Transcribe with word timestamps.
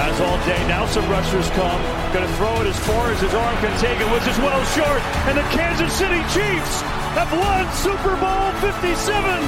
All 0.00 0.38
day. 0.46 0.56
Now 0.66 0.86
some 0.86 1.06
rushers 1.10 1.50
come. 1.50 1.80
Going 2.12 2.26
to 2.26 2.34
throw 2.34 2.62
it 2.62 2.66
as 2.66 2.78
far 2.86 3.10
as 3.10 3.20
his 3.20 3.34
arm 3.34 3.56
can 3.58 3.78
take 3.78 4.00
it, 4.00 4.10
which 4.10 4.26
is 4.26 4.38
well 4.38 4.64
short. 4.72 5.02
And 5.28 5.36
the 5.36 5.44
Kansas 5.52 5.92
City 5.92 6.20
Chiefs 6.32 6.80
have 7.12 7.30
won 7.32 7.70
Super 7.74 8.16
Bowl 8.16 8.50
57. 8.60 9.40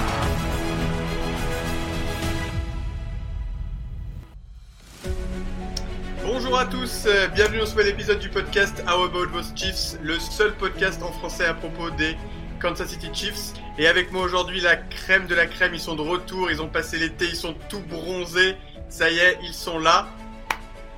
Bonjour 6.25 6.59
à 6.59 6.67
tous, 6.67 7.07
euh, 7.07 7.29
bienvenue 7.29 7.59
dans 7.59 7.67
ce 7.67 7.71
nouvel 7.73 7.89
épisode 7.89 8.19
du 8.19 8.29
podcast 8.29 8.85
How 8.87 9.05
About 9.05 9.27
Those 9.29 9.53
Chiefs, 9.57 9.99
le 10.03 10.19
seul 10.19 10.55
podcast 10.55 11.03
en 11.03 11.13
français 11.13 11.47
à 11.47 11.55
propos 11.55 11.91
des 11.91 12.17
Kansas 12.61 12.89
City 12.89 13.09
Chiefs. 13.13 13.55
Et 13.79 13.87
avec 13.87 14.13
moi 14.13 14.23
aujourd'hui, 14.23 14.61
la 14.61 14.77
crème 14.77 15.27
de 15.27 15.35
la 15.35 15.47
crème, 15.47 15.73
ils 15.75 15.81
sont 15.81 15.95
de 15.95 16.03
retour, 16.03 16.51
ils 16.51 16.61
ont 16.61 16.69
passé 16.69 16.99
l'été, 16.99 17.25
ils 17.25 17.37
sont 17.37 17.55
tout 17.71 17.81
bronzés. 17.81 18.57
Ça 18.89 19.11
y 19.11 19.19
est, 19.19 19.39
ils 19.43 19.55
sont 19.55 19.79
là. 19.79 20.09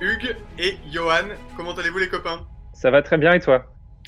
Hugues 0.01 0.35
et 0.59 0.77
Johan. 0.91 1.29
Comment 1.55 1.73
allez-vous 1.73 1.99
les 1.99 2.09
copains? 2.09 2.45
Ça 2.73 2.91
va 2.91 3.01
très 3.01 3.17
bien 3.17 3.33
et 3.33 3.39
toi? 3.39 3.65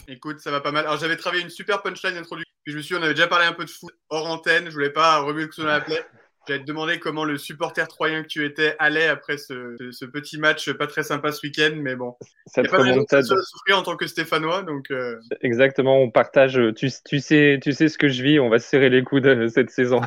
Écoute, 0.08 0.40
ça 0.40 0.52
va 0.52 0.60
pas 0.60 0.72
mal. 0.72 0.86
Alors 0.86 0.98
j'avais 0.98 1.16
travaillé 1.16 1.44
une 1.44 1.50
super 1.50 1.82
punchline 1.82 2.18
introduction. 2.18 2.52
Puis 2.64 2.74
je 2.74 2.78
me 2.78 2.82
suis 2.82 2.96
dit, 2.96 3.00
on 3.00 3.04
avait 3.04 3.14
déjà 3.14 3.28
parlé 3.28 3.46
un 3.46 3.54
peu 3.54 3.64
de 3.64 3.70
foot 3.70 3.94
hors 4.10 4.30
antenne. 4.30 4.66
Je 4.66 4.74
voulais 4.74 4.90
pas 4.90 5.20
remuer 5.20 5.44
le 5.44 5.48
couteau 5.48 5.64
dans 5.64 5.70
la 5.70 5.82
plaie. 5.82 6.06
J'allais 6.48 6.62
te 6.62 6.66
demander 6.66 7.00
comment 7.00 7.26
le 7.26 7.38
supporter 7.38 7.88
troyen 7.88 8.24
que 8.24 8.28
tu 8.28 8.46
étais 8.46 8.76
allait 8.80 9.08
après 9.08 9.38
ce, 9.38 10.06
petit 10.06 10.38
match 10.38 10.72
pas 10.72 10.88
très 10.88 11.04
sympa 11.04 11.32
ce 11.32 11.46
week-end, 11.46 11.76
mais 11.76 11.96
bon. 11.96 12.16
Cette 12.46 12.70
pas 12.70 12.78
remontade. 12.78 13.24
De 13.24 13.42
souffrir 13.42 13.78
en 13.78 13.84
tant 13.84 13.98
que 13.98 14.08
Stéphanois, 14.08 14.64
donc. 14.64 14.90
Euh. 14.92 15.20
Exactement, 15.42 15.98
on 15.98 16.10
partage. 16.10 16.60
Tu, 16.76 16.90
tu, 17.06 17.20
sais, 17.20 17.60
tu 17.62 17.72
sais 17.74 17.90
ce 17.90 17.98
que 17.98 18.08
je 18.08 18.24
vis. 18.24 18.40
On 18.40 18.50
va 18.50 18.60
se 18.60 18.68
serrer 18.68 18.90
les 18.90 19.04
coudes 19.04 19.28
euh, 19.28 19.48
cette 19.48 19.70
saison. 19.70 20.02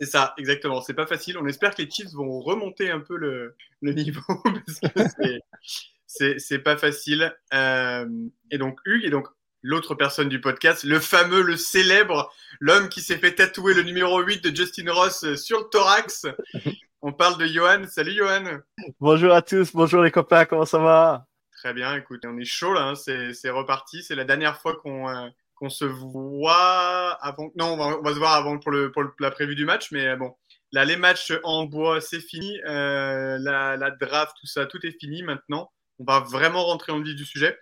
C'est 0.00 0.06
ça, 0.06 0.34
exactement. 0.38 0.80
C'est 0.80 0.94
pas 0.94 1.06
facile. 1.06 1.38
On 1.38 1.46
espère 1.46 1.74
que 1.74 1.82
les 1.82 1.90
Chiefs 1.90 2.12
vont 2.14 2.40
remonter 2.40 2.90
un 2.90 3.00
peu 3.00 3.16
le, 3.16 3.54
le 3.80 3.92
niveau 3.92 4.20
parce 4.94 5.14
que 5.20 6.38
c'est 6.38 6.58
pas 6.58 6.76
facile. 6.76 7.34
Euh, 7.52 8.06
et 8.50 8.58
donc 8.58 8.78
Hugues 8.84 9.04
et 9.04 9.10
donc 9.10 9.28
l'autre 9.64 9.94
personne 9.94 10.28
du 10.28 10.40
podcast, 10.42 10.84
le 10.84 11.00
fameux, 11.00 11.40
le 11.40 11.56
célèbre, 11.56 12.30
l'homme 12.60 12.90
qui 12.90 13.00
s'est 13.00 13.16
fait 13.16 13.34
tatouer 13.34 13.72
le 13.72 13.82
numéro 13.82 14.20
8 14.20 14.44
de 14.44 14.54
Justin 14.54 14.92
Ross 14.92 15.24
euh, 15.24 15.36
sur 15.36 15.58
le 15.60 15.64
thorax. 15.64 16.26
On 17.02 17.12
parle 17.12 17.38
de 17.38 17.46
Johan. 17.46 17.84
Salut 17.88 18.12
Johan. 18.12 18.60
Bonjour 19.00 19.32
à 19.32 19.40
tous, 19.40 19.72
bonjour 19.72 20.02
les 20.02 20.10
copains, 20.10 20.44
comment 20.44 20.66
ça 20.66 20.78
va? 20.78 21.26
Très 21.52 21.72
bien, 21.72 21.96
écoute, 21.96 22.20
on 22.26 22.36
est 22.38 22.44
chaud 22.44 22.74
là, 22.74 22.88
hein. 22.88 22.94
c'est 22.94 23.50
reparti. 23.50 24.02
C'est 24.02 24.14
la 24.14 24.24
dernière 24.24 24.58
fois 24.58 24.76
qu'on 24.76 25.08
euh, 25.08 25.28
qu'on 25.54 25.70
se 25.70 25.86
voit 25.86 27.16
avant. 27.22 27.50
Non, 27.56 27.72
on 27.72 27.76
va, 27.78 27.98
on 27.98 28.02
va, 28.02 28.12
se 28.12 28.18
voir 28.18 28.34
avant 28.34 28.58
pour, 28.58 28.70
le, 28.70 28.92
pour 28.92 29.02
la 29.18 29.30
prévue 29.30 29.54
du 29.54 29.64
match, 29.64 29.92
mais 29.92 30.08
euh, 30.08 30.16
bon. 30.16 30.34
Là, 30.72 30.84
les 30.84 30.96
matchs 30.96 31.32
en 31.44 31.64
bois, 31.64 32.00
c'est 32.00 32.20
fini. 32.20 32.58
la, 32.64 33.38
la 33.76 33.90
draft, 33.92 34.36
tout 34.40 34.46
ça, 34.46 34.66
tout 34.66 34.84
est 34.84 34.98
fini 34.98 35.22
maintenant. 35.22 35.70
On 36.00 36.04
va 36.04 36.18
vraiment 36.20 36.64
rentrer 36.64 36.90
en 36.90 37.00
vif 37.00 37.14
du 37.14 37.24
sujet. 37.24 37.56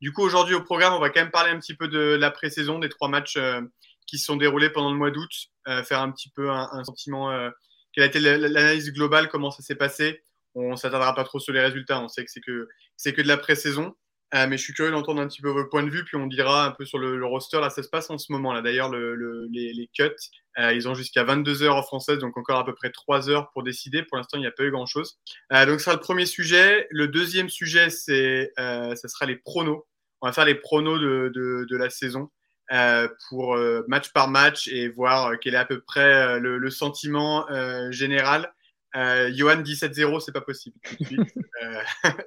Du 0.00 0.12
coup, 0.12 0.22
aujourd'hui 0.22 0.54
au 0.54 0.62
programme, 0.62 0.94
on 0.94 0.98
va 0.98 1.10
quand 1.10 1.20
même 1.20 1.30
parler 1.30 1.50
un 1.50 1.58
petit 1.58 1.74
peu 1.74 1.86
de 1.86 1.98
la 1.98 2.30
pré-saison, 2.30 2.78
des 2.78 2.88
trois 2.88 3.08
matchs 3.08 3.36
euh, 3.36 3.60
qui 4.06 4.18
se 4.18 4.24
sont 4.24 4.36
déroulés 4.36 4.70
pendant 4.70 4.90
le 4.90 4.96
mois 4.96 5.10
d'août, 5.10 5.30
euh, 5.68 5.82
faire 5.82 6.00
un 6.00 6.10
petit 6.10 6.30
peu 6.30 6.50
un, 6.50 6.84
sentiment, 6.84 7.30
euh, 7.30 7.50
quelle 7.92 8.04
a 8.04 8.06
été 8.06 8.18
l'analyse 8.18 8.92
globale, 8.92 9.28
comment 9.28 9.50
ça 9.50 9.62
s'est 9.62 9.74
passé. 9.74 10.22
On 10.54 10.74
s'attardera 10.74 11.14
pas 11.14 11.24
trop 11.24 11.38
sur 11.38 11.52
les 11.52 11.60
résultats, 11.60 12.00
on 12.00 12.08
sait 12.08 12.24
que 12.24 12.30
c'est 12.30 12.40
que 12.40 12.66
c'est 12.96 13.12
que 13.12 13.20
de 13.20 13.28
la 13.28 13.36
pré-saison. 13.36 13.94
mais 14.32 14.56
je 14.56 14.62
suis 14.62 14.72
curieux 14.72 14.90
d'entendre 14.90 15.20
un 15.20 15.28
petit 15.28 15.42
peu 15.42 15.50
votre 15.50 15.68
point 15.68 15.82
de 15.82 15.90
vue, 15.90 16.04
puis 16.04 16.16
on 16.16 16.26
dira 16.26 16.64
un 16.66 16.70
peu 16.70 16.86
sur 16.86 16.98
le, 16.98 17.24
roster. 17.24 17.60
Là, 17.60 17.68
ça 17.68 17.82
se 17.82 17.88
passe 17.88 18.10
en 18.10 18.18
ce 18.18 18.32
moment. 18.32 18.52
Là, 18.54 18.62
d'ailleurs, 18.62 18.88
le, 18.88 19.14
les, 19.52 19.72
les, 19.74 19.88
cuts, 19.92 20.10
ils 20.58 20.88
ont 20.88 20.94
jusqu'à 20.94 21.24
22 21.24 21.62
heures 21.62 21.76
en 21.76 21.82
française, 21.82 22.18
donc 22.18 22.36
encore 22.36 22.58
à 22.58 22.64
peu 22.64 22.74
près 22.74 22.90
3 22.90 23.28
heures 23.28 23.50
pour 23.52 23.62
décider. 23.62 24.02
Pour 24.02 24.16
l'instant, 24.16 24.38
il 24.38 24.40
n'y 24.40 24.46
a 24.46 24.52
pas 24.52 24.64
eu 24.64 24.70
grand-chose. 24.70 25.18
donc, 25.50 25.78
ça 25.78 25.84
sera 25.84 25.94
le 25.94 26.00
premier 26.00 26.26
sujet. 26.26 26.88
Le 26.90 27.06
deuxième 27.06 27.50
sujet, 27.50 27.90
c'est, 27.90 28.50
ça 28.56 29.08
sera 29.08 29.26
les 29.26 29.36
pronos 29.36 29.84
on 30.20 30.26
va 30.26 30.32
faire 30.32 30.44
les 30.44 30.54
pronos 30.54 30.98
de, 30.98 31.30
de, 31.68 31.76
la 31.76 31.90
saison 31.90 32.30
euh, 32.72 33.08
pour 33.28 33.56
euh, 33.56 33.84
match 33.88 34.12
par 34.12 34.28
match 34.28 34.68
et 34.68 34.88
voir 34.88 35.28
euh, 35.28 35.36
quel 35.40 35.54
est 35.54 35.58
à 35.58 35.64
peu 35.64 35.80
près 35.80 36.38
le, 36.38 36.70
sentiment 36.70 37.46
général. 37.90 38.52
Johan 38.94 39.62
17-0, 39.62 40.20
c'est 40.20 40.32
pas 40.32 40.40
possible 40.40 40.76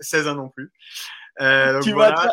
16-1 0.02 0.36
non 0.36 0.50
plus. 0.50 0.72
Donc, 1.40 1.88
voilà 1.90 2.32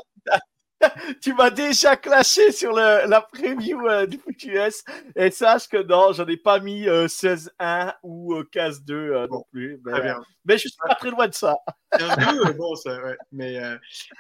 tu 1.21 1.35
m'as 1.35 1.51
déjà 1.51 1.97
clashé 1.97 2.53
sur 2.53 2.73
le, 2.73 3.09
la 3.09 3.21
preview 3.21 3.87
euh, 3.87 4.07
du 4.07 4.21
US 4.47 4.85
et 5.17 5.31
sache 5.31 5.69
que 5.69 5.83
non, 5.83 6.13
j'en 6.13 6.27
ai 6.27 6.37
pas 6.37 6.61
mis 6.61 6.87
16-1 6.87 7.49
euh, 7.61 7.91
ou 8.03 8.35
15-2 8.35 8.93
euh, 8.93 9.27
non 9.29 9.45
plus. 9.53 9.81
Mais, 9.85 10.01
bien. 10.01 10.21
mais, 10.45 10.55
je 10.55 10.69
suis 10.69 10.79
pas 10.87 10.95
très 10.95 11.11
loin 11.11 11.29
de 11.29 11.35
ça. 11.35 11.57
15-2, 11.95 12.57
bon, 12.57 12.75
ça, 12.77 13.03
ouais. 13.03 13.17
Mais, 13.33 13.61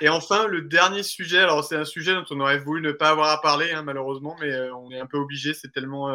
et 0.00 0.08
enfin, 0.08 0.46
le 0.46 0.62
dernier 0.62 1.02
sujet, 1.02 1.38
alors 1.38 1.64
c'est 1.64 1.76
un 1.76 1.84
sujet 1.84 2.14
dont 2.14 2.24
on 2.30 2.40
aurait 2.40 2.58
voulu 2.58 2.82
ne 2.82 2.92
pas 2.92 3.10
avoir 3.10 3.30
à 3.30 3.40
parler, 3.40 3.70
hein, 3.72 3.82
malheureusement, 3.82 4.36
mais 4.40 4.52
on 4.70 4.90
est 4.90 5.00
un 5.00 5.06
peu 5.06 5.18
obligé, 5.18 5.54
c'est 5.54 5.72
tellement. 5.72 6.10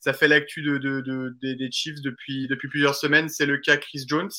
ça 0.00 0.12
fait 0.12 0.28
l'actu 0.28 0.62
de, 0.62 0.78
de, 0.78 1.00
de, 1.00 1.36
des, 1.40 1.54
des 1.54 1.70
Chiefs 1.70 2.02
depuis, 2.02 2.48
depuis 2.48 2.68
plusieurs 2.68 2.96
semaines, 2.96 3.28
c'est 3.28 3.46
le 3.46 3.58
cas 3.58 3.76
Chris 3.76 4.04
Jones. 4.06 4.30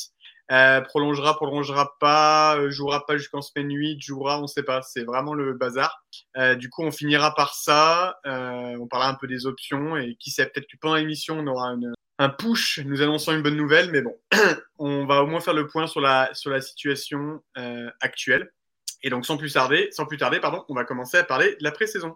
Euh, 0.52 0.82
prolongera, 0.82 1.36
prolongera 1.36 1.96
pas, 2.00 2.58
euh, 2.58 2.70
jouera 2.70 3.06
pas 3.06 3.18
jusqu'en 3.18 3.42
semaine 3.42 3.70
8, 3.70 4.02
jouera, 4.02 4.42
on 4.42 4.48
sait 4.48 4.64
pas. 4.64 4.82
C'est 4.82 5.04
vraiment 5.04 5.34
le 5.34 5.54
bazar. 5.54 6.04
Euh, 6.38 6.56
du 6.56 6.70
coup, 6.70 6.84
on 6.84 6.92
finira 6.92 7.36
par 7.36 7.54
ça. 7.54 8.20
Euh, 8.26 8.78
on 8.80 8.88
parlera 8.88 9.10
un 9.10 9.16
peu 9.16 9.28
des 9.28 9.46
options 9.46 9.98
et 9.98 10.16
qui 10.20 10.32
sait, 10.32 10.46
peut-être 10.46 10.68
que 10.68 10.78
pendant 10.80 10.96
l'émission, 10.96 11.38
on 11.40 11.48
aura 11.48 11.70
une, 11.70 11.94
un 12.20 12.30
push 12.30 12.80
nous 12.86 13.02
annonçant 13.02 13.34
une 13.34 13.42
bonne 13.42 13.58
nouvelle. 13.58 13.92
Mais 13.92 14.02
bon, 14.02 14.16
on 14.78 15.06
va 15.06 15.22
au 15.24 15.28
moins 15.28 15.42
faire 15.42 15.54
le 15.54 15.68
point 15.68 15.88
sur 15.88 16.02
la, 16.02 16.34
sur 16.34 16.50
la 16.50 16.62
situation 16.62 17.42
euh, 17.58 17.90
actuelle. 18.00 18.52
Et 19.04 19.10
donc, 19.10 19.26
sans 19.26 19.38
plus 19.38 19.54
tarder, 19.54 19.90
sans 19.92 20.06
plus 20.06 20.18
tarder, 20.18 20.40
pardon, 20.40 20.64
on 20.70 20.74
va 20.74 20.84
commencer 20.84 21.18
à 21.18 21.24
parler 21.24 21.52
de 21.60 21.64
la 21.64 21.72
pré-saison. 21.72 22.16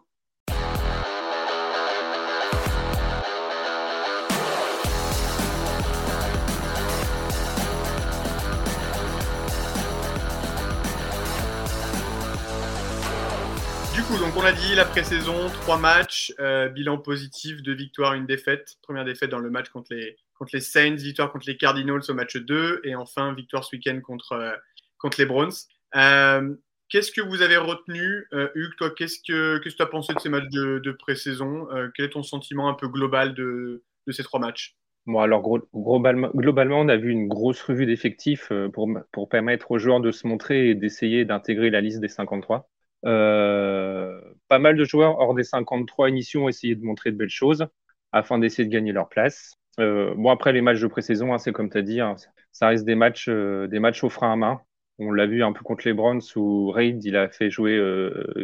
Donc 14.20 14.36
on 14.36 14.42
l'a 14.42 14.52
dit, 14.52 14.76
la 14.76 14.84
pré-saison, 14.84 15.48
trois 15.62 15.78
matchs, 15.78 16.34
euh, 16.40 16.68
bilan 16.68 16.98
positif, 16.98 17.62
deux 17.62 17.74
victoires, 17.74 18.14
une 18.14 18.26
défaite. 18.26 18.78
Première 18.82 19.06
défaite 19.06 19.30
dans 19.30 19.40
le 19.40 19.50
match 19.50 19.70
contre 19.70 19.94
les, 19.94 20.18
contre 20.38 20.52
les 20.54 20.60
Saints, 20.60 20.96
victoire 20.96 21.32
contre 21.32 21.46
les 21.48 21.56
Cardinals 21.56 22.02
au 22.10 22.14
match 22.14 22.36
2, 22.36 22.82
et 22.84 22.96
enfin 22.96 23.34
victoire 23.34 23.64
ce 23.64 23.76
week-end 23.76 24.00
contre, 24.02 24.34
euh, 24.34 24.52
contre 24.98 25.20
les 25.20 25.26
Browns. 25.26 25.54
Euh, 25.96 26.54
qu'est-ce 26.90 27.12
que 27.12 27.22
vous 27.22 27.42
avez 27.42 27.56
retenu, 27.56 28.28
Hugues 28.54 28.76
Toi, 28.78 28.92
qu'est-ce 28.92 29.20
que, 29.20 29.60
que 29.60 29.70
tu 29.70 29.82
as 29.82 29.86
pensé 29.86 30.14
de 30.14 30.20
ces 30.20 30.30
matchs 30.30 30.50
de, 30.50 30.80
de 30.80 30.92
pré-saison 30.92 31.68
Quel 31.96 32.08
est 32.08 32.10
ton 32.10 32.24
sentiment 32.24 32.68
un 32.68 32.74
peu 32.74 32.90
global 32.90 33.34
de, 33.34 33.84
de 34.08 34.12
ces 34.12 34.24
trois 34.24 34.42
matchs? 34.42 34.76
Bon, 35.06 35.20
alors 35.20 35.42
globalement, 35.74 36.30
globalement, 36.36 36.82
on 36.82 36.90
a 36.90 36.98
vu 36.98 37.12
une 37.12 37.28
grosse 37.28 37.62
revue 37.62 37.86
d'effectifs 37.86 38.52
pour, 38.74 38.90
pour 39.12 39.30
permettre 39.30 39.72
aux 39.72 39.78
joueurs 39.78 40.02
de 40.02 40.12
se 40.12 40.28
montrer 40.28 40.70
et 40.70 40.76
d'essayer 40.76 41.24
d'intégrer 41.24 41.70
la 41.70 41.82
liste 41.82 42.02
des 42.02 42.10
53. 42.10 42.70
Euh, 43.06 44.22
pas 44.48 44.60
mal 44.60 44.76
de 44.76 44.84
joueurs 44.84 45.18
hors 45.20 45.34
des 45.34 45.44
53 45.44 46.10
initiaux 46.10 46.46
ont 46.46 46.50
essayé 46.50 46.76
de 46.76 46.84
montrer 46.84 47.12
de 47.12 47.18
belles 47.18 47.30
choses 47.30 47.68
afin 48.12 48.40
d'essayer 48.40 48.66
de 48.68 48.74
gagner 48.74 48.92
leur 48.92 49.10
place. 49.10 49.54
Euh, 49.80 50.14
bon, 50.16 50.30
après 50.30 50.54
les 50.54 50.62
matchs 50.62 50.82
de 50.82 50.88
pré-saison, 50.88 51.34
hein, 51.34 51.38
c'est 51.38 51.52
comme 51.52 51.70
tu 51.70 51.78
as 51.78 51.82
dit, 51.82 52.02
hein, 52.02 52.16
ça 52.52 52.68
reste 52.68 52.86
des 52.86 52.96
matchs, 52.96 53.30
euh, 53.30 53.68
des 53.68 53.80
matchs 53.80 54.04
au 54.04 54.10
frein 54.10 54.34
à 54.34 54.36
main. 54.36 54.62
On 55.00 55.12
l'a 55.12 55.26
vu 55.26 55.44
un 55.44 55.54
peu 55.54 55.64
contre 55.64 55.88
les 55.88 55.94
Browns 55.94 56.22
où 56.36 56.70
Reid 56.72 57.04
il 57.04 57.16
a 57.16 57.30
fait 57.30 57.50
jouer 57.50 57.80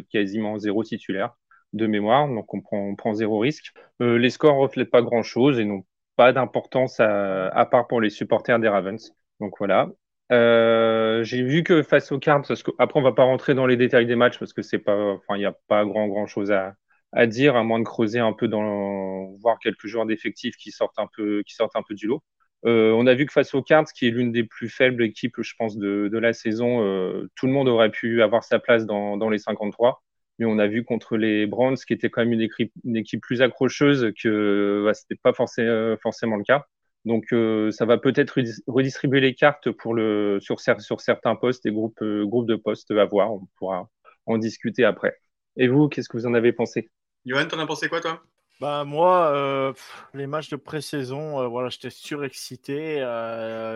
quasiment 0.09 0.57
zéro 0.57 0.83
titulaire. 0.83 1.35
de 1.73 1.85
mémoire, 1.85 2.27
donc 2.27 2.51
on 2.53 2.61
prend, 2.61 2.79
on 2.79 2.95
prend 2.95 3.13
zéro 3.13 3.39
risque. 3.39 3.73
les 3.99 4.29
scores 4.29 4.55
reflètent 4.57 4.89
pas 4.89 5.01
grand-chose 5.03 5.59
et 5.59 5.65
n'ont 5.65 5.85
pas 6.15 6.33
d'importance 6.33 6.99
à, 6.99 7.47
à, 7.49 7.65
part 7.67 7.87
pour 7.87 8.01
les 8.01 8.09
supporters 8.09 8.59
des 8.59 8.69
Ravens. 8.69 9.13
Donc 9.39 9.53
voilà. 9.59 9.89
Euh, 10.31 11.23
j'ai 11.23 11.41
vu 11.41 11.63
que 11.63 11.83
face 11.83 12.11
aux 12.11 12.19
cartes, 12.19 12.47
parce 12.47 12.61
que 12.63 12.71
après 12.79 12.99
on 12.99 13.03
va 13.03 13.13
pas 13.13 13.23
rentrer 13.23 13.53
dans 13.53 13.65
les 13.65 13.77
détails 13.77 14.05
des 14.05 14.15
matchs 14.17 14.37
parce 14.37 14.51
que 14.53 14.61
c'est 14.61 14.79
pas, 14.79 15.13
enfin 15.13 15.35
il 15.35 15.39
n'y 15.39 15.45
a 15.45 15.55
pas 15.67 15.85
grand 15.85 16.07
grand 16.07 16.27
chose 16.27 16.51
à, 16.51 16.75
à 17.13 17.27
dire 17.27 17.55
à 17.55 17.63
moins 17.63 17.79
de 17.79 17.85
creuser 17.85 18.19
un 18.19 18.33
peu 18.33 18.47
dans 18.49 19.33
voir 19.41 19.57
quelques 19.59 19.87
joueurs 19.87 20.05
d'effectifs 20.05 20.57
qui 20.57 20.71
sortent 20.71 20.99
un 20.99 21.07
peu 21.15 21.43
qui 21.43 21.55
sortent 21.55 21.75
un 21.77 21.83
peu 21.87 21.95
du 21.95 22.07
lot. 22.07 22.21
Euh, 22.65 22.91
on 22.93 23.07
a 23.07 23.13
vu 23.13 23.25
que 23.25 23.31
face 23.33 23.53
aux 23.53 23.61
Cards, 23.63 23.85
qui 23.93 24.07
est 24.07 24.11
l'une 24.11 24.31
des 24.31 24.43
plus 24.43 24.67
faibles 24.69 25.03
équipes, 25.03 25.35
je 25.41 25.53
pense, 25.57 25.77
de, 25.77 26.09
de 26.11 26.17
la 26.17 26.33
saison, 26.33 26.81
euh, 26.83 27.29
tout 27.35 27.45
le 27.47 27.53
monde 27.53 27.67
aurait 27.67 27.91
pu 27.91 28.21
avoir 28.23 28.43
sa 28.43 28.59
place 28.59 28.85
dans, 28.85 29.15
dans, 29.15 29.29
les 29.29 29.37
53. 29.37 30.03
Mais 30.39 30.45
on 30.45 30.57
a 30.59 30.67
vu 30.67 30.83
contre 30.83 31.17
les 31.17 31.45
Browns, 31.45 31.77
qui 31.77 31.93
était 31.93 32.09
quand 32.09 32.21
même 32.21 32.33
une 32.33 32.41
équipe, 32.41 32.71
une 32.83 32.97
équipe 32.97 33.21
plus 33.21 33.41
accrocheuse, 33.41 34.11
que 34.21 34.83
bah, 34.85 34.93
c'était 34.93 35.15
pas 35.21 35.33
forcément, 35.33 35.95
forcément 36.01 36.35
le 36.35 36.43
cas. 36.43 36.65
Donc 37.07 37.31
euh, 37.31 37.71
ça 37.71 37.85
va 37.85 37.97
peut-être 37.97 38.37
redistribuer 38.67 39.21
les 39.21 39.33
cartes 39.33 39.71
pour 39.71 39.93
le, 39.93 40.39
sur, 40.41 40.59
sur 40.59 40.99
certains 40.99 41.35
postes 41.37 41.65
et 41.65 41.71
groupes, 41.71 42.01
euh, 42.01 42.25
groupes 42.25 42.47
de 42.47 42.57
postes 42.57 42.91
à 42.91 43.05
voir. 43.05 43.31
On 43.31 43.47
pourra 43.57 43.89
en 44.25 44.37
discuter 44.37 44.83
après. 44.83 45.17
Et 45.55 45.69
vous, 45.69 45.87
qu'est-ce 45.87 46.09
que 46.09 46.17
vous 46.17 46.27
en 46.27 46.33
avez 46.33 46.51
pensé? 46.51 46.89
Johan, 47.25 47.45
t'en 47.45 47.59
as 47.59 47.65
pensé 47.65 47.87
quoi 47.87 48.01
toi? 48.01 48.21
Bah 48.59 48.83
moi, 48.83 49.31
euh, 49.33 49.71
les 50.13 50.27
matchs 50.27 50.49
de 50.49 50.57
pré-saison, 50.57 51.47
voilà, 51.47 51.69
j'étais 51.69 51.91
surexcité. 51.91 52.95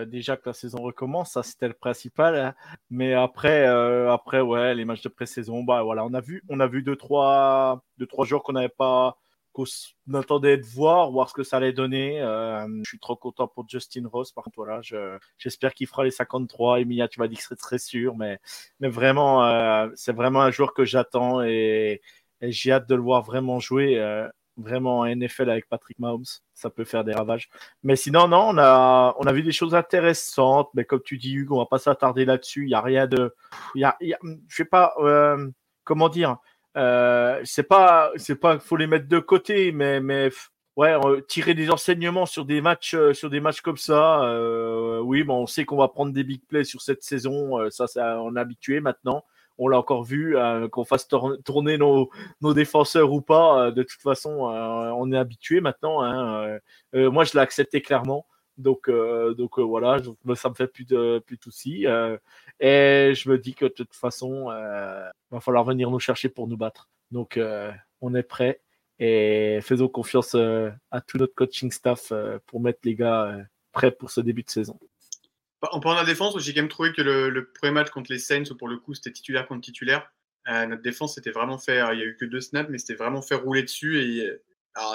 déjà 0.08 0.36
que 0.36 0.50
la 0.50 0.54
saison 0.54 0.82
recommence, 0.82 1.32
ça 1.32 1.44
c'était 1.44 1.70
le 1.70 1.74
principal. 1.74 2.36
Hein. 2.36 2.54
Mais 2.90 3.14
après, 3.14 3.66
après 3.66 4.42
ouais, 4.42 4.76
les 4.76 4.84
matchs 4.84 5.04
de 5.04 5.10
pré-saison, 5.10 5.64
bah 5.64 5.84
voilà, 5.84 6.04
on 6.04 6.14
a 6.14 6.20
vu, 6.20 6.44
on 6.50 6.60
a 6.60 6.68
vu 6.68 6.84
deux 6.84 6.98
trois, 6.98 7.82
deux 7.98 8.08
trois 8.08 8.26
jours 8.26 8.44
qu'on 8.44 8.54
n'avait 8.54 8.70
pas 8.70 9.16
qu'on 9.52 9.66
attendait 10.14 10.58
de 10.58 10.66
voir, 10.66 11.12
voir 11.12 11.30
ce 11.30 11.34
que 11.34 11.44
ça 11.44 11.58
allait 11.58 11.74
donner. 11.74 12.22
Euh, 12.22 12.66
je 12.84 12.90
suis 12.90 13.00
trop 13.00 13.16
content 13.16 13.48
pour 13.48 13.68
Justin 13.68 14.08
Ross. 14.12 14.32
Par 14.32 14.44
contre, 14.44 14.56
voilà, 14.58 14.82
j'espère 15.38 15.74
qu'il 15.74 15.88
fera 15.88 16.04
les 16.04 16.12
53. 16.12 16.82
Emilia, 16.82 17.08
tu 17.08 17.20
vas 17.20 17.28
dire 17.28 17.40
que 17.40 17.46
c'est 17.48 17.56
très 17.56 17.78
sûr, 17.78 18.16
mais, 18.16 18.40
mais 18.80 18.90
vraiment, 18.90 19.46
euh, 19.46 19.90
c'est 19.96 20.16
vraiment 20.16 20.42
un 20.42 20.52
joueur 20.52 20.74
que 20.74 20.86
j'attends 20.86 21.42
et, 21.42 22.02
j'ai 22.42 22.72
hâte 22.72 22.90
de 22.90 22.96
le 22.96 23.02
voir 23.02 23.22
vraiment 23.24 23.60
jouer. 23.60 24.00
Euh, 24.00 24.28
vraiment 24.58 25.00
en 25.00 25.06
NFL 25.08 25.50
avec 25.50 25.68
Patrick 25.70 25.98
Mahomes, 25.98 26.26
ça 26.54 26.70
peut 26.70 26.84
faire 26.84 27.04
des 27.04 27.14
ravages. 27.14 27.50
Mais 27.84 27.96
sinon, 27.96 28.28
non, 28.28 28.50
on 28.50 28.58
a, 28.58 29.16
on 29.18 29.24
a 29.26 29.32
vu 29.32 29.44
des 29.44 29.54
choses 29.54 29.74
intéressantes, 29.74 30.70
mais 30.74 30.84
comme 30.86 31.02
tu 31.02 31.18
dis, 31.18 31.34
Hugo, 31.34 31.56
on 31.56 31.60
va 31.60 31.66
pas 31.66 31.80
s'attarder 31.80 32.26
là-dessus. 32.26 32.66
Il 32.66 32.70
y 32.70 32.76
a 32.76 32.82
rien 32.82 33.08
de, 33.08 33.34
il 33.76 33.82
y 33.82 33.86
a, 33.86 33.98
je 34.02 34.56
sais 34.56 34.66
pas, 34.66 34.94
comment 35.84 36.10
dire, 36.10 36.38
euh, 36.78 37.42
c'est 37.44 37.64
pas, 37.64 38.12
c'est 38.16 38.36
pas, 38.36 38.60
faut 38.60 38.78
les 38.78 38.88
mettre 38.88 39.08
de 39.08 39.20
côté, 39.20 39.72
mais, 39.72 40.00
mais 40.00 40.30
ouais, 40.78 40.96
tirer 41.28 41.54
des 41.54 41.70
enseignements 41.70 42.26
sur 42.26 42.46
des 42.46 42.62
matchs, 42.62 42.94
euh, 42.94 43.14
sur 43.14 43.30
des 43.30 43.40
matchs 43.40 43.62
comme 43.62 43.78
ça. 43.78 44.24
Euh, 44.24 45.00
oui, 45.00 45.24
bon, 45.24 45.44
on 45.44 45.48
sait 45.48 45.66
qu'on 45.66 45.78
va 45.78 45.88
prendre 45.90 46.14
des 46.14 46.24
big 46.24 46.42
plays 46.48 46.64
sur 46.64 46.82
cette 46.82 47.04
saison. 47.04 47.70
Ça, 47.70 47.88
ça, 47.88 48.22
on 48.22 48.36
est 48.36 48.40
habitué 48.40 48.80
maintenant. 48.80 49.24
On 49.58 49.68
l'a 49.68 49.78
encore 49.78 50.04
vu, 50.04 50.36
qu'on 50.72 50.86
fasse 50.86 51.08
tourner 51.08 51.78
nos, 51.78 52.10
nos, 52.42 52.54
défenseurs 52.54 53.12
ou 53.12 53.22
pas. 53.22 53.70
de 53.72 53.84
toute 53.84 54.02
façon, 54.02 54.32
on 54.32 55.12
est 55.12 55.18
habitué 55.18 55.62
maintenant. 55.62 56.02
Hein, 56.02 56.58
moi, 56.94 57.26
je 57.26 57.34
l'ai 57.34 57.42
accepté 57.42 57.82
clairement. 57.82 58.26
Donc, 58.62 58.90
donc 58.90 59.60
voilà, 59.60 60.00
ça 60.36 60.50
me 60.50 60.56
fait 60.56 60.68
plus 60.68 60.86
de 60.86 61.22
plus 61.26 61.38
de 61.38 61.44
soucis. 61.44 61.86
Et 62.62 63.14
je 63.16 63.28
me 63.30 63.40
dis 63.40 63.56
que 63.56 63.66
de 63.66 63.70
toute 63.70 63.96
façon, 63.96 64.52
il 64.52 64.56
euh, 64.56 65.10
va 65.32 65.40
falloir 65.40 65.64
venir 65.64 65.90
nous 65.90 66.00
chercher 66.00 66.30
pour 66.30 66.48
nous 66.48 66.58
battre. 66.58 66.90
Donc, 67.10 67.38
euh, 67.38 67.72
on 68.02 68.14
est 68.14 68.24
prêt 68.24 68.62
et 69.00 69.60
faisons 69.64 69.88
confiance 69.88 70.36
euh, 70.36 70.70
à 70.92 71.02
tout 71.02 71.18
notre 71.18 71.34
coaching 71.34 71.72
staff 71.72 72.14
pour 72.46 72.62
mettre 72.62 72.82
les 72.84 72.94
gars 72.94 73.36
prêts 73.72 73.90
pour 73.90 74.12
ce 74.12 74.22
début 74.22 74.44
de 74.44 74.52
saison. 74.52 74.80
En 75.72 75.80
parlant 75.80 76.02
de 76.02 76.06
la 76.06 76.12
défense, 76.12 76.38
j'ai 76.38 76.54
quand 76.54 76.62
même 76.62 76.70
trouvé 76.70 76.94
que 76.94 77.02
le, 77.02 77.52
premier 77.52 77.72
match 77.72 77.90
contre 77.90 78.12
les 78.12 78.20
Saints, 78.20 78.56
pour 78.58 78.68
le 78.68 78.78
coup, 78.78 78.94
c'était 78.94 79.12
titulaire 79.12 79.48
contre 79.48 79.62
titulaire. 79.62 80.12
notre 80.48 80.84
défense 80.84 81.16
c'était 81.16 81.32
vraiment 81.32 81.58
fait, 81.58 81.82
il 81.94 82.00
y 82.00 82.04
a 82.04 82.06
eu 82.06 82.16
que 82.16 82.26
deux 82.26 82.42
snaps, 82.42 82.70
mais 82.70 82.78
c'était 82.78 82.96
vraiment 82.96 83.24
fait 83.24 83.36
rouler 83.36 83.64
dessus. 83.64 84.00
Et 84.02 84.30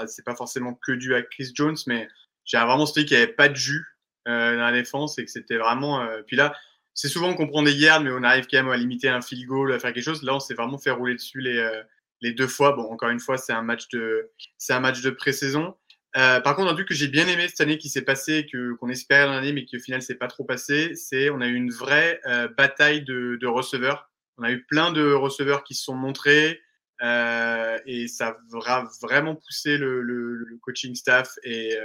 c'est 0.07 0.25
pas 0.25 0.37
forcément 0.37 0.75
que 0.75 0.93
dû 0.93 1.17
à 1.17 1.23
Chris 1.23 1.51
Jones, 1.53 1.77
mais 1.89 2.07
j'ai 2.47 2.59
vraiment 2.59 2.87
senti 2.87 3.05
qu'il 3.05 3.17
n'y 3.17 3.23
avait 3.23 3.33
pas 3.33 3.49
de 3.49 3.57
jus 3.57 3.85
dans 4.25 4.33
la 4.33 4.73
défense 4.73 5.19
et 5.19 5.25
que 5.25 5.31
c'était 5.31 5.59
vraiment. 5.59 6.05
puis 6.27 6.37
là, 6.37 6.53
c'est 6.97 7.09
souvent 7.09 7.35
qu'on 7.35 7.47
prend 7.47 7.63
des 7.63 7.75
yards, 7.75 8.01
mais 8.01 8.11
on 8.11 8.23
arrive 8.23 8.47
quand 8.51 8.57
même 8.57 8.73
à 8.73 8.77
limiter 8.77 9.09
un 9.11 9.21
field 9.21 9.47
goal, 9.47 9.73
à 9.73 9.79
faire 9.79 9.93
quelque 9.93 10.03
chose. 10.03 10.23
Là, 10.23 10.35
on 10.35 10.41
s'est 10.41 10.55
vraiment 10.55 10.79
fait 10.79 10.91
rouler 10.91 11.15
dessus 11.15 11.41
les, 11.41 11.59
euh, 11.59 11.83
les 12.23 12.33
deux 12.33 12.47
fois. 12.47 12.73
Bon, 12.73 12.91
encore 12.91 13.11
une 13.11 13.21
fois, 13.21 13.37
c'est 13.37 13.53
un 13.53 13.61
match 13.61 13.89
de, 13.89 14.31
c'est 14.57 14.73
un 14.73 14.81
match 14.81 15.03
de 15.03 15.11
pré-saison. 15.11 15.77
Euh, 16.17 16.41
par 16.41 16.57
contre, 16.57 16.73
un 16.73 16.75
truc 16.75 16.89
que 16.89 16.95
j'ai 16.95 17.09
bien 17.09 17.29
aimé 17.29 17.49
cette 17.49 17.61
année 17.61 17.77
qui 17.77 17.91
s'est 17.91 18.01
passé, 18.01 18.47
que 18.51 18.73
qu'on 18.77 18.89
espérait 18.89 19.27
l'année, 19.27 19.53
mais 19.53 19.67
qui 19.67 19.77
au 19.77 19.81
final 19.81 20.01
s'est 20.01 20.15
pas 20.15 20.27
trop 20.27 20.45
passé, 20.45 20.95
c'est 20.95 21.29
on 21.29 21.43
a 21.43 21.47
eu 21.47 21.55
une 21.55 21.71
vraie 21.71 22.19
euh, 22.25 22.49
bataille 22.49 23.03
de, 23.03 23.37
de, 23.39 23.47
receveurs. 23.47 24.11
On 24.39 24.43
a 24.43 24.51
eu 24.51 24.65
plein 24.65 24.91
de 24.91 25.13
receveurs 25.13 25.65
qui 25.65 25.75
se 25.75 25.85
sont 25.85 25.95
montrés 25.95 26.63
et 27.03 28.09
ça 28.09 28.39
va 28.49 28.89
vraiment 29.03 29.35
poussé 29.35 29.77
le, 29.77 30.01
le, 30.01 30.35
le 30.35 30.57
coaching 30.63 30.95
staff 30.95 31.35
et 31.43 31.77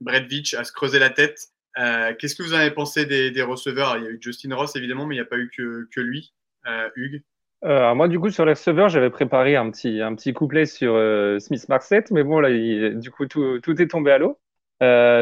Brett 0.00 0.30
Veach 0.30 0.54
à 0.54 0.64
se 0.64 0.72
creuser 0.72 0.98
la 0.98 1.10
tête 1.10 1.50
euh, 1.78 2.12
qu'est-ce 2.18 2.34
que 2.34 2.42
vous 2.42 2.54
en 2.54 2.58
avez 2.58 2.70
pensé 2.70 3.06
des, 3.06 3.42
receveurs? 3.42 3.96
Il 3.96 4.04
y 4.04 4.06
a 4.06 4.10
eu 4.10 4.18
Justin 4.20 4.54
Ross 4.54 4.74
évidemment, 4.76 5.06
mais 5.06 5.14
il 5.14 5.18
n'y 5.18 5.22
a 5.22 5.26
pas 5.26 5.38
eu 5.38 5.50
que, 5.50 6.00
lui. 6.00 6.32
Euh, 6.66 6.88
Hugues? 6.96 7.22
Euh, 7.64 7.94
moi, 7.94 8.08
du 8.08 8.18
coup, 8.18 8.30
sur 8.30 8.44
les 8.44 8.52
receveurs, 8.52 8.88
j'avais 8.88 9.10
préparé 9.10 9.56
un 9.56 9.70
petit, 9.70 10.00
un 10.00 10.14
petit 10.14 10.32
couplet 10.32 10.66
sur 10.66 10.94
Smith 11.38 11.68
Marset, 11.68 12.04
mais 12.10 12.22
bon, 12.22 12.40
là, 12.40 12.50
du 12.94 13.10
coup, 13.10 13.26
tout, 13.26 13.60
tout, 13.60 13.80
est 13.80 13.88
tombé 13.88 14.12
à 14.12 14.18
l'eau. 14.18 14.38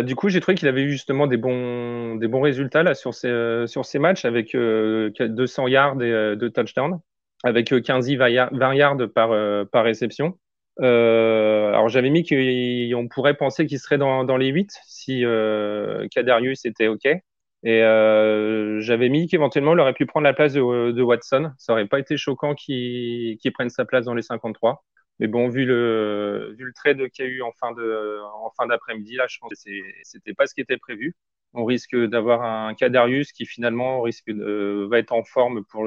du 0.02 0.14
coup, 0.14 0.28
j'ai 0.28 0.40
trouvé 0.40 0.54
qu'il 0.54 0.68
avait 0.68 0.82
eu 0.82 0.90
justement 0.90 1.26
des 1.26 1.36
bons, 1.36 2.14
des 2.16 2.28
bons 2.28 2.40
résultats 2.40 2.82
là, 2.82 2.94
sur, 2.94 3.12
ces, 3.12 3.64
sur 3.66 3.84
ces 3.84 3.98
matchs 3.98 4.24
avec 4.24 4.56
200 4.56 5.68
yards 5.68 6.00
et 6.02 6.36
2 6.36 6.50
touchdowns, 6.50 7.00
avec 7.44 7.74
15 7.82 8.08
20 8.12 8.74
yards 8.74 8.96
par, 9.14 9.66
par 9.68 9.84
réception. 9.84 10.38
Euh, 10.80 11.68
alors 11.68 11.88
j'avais 11.88 12.10
mis 12.10 12.24
qu'on 12.24 13.08
pourrait 13.08 13.34
penser 13.34 13.66
qu'il 13.66 13.80
serait 13.80 13.98
dans, 13.98 14.24
dans, 14.24 14.36
les 14.36 14.48
8 14.48 14.70
si 14.84 15.24
euh, 15.24 16.06
Kadarius 16.10 16.64
était 16.64 16.88
OK. 16.88 17.06
Et 17.64 17.82
euh, 17.82 18.80
j'avais 18.80 19.08
mis 19.08 19.26
qu'éventuellement 19.26 19.72
il 19.72 19.80
aurait 19.80 19.92
pu 19.94 20.06
prendre 20.06 20.24
la 20.24 20.34
place 20.34 20.52
de, 20.52 21.02
Watson. 21.02 21.52
Ça 21.58 21.72
aurait 21.72 21.86
pas 21.88 21.98
été 21.98 22.16
choquant 22.16 22.54
qu'il 22.54 23.38
qu 23.38 23.50
prenne 23.50 23.70
sa 23.70 23.84
place 23.84 24.04
dans 24.04 24.14
les 24.14 24.22
53. 24.22 24.84
Mais 25.20 25.26
bon, 25.26 25.48
vu 25.48 25.64
le, 25.64 26.54
vu 26.56 26.64
le 26.64 26.72
trade 26.72 27.08
qu'il 27.08 27.24
y 27.24 27.28
a 27.28 27.30
eu 27.30 27.42
en 27.42 27.50
fin 27.52 27.72
de, 27.72 28.20
en 28.22 28.50
fin 28.56 28.66
d'après-midi, 28.66 29.16
là, 29.16 29.26
je 29.28 29.38
pense 29.40 29.50
que 29.50 29.56
c'était 30.04 30.34
pas 30.34 30.46
ce 30.46 30.54
qui 30.54 30.60
était 30.60 30.76
prévu. 30.76 31.16
On 31.54 31.64
risque 31.64 31.96
d'avoir 31.96 32.42
un 32.42 32.74
Kadarius 32.74 33.32
qui 33.32 33.44
finalement 33.46 34.02
risque 34.02 34.30
de, 34.30 34.86
va 34.88 34.98
être 34.98 35.12
en 35.12 35.24
forme 35.24 35.64
pour 35.64 35.84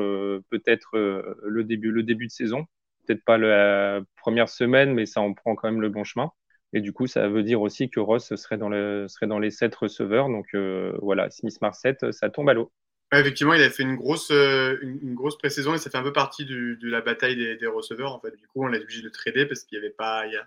peut-être 0.49 0.97
euh, 0.97 1.37
le 1.43 1.63
début, 1.63 1.91
le 1.91 2.03
début 2.03 2.27
de 2.27 2.31
saison 2.31 2.65
peut-être 3.05 3.23
pas 3.23 3.37
la 3.37 4.01
première 4.17 4.49
semaine, 4.49 4.93
mais 4.93 5.05
ça 5.05 5.21
en 5.21 5.33
prend 5.33 5.55
quand 5.55 5.69
même 5.69 5.81
le 5.81 5.89
bon 5.89 6.03
chemin. 6.03 6.31
Et 6.73 6.81
du 6.81 6.93
coup, 6.93 7.07
ça 7.07 7.27
veut 7.27 7.43
dire 7.43 7.61
aussi 7.61 7.89
que 7.89 7.99
Ross 7.99 8.33
serait 8.35 8.57
dans, 8.57 8.69
les 8.69 9.51
sept 9.51 9.75
receveurs. 9.75 10.29
Donc 10.29 10.47
euh, 10.53 10.97
voilà, 11.01 11.29
Smith 11.29 11.59
Marset, 11.61 11.97
ça 12.11 12.29
tombe 12.29 12.49
à 12.49 12.53
l'eau. 12.53 12.71
effectivement, 13.13 13.53
il 13.53 13.61
a 13.61 13.69
fait 13.69 13.83
une 13.83 13.95
grosse, 13.95 14.31
euh, 14.31 14.77
une, 14.81 15.13
grosse 15.13 15.37
pré-saison 15.37 15.73
et 15.73 15.77
ça 15.77 15.89
fait 15.89 15.97
un 15.97 16.03
peu 16.03 16.13
partie 16.13 16.45
de 16.45 16.77
la 16.83 17.01
bataille 17.01 17.35
des, 17.35 17.67
receveurs. 17.67 18.13
En 18.13 18.19
fait. 18.21 18.35
Du 18.37 18.47
coup, 18.47 18.63
on 18.63 18.67
l'a 18.67 18.79
obligé 18.79 19.01
de 19.01 19.09
trader 19.09 19.45
parce 19.45 19.63
qu'il 19.63 19.77
y 19.77 19.79
avait 19.79 19.89
pas. 19.89 20.25
Il 20.27 20.33
y, 20.33 20.37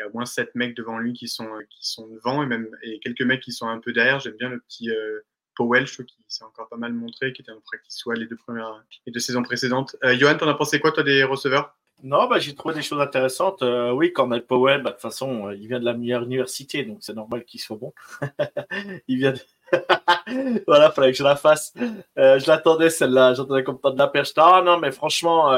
a, 0.00 0.08
au 0.08 0.12
moins 0.12 0.26
sept 0.26 0.54
mecs 0.54 0.74
devant 0.74 0.98
lui 0.98 1.12
qui 1.12 1.28
sont, 1.28 1.48
qui 1.70 1.86
sont 1.86 2.08
devant 2.08 2.42
et 2.42 2.46
même 2.46 2.68
et 2.82 2.98
quelques 2.98 3.22
mecs 3.22 3.42
qui 3.42 3.52
sont 3.52 3.68
un 3.68 3.78
peu 3.78 3.92
derrière. 3.92 4.20
J'aime 4.20 4.36
bien 4.36 4.48
le 4.48 4.60
petit 4.60 4.90
euh, 4.90 5.20
Powell, 5.54 5.86
je 5.86 5.94
trouve 5.94 6.06
qu'il 6.06 6.24
s'est 6.28 6.44
encore 6.44 6.68
pas 6.68 6.76
mal 6.76 6.92
montré, 6.92 7.32
qui 7.32 7.42
était 7.42 7.52
en 7.52 7.60
practice 7.60 7.96
soit 7.96 8.14
les 8.14 8.26
deux 8.26 8.36
premières 8.36 8.84
les 9.06 9.12
deux 9.12 9.20
saisons 9.20 9.42
précédentes. 9.42 9.96
Euh, 10.04 10.16
Johan, 10.16 10.36
t'en 10.36 10.48
as 10.48 10.54
pensé 10.54 10.80
quoi, 10.80 10.92
toi, 10.92 11.02
des 11.02 11.24
receveurs? 11.24 11.76
Non, 12.02 12.26
bah, 12.28 12.38
j'ai 12.38 12.54
trouvé 12.54 12.74
des 12.74 12.82
choses 12.82 13.00
intéressantes. 13.00 13.62
Euh, 13.62 13.90
oui, 13.92 14.12
Cornel 14.12 14.44
Powell, 14.44 14.82
bah, 14.82 14.90
de 14.90 14.94
toute 14.94 15.02
façon, 15.02 15.48
euh, 15.48 15.54
il 15.54 15.68
vient 15.68 15.80
de 15.80 15.84
la 15.84 15.94
meilleure 15.94 16.22
université, 16.22 16.84
donc 16.84 16.98
c'est 17.00 17.14
normal 17.14 17.44
qu'il 17.44 17.60
soit 17.60 17.76
bon. 17.76 17.94
il 19.08 19.18
vient 19.18 19.32
de... 19.32 19.40
voilà, 20.66 20.90
fallait 20.90 21.12
que 21.12 21.18
je 21.18 21.22
la 21.22 21.36
fasse. 21.36 21.72
Euh, 22.18 22.38
je 22.38 22.46
l'attendais, 22.46 22.90
celle-là. 22.90 23.34
J'attendais 23.34 23.64
comme 23.64 23.80
temps 23.80 23.90
de 23.90 23.98
la 23.98 24.08
perche. 24.08 24.32
Ah 24.36 24.62
non, 24.64 24.78
mais 24.78 24.92
franchement, 24.92 25.50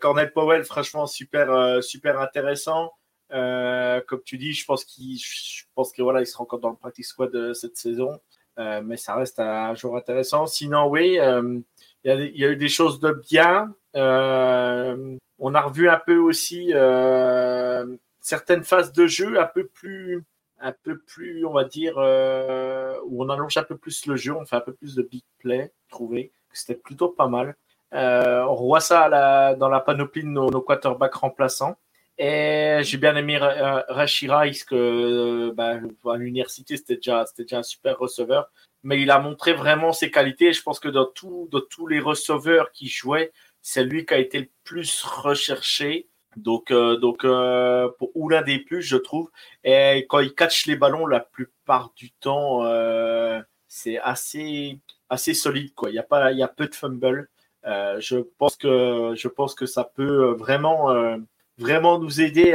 Cornel 0.00 0.32
Powell, 0.32 0.64
franchement, 0.64 1.06
super, 1.06 1.82
super 1.82 2.20
intéressant. 2.20 2.92
comme 3.30 4.22
tu 4.24 4.38
dis, 4.38 4.52
je 4.52 4.64
pense 4.64 4.84
qu'il, 4.84 5.18
je 5.18 5.64
pense 5.74 5.92
que 5.92 6.02
voilà, 6.02 6.20
il 6.20 6.26
sera 6.26 6.42
encore 6.42 6.58
dans 6.58 6.70
le 6.70 6.76
practice 6.76 7.08
squad 7.08 7.54
cette 7.54 7.76
saison. 7.76 8.20
mais 8.58 8.96
ça 8.96 9.14
reste 9.14 9.38
un 9.38 9.74
jour 9.74 9.96
intéressant. 9.96 10.46
Sinon, 10.46 10.88
oui, 10.88 11.14
il 11.14 11.62
y, 12.04 12.40
y, 12.40 12.44
a 12.44 12.48
eu 12.48 12.56
des 12.56 12.68
choses 12.68 13.00
de 13.00 13.12
bien. 13.30 13.72
Euh, 13.96 15.16
on 15.40 15.54
a 15.54 15.60
revu 15.60 15.88
un 15.88 15.98
peu 15.98 16.16
aussi 16.16 16.70
euh, 16.74 17.86
certaines 18.20 18.62
phases 18.62 18.92
de 18.92 19.06
jeu 19.06 19.40
un 19.40 19.46
peu 19.46 19.66
plus, 19.66 20.22
un 20.60 20.72
peu 20.72 20.98
plus, 20.98 21.44
on 21.46 21.52
va 21.52 21.64
dire, 21.64 21.94
euh, 21.96 22.94
où 23.06 23.24
on 23.24 23.28
allonge 23.30 23.56
un 23.56 23.62
peu 23.62 23.76
plus 23.76 24.06
le 24.06 24.16
jeu, 24.16 24.34
on 24.34 24.44
fait 24.44 24.56
un 24.56 24.60
peu 24.60 24.74
plus 24.74 24.94
de 24.94 25.02
big 25.02 25.24
play, 25.38 25.72
trouvé 25.88 26.32
c'était 26.52 26.74
plutôt 26.74 27.08
pas 27.08 27.28
mal. 27.28 27.56
on 27.92 28.54
revoit 28.54 28.80
ça 28.80 29.54
dans 29.56 29.68
la 29.68 29.80
panoplie 29.80 30.22
de 30.22 30.28
nos, 30.28 30.60
quarterbacks 30.60 31.14
remplaçants. 31.14 31.76
Et 32.18 32.80
j'ai 32.82 32.98
bien 32.98 33.16
aimé 33.16 33.38
Rashi 33.38 34.28
Rice, 34.30 34.64
que 34.64 35.52
bah, 35.52 35.78
à 36.06 36.16
l'université, 36.16 36.76
c'était 36.76 36.96
déjà, 36.96 37.24
un 37.52 37.62
super 37.62 37.98
receveur. 37.98 38.50
Mais 38.82 39.00
il 39.00 39.10
a 39.10 39.18
montré 39.18 39.52
vraiment 39.52 39.92
ses 39.92 40.10
qualités. 40.10 40.52
Je 40.52 40.62
pense 40.62 40.80
que 40.80 40.88
dans 40.88 41.06
tous 41.06 41.86
les 41.86 42.00
receveurs 42.00 42.72
qui 42.72 42.88
jouaient, 42.88 43.32
c'est 43.62 43.84
lui 43.84 44.06
qui 44.06 44.14
a 44.14 44.18
été 44.18 44.38
le 44.40 44.48
plus 44.64 45.02
recherché. 45.02 46.08
Donc, 46.36 46.70
euh, 46.70 46.96
donc 46.96 47.24
euh, 47.24 47.88
pour, 47.98 48.10
des 48.44 48.58
plus, 48.60 48.82
je 48.82 48.96
trouve. 48.96 49.30
Et 49.64 50.06
quand 50.08 50.20
il 50.20 50.34
catch 50.34 50.66
les 50.66 50.76
ballons, 50.76 51.06
la 51.06 51.20
plupart 51.20 51.92
du 51.96 52.12
temps, 52.12 52.64
euh, 52.64 53.40
c'est 53.68 53.98
assez, 53.98 54.80
assez 55.08 55.34
solide. 55.34 55.74
Quoi. 55.74 55.90
Il, 55.90 55.94
y 55.94 55.98
a 55.98 56.02
pas, 56.02 56.32
il 56.32 56.38
y 56.38 56.42
a 56.42 56.48
peu 56.48 56.66
de 56.66 56.74
fumble. 56.74 57.28
je, 57.64 58.18
pense 58.38 58.56
que, 58.56 59.14
je 59.16 59.28
pense 59.28 59.54
que 59.54 59.66
ça 59.66 59.84
peut 59.84 60.32
vraiment, 60.32 61.16
vraiment 61.58 61.98
nous 61.98 62.20
aider. 62.20 62.52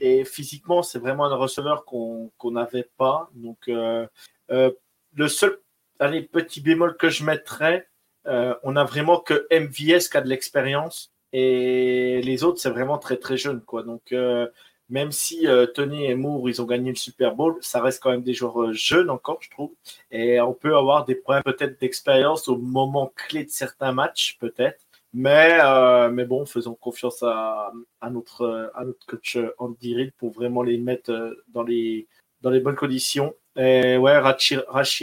et 0.00 0.24
physiquement, 0.24 0.82
c'est 0.82 0.98
vraiment 0.98 1.26
un 1.26 1.34
receveur 1.34 1.84
qu'on 1.84 2.30
n'avait 2.44 2.88
pas. 2.96 3.28
Donc, 3.34 3.68
le 3.68 5.28
seul 5.28 5.60
allez, 6.00 6.22
petit 6.22 6.60
bémol 6.60 6.96
que 6.96 7.08
je 7.08 7.24
mettrais, 7.24 7.88
on 8.26 8.76
a 8.76 8.84
vraiment 8.84 9.20
que 9.20 9.46
MVS 9.50 10.08
qui 10.10 10.16
a 10.16 10.20
de 10.20 10.28
l'expérience. 10.28 11.14
Et 11.36 12.22
les 12.22 12.44
autres, 12.44 12.60
c'est 12.60 12.70
vraiment 12.70 12.96
très 12.96 13.16
très 13.16 13.36
jeune. 13.36 13.60
Quoi. 13.60 13.82
Donc, 13.82 14.12
euh, 14.12 14.46
même 14.88 15.10
si 15.10 15.48
euh, 15.48 15.66
Tony 15.66 16.04
et 16.04 16.14
Moore, 16.14 16.48
ils 16.48 16.62
ont 16.62 16.64
gagné 16.64 16.90
le 16.90 16.96
Super 16.96 17.34
Bowl, 17.34 17.56
ça 17.60 17.82
reste 17.82 18.00
quand 18.00 18.12
même 18.12 18.22
des 18.22 18.34
joueurs 18.34 18.62
euh, 18.62 18.72
jeunes 18.72 19.10
encore, 19.10 19.38
je 19.42 19.50
trouve. 19.50 19.72
Et 20.12 20.40
on 20.40 20.54
peut 20.54 20.76
avoir 20.76 21.04
des 21.04 21.16
problèmes 21.16 21.42
peut-être 21.42 21.80
d'expérience 21.80 22.46
au 22.46 22.56
moment 22.56 23.12
clé 23.16 23.44
de 23.44 23.50
certains 23.50 23.90
matchs, 23.90 24.38
peut-être. 24.38 24.86
Mais, 25.12 25.58
mais 26.10 26.24
bon, 26.24 26.44
faisons 26.44 26.74
confiance 26.74 27.22
à, 27.22 27.72
à, 28.00 28.10
notre, 28.10 28.72
à 28.74 28.84
notre 28.84 29.04
coach 29.06 29.38
Andy 29.58 29.94
Reid 29.94 30.12
pour 30.18 30.32
vraiment 30.32 30.62
les 30.62 30.76
mettre 30.76 31.36
dans 31.48 31.62
les, 31.62 32.08
dans 32.40 32.50
les 32.50 32.58
bonnes 32.60 32.74
conditions. 32.74 33.34
Et 33.56 33.96
ouais, 33.96 34.18
Rachi, 34.18 34.56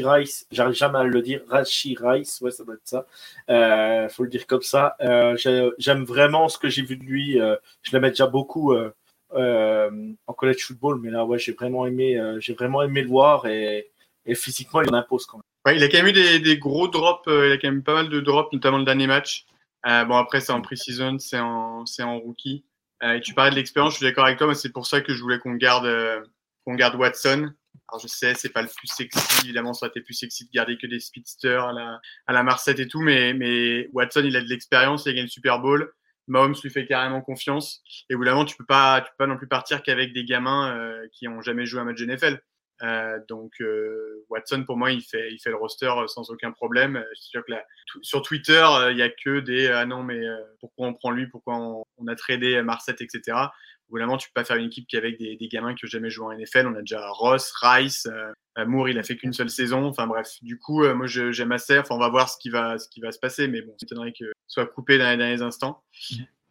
Rice, 0.04 0.46
j'arrive 0.52 0.76
jamais 0.76 1.00
à 1.00 1.04
le 1.04 1.22
dire. 1.22 1.42
Rachi 1.48 1.96
Rice, 2.00 2.42
ouais, 2.42 2.52
ça 2.52 2.66
doit 2.66 2.76
être 2.76 2.82
ça. 2.84 3.06
Euh, 3.50 4.10
faut 4.10 4.24
le 4.24 4.30
dire 4.30 4.46
comme 4.46 4.62
ça. 4.62 4.96
Euh, 5.02 5.38
j'aime 5.78 6.04
vraiment 6.04 6.50
ce 6.50 6.58
que 6.58 6.68
j'ai 6.68 6.82
vu 6.82 6.98
de 6.98 7.04
lui. 7.04 7.40
Euh, 7.40 7.56
je 7.84 7.92
l'aimais 7.92 8.10
déjà 8.10 8.28
beaucoup 8.28 8.74
euh, 8.74 8.94
euh, 9.34 9.90
en 10.28 10.34
college 10.34 10.66
football, 10.66 11.00
mais 11.02 11.12
là, 11.12 11.24
ouais, 11.26 11.40
j'ai 11.40 11.54
vraiment 11.54 11.86
aimé, 11.86 12.18
euh, 12.20 12.40
j'ai 12.42 12.54
vraiment 12.54 12.82
aimé 12.82 13.02
le 13.02 13.08
voir 13.08 13.48
et, 13.48 13.90
physiquement, 14.36 14.82
il 14.82 14.90
en 14.90 14.94
impose 14.94 15.26
quand 15.26 15.38
même. 15.38 15.76
Il 15.76 15.84
a 15.84 15.88
quand 15.88 16.04
même 16.04 16.08
eu 16.08 16.40
des, 16.42 16.58
gros 16.58 16.88
drops. 16.88 17.28
il 17.28 17.54
a 17.54 17.58
quand 17.58 17.70
même 17.70 17.84
pas 17.84 17.94
mal 17.94 18.10
de 18.10 18.20
drops, 18.20 18.52
notamment 18.52 18.80
le 18.80 18.86
dernier 18.86 19.08
match. 19.08 19.46
bon, 19.86 20.16
après, 20.16 20.42
c'est 20.42 20.52
en 20.52 20.62
pre-season, 20.62 21.20
c'est 21.20 21.40
en, 21.40 21.86
en 21.86 22.20
rookie. 22.20 22.66
et 23.02 23.22
tu 23.22 23.34
parlais 23.34 23.52
de 23.52 23.56
l'expérience, 23.56 23.94
je 23.94 23.98
suis 23.98 24.06
d'accord 24.06 24.26
avec 24.26 24.38
toi, 24.38 24.48
mais 24.48 24.56
c'est 24.56 24.72
pour 24.72 24.86
ça 24.88 25.02
que 25.02 25.14
je 25.14 25.22
voulais 25.22 25.40
qu'on 25.40 25.54
garde, 25.54 25.90
qu'on 26.66 26.76
garde 26.76 26.96
Watson. 26.96 27.54
Alors 27.92 28.02
je 28.02 28.08
sais, 28.08 28.34
c'est 28.36 28.54
pas 28.54 28.62
le 28.62 28.70
plus 28.70 28.88
sexy, 28.88 29.20
évidemment, 29.44 29.74
ça 29.74 29.86
aurait 29.86 29.92
été 29.92 30.02
plus 30.02 30.14
sexy 30.14 30.46
de 30.46 30.52
garder 30.54 30.78
que 30.78 30.88
des 30.88 31.02
speedsters 31.02 31.66
à 31.66 31.74
la, 31.74 32.00
à 32.26 32.32
la 32.32 32.42
Marset 32.42 32.80
et 32.80 32.88
tout, 32.88 33.02
mais, 33.02 33.34
mais 33.34 33.90
Watson, 33.92 34.24
il 34.24 34.36
a 34.38 34.42
de 34.42 34.48
l'expérience, 34.48 35.06
il 35.06 35.10
a 35.10 35.12
gagné 35.12 35.24
le 35.24 35.30
Super 35.30 35.60
Bowl. 35.60 35.92
Mahomes 36.28 36.56
lui 36.64 36.70
fait 36.70 36.86
carrément 36.86 37.20
confiance. 37.22 37.84
Et 38.10 38.14
évidemment, 38.14 38.46
tu 38.46 38.56
peux 38.56 38.66
pas, 38.66 39.02
tu 39.02 39.10
peux 39.12 39.18
pas 39.18 39.28
non 39.28 39.38
plus 39.38 39.48
partir 39.48 39.84
qu'avec 39.84 40.14
des 40.14 40.24
gamins 40.24 40.74
euh, 40.74 41.06
qui 41.12 41.28
ont 41.28 41.42
jamais 41.42 41.66
joué 41.66 41.82
un 41.82 41.84
match 41.84 42.02
NFL. 42.02 42.42
Euh, 42.84 43.20
donc 43.28 43.52
euh, 43.60 44.26
Watson, 44.30 44.64
pour 44.66 44.78
moi, 44.78 44.92
il 44.92 45.02
fait, 45.02 45.34
il 45.34 45.40
fait 45.40 45.50
le 45.50 45.58
roster 45.58 45.92
sans 46.08 46.30
aucun 46.30 46.52
problème. 46.52 47.04
C'est 47.16 47.30
sûr 47.30 47.46
que 47.46 47.52
là, 47.52 47.66
sur 48.02 48.22
Twitter, 48.22 48.66
il 48.92 48.98
y 48.98 49.02
a 49.02 49.10
que 49.10 49.42
des 49.42 49.68
ah 49.68 49.86
non 49.86 50.04
mais 50.04 50.22
pourquoi 50.62 50.88
on 50.88 50.94
prend 50.94 51.12
lui, 51.12 51.28
pourquoi 51.28 51.58
on, 51.58 51.84
on 51.98 52.08
a 52.08 52.16
tradé 52.16 52.62
Marset, 52.62 52.96
etc 53.02 53.50
évidemment, 53.98 54.18
tu 54.18 54.30
peux 54.30 54.42
pas 54.42 54.46
faire 54.46 54.58
une 54.58 54.68
équipe 54.68 54.88
qui 54.88 54.98
avec 54.98 55.18
des, 55.18 55.36
des, 55.36 55.48
gamins 55.48 55.74
qui 55.76 55.86
ont 55.86 55.88
jamais 55.88 56.10
joué 56.10 56.26
en 56.26 56.38
NFL. 56.38 56.68
On 56.68 56.76
a 56.76 56.80
déjà 56.80 57.08
Ross, 57.10 57.52
Rice, 57.62 58.08
euh, 58.08 58.66
Moore, 58.66 58.90
il 58.90 58.98
a 59.00 59.04
fait 59.04 59.16
qu'une 59.16 59.34
seule 59.34 59.50
saison. 59.50 59.86
Enfin 59.86 60.08
bref, 60.08 60.38
du 60.42 60.58
coup, 60.58 60.84
euh, 60.84 60.94
moi 60.94 61.08
j'aime 61.08 61.52
assez. 61.52 61.78
Enfin, 61.78 61.96
on 61.96 62.00
va 62.00 62.10
voir 62.10 62.30
ce 62.30 62.38
qui 62.38 62.50
va, 62.50 62.78
ce 62.78 62.88
qui 62.90 63.02
va 63.02 63.12
se 63.12 63.20
passer, 63.20 63.48
mais 63.48 63.62
bon, 63.62 63.76
m'étonnerait 63.82 64.14
que 64.14 64.26
soit 64.48 64.66
coupé 64.66 64.98
dans 64.98 65.10
les 65.10 65.18
derniers 65.18 65.42
instants. 65.42 65.84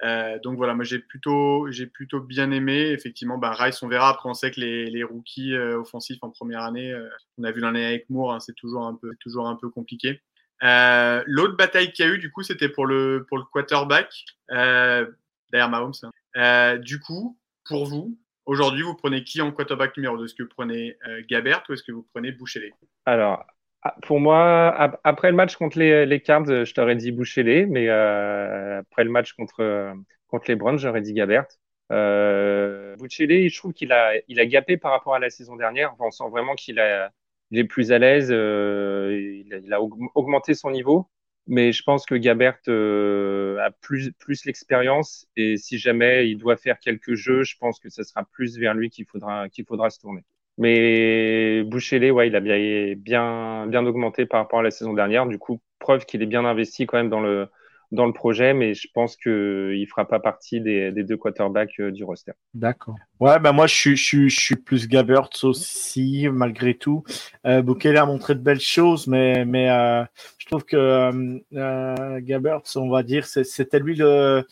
Euh, 0.02 0.38
donc 0.42 0.56
voilà, 0.56 0.74
moi 0.74 0.84
j'ai 0.84 0.98
plutôt, 0.98 1.70
j'ai 1.70 1.86
plutôt 1.86 2.20
bien 2.20 2.50
aimé. 2.50 2.90
Effectivement, 2.90 3.38
bah, 3.38 3.52
Rice, 3.52 3.82
on 3.82 3.88
verra. 3.88 4.10
Après, 4.10 4.28
on 4.28 4.34
sait 4.34 4.50
que 4.50 4.60
les, 4.60 4.90
les 4.90 5.04
rookies 5.04 5.54
euh, 5.54 5.80
offensifs 5.80 6.18
en 6.22 6.30
première 6.30 6.62
année, 6.62 6.92
euh, 6.92 7.08
on 7.38 7.44
a 7.44 7.52
vu 7.52 7.60
l'année 7.60 7.84
avec 7.84 8.08
Moore, 8.10 8.32
hein, 8.32 8.40
c'est 8.40 8.54
toujours 8.54 8.86
un 8.86 8.94
peu, 8.94 9.14
toujours 9.20 9.48
un 9.48 9.56
peu 9.56 9.68
compliqué. 9.68 10.20
L'autre 10.62 11.56
bataille 11.56 11.92
qu'il 11.92 12.04
y 12.04 12.08
a 12.08 12.12
eu, 12.12 12.18
du 12.18 12.30
coup, 12.30 12.42
c'était 12.42 12.68
pour 12.68 12.86
le 12.86 13.24
pour 13.28 13.38
le 13.38 13.44
quarterback 13.44 14.24
derrière 14.48 15.68
Mahomes. 15.68 15.92
Hein. 16.02 16.10
Euh, 16.36 16.78
du 16.78 17.00
coup, 17.00 17.38
pour 17.64 17.86
vous, 17.86 18.18
aujourd'hui, 18.46 18.82
vous 18.82 18.94
prenez 18.94 19.24
qui 19.24 19.40
en 19.40 19.52
quarterback 19.52 19.96
numéro 19.96 20.16
2 20.16 20.24
Est-ce 20.24 20.34
que 20.34 20.42
vous 20.42 20.48
prenez 20.48 20.96
euh, 21.06 21.22
Gabert 21.28 21.62
ou 21.68 21.72
est-ce 21.72 21.82
que 21.82 21.92
vous 21.92 22.06
prenez 22.12 22.32
Bouchelet 22.32 22.72
Alors, 23.06 23.44
ah, 23.82 23.96
pour 24.02 24.20
moi, 24.20 24.98
après 25.04 25.30
le 25.30 25.36
match 25.36 25.56
contre 25.56 25.78
les, 25.78 26.06
les 26.06 26.20
Cards, 26.20 26.46
je 26.46 26.74
t'aurais 26.74 26.96
dit 26.96 27.12
Bouchelet, 27.12 27.66
mais 27.66 27.88
euh, 27.88 28.80
après 28.80 29.04
le 29.04 29.10
match 29.10 29.32
contre, 29.32 29.94
contre 30.28 30.44
les 30.48 30.56
Browns, 30.56 30.78
j'aurais 30.78 31.00
dit 31.00 31.14
Gabert. 31.14 31.46
Euh, 31.90 32.94
Bouchelet, 32.96 33.48
je 33.48 33.58
trouve 33.58 33.72
qu'il 33.72 33.92
a, 33.92 34.12
il 34.28 34.38
a 34.38 34.46
gapé 34.46 34.76
par 34.76 34.92
rapport 34.92 35.14
à 35.14 35.18
la 35.18 35.30
saison 35.30 35.56
dernière. 35.56 35.94
on 35.98 36.10
sent 36.10 36.28
vraiment 36.30 36.54
qu'il 36.54 36.78
a, 36.78 37.10
il 37.50 37.58
est 37.58 37.64
plus 37.64 37.90
à 37.92 37.98
l'aise, 37.98 38.28
euh, 38.30 39.42
il, 39.44 39.52
a, 39.54 39.58
il, 39.58 39.72
a, 39.72 39.80
augmenté 40.14 40.54
son 40.54 40.70
niveau 40.70 41.08
mais 41.46 41.72
je 41.72 41.82
pense 41.82 42.06
que 42.06 42.14
Gabert 42.14 42.58
euh, 42.68 43.58
a 43.58 43.70
plus, 43.70 44.12
plus 44.12 44.44
l'expérience 44.44 45.26
et 45.36 45.56
si 45.56 45.78
jamais 45.78 46.28
il 46.28 46.36
doit 46.36 46.56
faire 46.56 46.78
quelques 46.78 47.14
jeux, 47.14 47.42
je 47.42 47.56
pense 47.58 47.80
que 47.80 47.88
ce 47.88 48.02
sera 48.02 48.24
plus 48.24 48.58
vers 48.58 48.74
lui 48.74 48.90
qu'il 48.90 49.06
faudra, 49.06 49.48
qu'il 49.48 49.64
faudra 49.64 49.90
se 49.90 49.98
tourner. 49.98 50.24
Mais 50.58 51.62
Bouchelet, 51.64 52.10
ouais, 52.10 52.28
il 52.28 52.36
a 52.36 52.40
bien, 52.40 52.94
bien, 52.96 53.66
bien 53.66 53.86
augmenté 53.86 54.26
par 54.26 54.40
rapport 54.40 54.60
à 54.60 54.62
la 54.62 54.70
saison 54.70 54.92
dernière. 54.92 55.26
Du 55.26 55.38
coup, 55.38 55.60
preuve 55.78 56.04
qu'il 56.04 56.22
est 56.22 56.26
bien 56.26 56.44
investi 56.44 56.86
quand 56.86 56.98
même 56.98 57.08
dans 57.08 57.20
le, 57.20 57.48
dans 57.92 58.06
le 58.06 58.12
projet, 58.12 58.54
mais 58.54 58.74
je 58.74 58.88
pense 58.94 59.16
qu'il 59.16 59.32
ne 59.32 59.86
fera 59.86 60.06
pas 60.06 60.20
partie 60.20 60.60
des, 60.60 60.92
deux 60.92 61.16
quarterbacks 61.16 61.80
euh, 61.80 61.90
du 61.90 62.04
roster. 62.04 62.32
D'accord. 62.54 62.96
Ouais, 63.18 63.38
ben 63.40 63.52
moi, 63.52 63.66
je 63.66 63.94
suis, 63.94 64.56
plus 64.56 64.88
Gabbert 64.88 65.28
aussi, 65.42 66.28
malgré 66.30 66.74
tout. 66.74 67.02
Euh, 67.46 67.62
a 67.62 68.06
montré 68.06 68.34
de 68.34 68.40
belles 68.40 68.60
choses, 68.60 69.06
mais, 69.06 69.44
euh, 69.70 70.04
je 70.38 70.46
trouve 70.46 70.64
que 70.64 70.76
euh, 70.76 71.38
euh 71.54 72.60
on 72.76 72.90
va 72.90 73.02
dire, 73.02 73.26
c'était 73.26 73.80
lui 73.80 73.96
le, 73.96 74.44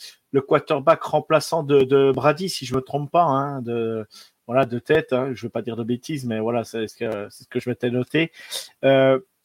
quarterback 0.47 1.03
remplaçant 1.03 1.63
de, 1.63 2.13
Brady, 2.13 2.49
si 2.49 2.67
je 2.67 2.75
me 2.75 2.81
trompe 2.81 3.11
pas, 3.11 3.25
hein, 3.25 3.63
de, 3.63 4.07
voilà, 4.47 4.67
de 4.67 4.79
tête. 4.79 5.13
Hein, 5.13 5.33
je 5.35 5.47
veux 5.47 5.51
pas 5.51 5.63
dire 5.63 5.77
de 5.77 5.85
bêtises, 5.85 6.27
mais 6.27 6.41
voilà, 6.41 6.65
c'est 6.65 6.89
ce 6.89 6.97
que, 6.97 7.29
ce 7.31 7.45
que 7.49 7.61
je 7.61 7.71
m'étais 7.71 7.91
noté. 7.91 8.33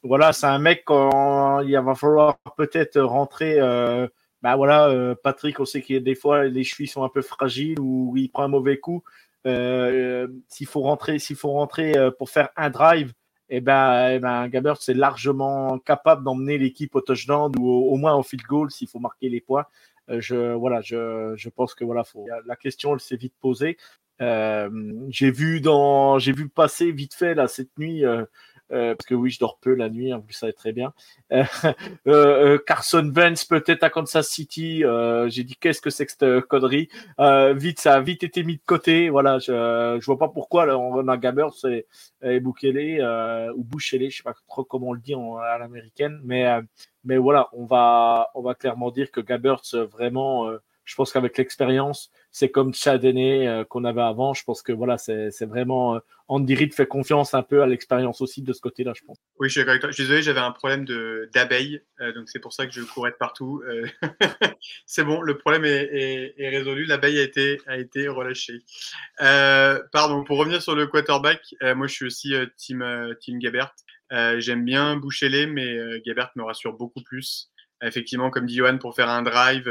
Voilà, 0.03 0.33
c'est 0.33 0.47
un 0.47 0.59
mec 0.59 0.83
quand 0.85 1.61
il 1.61 1.77
va 1.79 1.95
falloir 1.95 2.37
peut-être 2.57 2.99
rentrer. 2.99 3.59
Euh, 3.59 4.07
bah 4.43 4.57
voilà, 4.57 4.89
euh, 4.89 5.15
Patrick, 5.15 5.61
on 5.61 5.65
sait 5.65 5.83
a 5.89 5.99
des 6.01 6.15
fois 6.15 6.43
les 6.43 6.65
chevilles 6.65 6.87
sont 6.87 7.03
un 7.03 7.09
peu 7.09 7.21
fragiles 7.21 7.79
ou 7.79 8.13
il 8.17 8.29
prend 8.29 8.43
un 8.43 8.49
mauvais 8.49 8.77
coup. 8.77 9.01
Euh, 9.47 10.27
s'il 10.49 10.67
faut 10.67 10.81
rentrer, 10.81 11.17
s'il 11.19 11.37
faut 11.37 11.51
rentrer 11.51 11.97
euh, 11.97 12.11
pour 12.11 12.29
faire 12.29 12.49
un 12.57 12.69
drive, 12.69 13.13
et 13.49 13.57
eh 13.57 13.61
ben, 13.61 14.09
eh 14.11 14.19
ben 14.19 14.47
Gabbert 14.49 14.77
c'est 14.81 14.93
largement 14.93 15.79
capable 15.79 16.23
d'emmener 16.23 16.57
l'équipe 16.57 16.93
au 16.95 17.01
touchdown 17.01 17.53
ou 17.57 17.69
au, 17.69 17.95
moins 17.97 18.15
au 18.15 18.23
field 18.23 18.45
goal 18.45 18.71
s'il 18.71 18.87
faut 18.89 18.99
marquer 18.99 19.29
les 19.29 19.41
points. 19.41 19.65
Je 20.09 20.53
voilà, 20.53 20.81
je, 20.81 21.33
je 21.37 21.49
pense 21.49 21.73
que 21.73 21.85
voilà, 21.85 22.03
faut, 22.03 22.25
la 22.45 22.55
question 22.57 22.93
elle 22.93 22.99
s'est 22.99 23.15
vite 23.15 23.35
posée. 23.39 23.77
j'ai 24.19 25.31
vu 25.31 25.61
dans, 25.61 26.19
j'ai 26.19 26.33
vu 26.33 26.49
passer 26.49 26.91
vite 26.91 27.13
fait 27.13 27.35
là 27.35 27.47
cette 27.47 27.77
nuit 27.77 28.03
euh, 28.71 28.95
parce 28.95 29.05
que 29.05 29.15
oui, 29.15 29.29
je 29.29 29.39
dors 29.39 29.57
peu 29.59 29.73
la 29.73 29.89
nuit, 29.89 30.13
en 30.13 30.21
plus 30.21 30.33
ça 30.33 30.47
va 30.47 30.53
très 30.53 30.71
bien. 30.71 30.93
Euh, 31.31 31.43
euh, 32.07 32.57
Carson 32.65 33.09
Vance 33.13 33.45
peut-être 33.45 33.83
à 33.83 33.89
Kansas 33.89 34.27
City. 34.27 34.83
J'ai 35.27 35.43
dit 35.43 35.55
qu'est-ce 35.55 35.81
que 35.81 35.89
c'est 35.89 36.05
que 36.05 36.11
cette 36.11 36.41
connerie? 36.47 36.89
Vite, 37.55 37.79
ça 37.79 37.95
a 37.95 38.01
vite 38.01 38.23
été 38.23 38.43
mis 38.43 38.57
de 38.57 38.61
côté. 38.65 39.09
Voilà, 39.09 39.39
je, 39.39 39.97
je 39.99 40.05
vois 40.05 40.17
pas 40.17 40.29
pourquoi 40.29 40.65
là, 40.65 40.77
on 40.77 41.07
a 41.07 41.17
Gabbert 41.17 41.51
et, 41.65 41.85
et 42.23 42.39
Bukele 42.39 43.51
ou 43.55 43.63
Bouchele, 43.63 44.09
je 44.09 44.17
sais 44.17 44.23
pas 44.23 44.33
trop 44.47 44.63
comment 44.63 44.87
on 44.89 44.93
le 44.93 45.01
dit 45.01 45.15
en, 45.15 45.37
à 45.37 45.57
l'américaine, 45.57 46.19
mais 46.23 46.47
mais 47.03 47.17
voilà, 47.17 47.49
on 47.53 47.65
va 47.65 48.29
on 48.33 48.41
va 48.41 48.55
clairement 48.55 48.91
dire 48.91 49.11
que 49.11 49.21
Gabbert 49.21 49.61
vraiment 49.91 50.49
je 50.85 50.95
pense 50.95 51.11
qu'avec 51.11 51.37
l'expérience, 51.37 52.11
c'est 52.33 52.49
comme 52.49 52.73
Chadenney 52.73 53.47
euh, 53.47 53.63
qu'on 53.63 53.85
avait 53.85 54.01
avant. 54.01 54.33
Je 54.33 54.43
pense 54.43 54.63
que 54.63 54.73
voilà, 54.73 54.97
c'est 54.97 55.45
vraiment 55.45 55.95
euh, 55.95 55.99
Andy 56.27 56.55
Reid 56.55 56.73
fait 56.73 56.87
confiance 56.87 57.35
un 57.35 57.43
peu 57.43 57.61
à 57.61 57.67
l'expérience 57.67 58.21
aussi 58.21 58.41
de 58.41 58.51
ce 58.53 58.59
côté-là, 58.59 58.93
je 58.95 59.03
pense. 59.05 59.17
Oui, 59.39 59.49
je 59.49 59.53
suis 59.53 59.59
d'accord 59.59 59.73
avec 59.73 59.81
toi. 59.81 59.91
Je 59.91 59.95
suis 59.95 60.03
désolé, 60.03 60.23
j'avais 60.23 60.39
un 60.39 60.51
problème 60.51 60.83
d'abeilles, 61.31 61.81
euh, 62.01 62.11
donc 62.13 62.27
c'est 62.27 62.39
pour 62.39 62.51
ça 62.51 62.65
que 62.65 62.73
je 62.73 62.81
courais 62.81 63.11
de 63.11 63.17
partout. 63.17 63.61
Euh, 63.67 63.85
c'est 64.87 65.03
bon, 65.03 65.21
le 65.21 65.37
problème 65.37 65.63
est, 65.63 66.33
résolu. 66.49 66.85
L'abeille 66.85 67.19
a 67.19 67.23
été 67.23 67.59
a 67.67 67.77
été 67.77 68.07
relâchée. 68.07 68.61
Pardon. 69.19 70.23
Pour 70.23 70.39
revenir 70.39 70.61
sur 70.61 70.75
le 70.75 70.87
quarterback, 70.87 71.53
moi 71.75 71.85
je 71.85 71.93
suis 71.93 72.05
aussi 72.05 72.33
team 72.57 72.83
Gabert. 73.39 73.75
J'aime 74.39 74.65
bien 74.65 74.95
Bouchelet, 74.95 75.45
mais 75.45 76.01
Gabert 76.03 76.31
me 76.35 76.43
rassure 76.43 76.73
beaucoup 76.73 77.03
plus 77.03 77.51
effectivement, 77.85 78.29
comme 78.29 78.45
dit 78.45 78.55
Johan, 78.55 78.77
pour 78.77 78.95
faire 78.95 79.09
un 79.09 79.23
drive, 79.23 79.69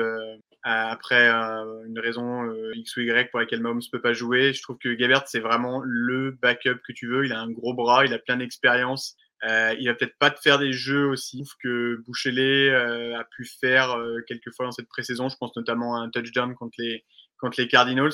après 0.62 1.28
une 1.28 1.98
raison 1.98 2.48
X 2.74 2.96
ou 2.96 3.00
Y 3.00 3.30
pour 3.30 3.40
laquelle 3.40 3.60
Mahomes 3.60 3.78
ne 3.78 3.90
peut 3.90 4.00
pas 4.00 4.12
jouer. 4.12 4.52
Je 4.52 4.62
trouve 4.62 4.78
que 4.78 4.94
Gabert, 4.94 5.26
c'est 5.26 5.40
vraiment 5.40 5.82
le 5.84 6.30
backup 6.30 6.78
que 6.86 6.92
tu 6.92 7.08
veux. 7.08 7.24
Il 7.24 7.32
a 7.32 7.40
un 7.40 7.50
gros 7.50 7.74
bras, 7.74 8.04
il 8.04 8.14
a 8.14 8.18
plein 8.18 8.36
d'expérience. 8.36 9.16
Euh, 9.44 9.74
il 9.78 9.88
va 9.88 9.94
peut-être 9.94 10.16
pas 10.18 10.30
te 10.30 10.40
faire 10.40 10.58
des 10.58 10.72
jeux 10.72 11.06
aussi 11.06 11.44
que 11.60 11.96
Bouchelet 12.06 12.70
euh, 12.70 13.18
a 13.18 13.24
pu 13.24 13.44
faire 13.44 13.90
euh, 13.98 14.20
quelques 14.26 14.52
fois 14.54 14.66
dans 14.66 14.72
cette 14.72 14.88
pré-saison. 14.88 15.28
Je 15.28 15.36
pense 15.36 15.54
notamment 15.56 15.96
à 15.96 16.00
un 16.00 16.10
touchdown 16.10 16.54
contre 16.54 16.76
les, 16.78 17.04
contre 17.38 17.60
les 17.60 17.66
Cardinals. 17.66 18.12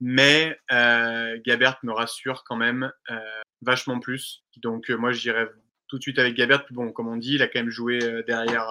Mais 0.00 0.58
euh, 0.72 1.38
Gabert 1.44 1.78
me 1.82 1.92
rassure 1.92 2.44
quand 2.44 2.56
même 2.56 2.90
euh, 3.10 3.18
vachement 3.60 4.00
plus. 4.00 4.42
Donc 4.56 4.88
moi, 4.88 5.12
je 5.12 5.20
dirais 5.20 5.48
tout 5.88 5.98
de 5.98 6.02
suite 6.02 6.18
avec 6.18 6.34
Gabert. 6.34 6.64
Bon, 6.70 6.92
comme 6.92 7.08
on 7.08 7.18
dit, 7.18 7.34
il 7.34 7.42
a 7.42 7.48
quand 7.48 7.60
même 7.60 7.70
joué 7.70 7.98
derrière, 8.26 8.66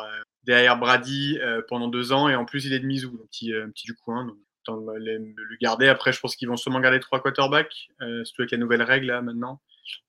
derrière 0.50 0.78
Brady 0.78 1.40
pendant 1.68 1.88
deux 1.88 2.12
ans. 2.12 2.28
Et 2.28 2.36
en 2.36 2.46
plus, 2.46 2.66
il 2.66 2.74
est 2.74 2.80
de 2.80 2.86
Mizou, 2.86 3.12
donc 3.12 3.28
petit, 3.28 3.54
petit 3.74 3.86
du 3.86 3.96
coin. 3.96 4.26
Donc, 4.26 4.38
le 4.68 5.58
garder. 5.62 5.88
Après, 5.88 6.12
je 6.12 6.20
pense 6.20 6.36
qu'ils 6.36 6.48
vont 6.48 6.58
sûrement 6.58 6.80
garder 6.80 7.00
trois 7.00 7.22
quarterbacks, 7.22 7.90
surtout 8.24 8.42
avec 8.42 8.52
la 8.52 8.58
nouvelle 8.58 8.84
règle 8.84 9.08
là 9.08 9.22
maintenant. 9.22 9.62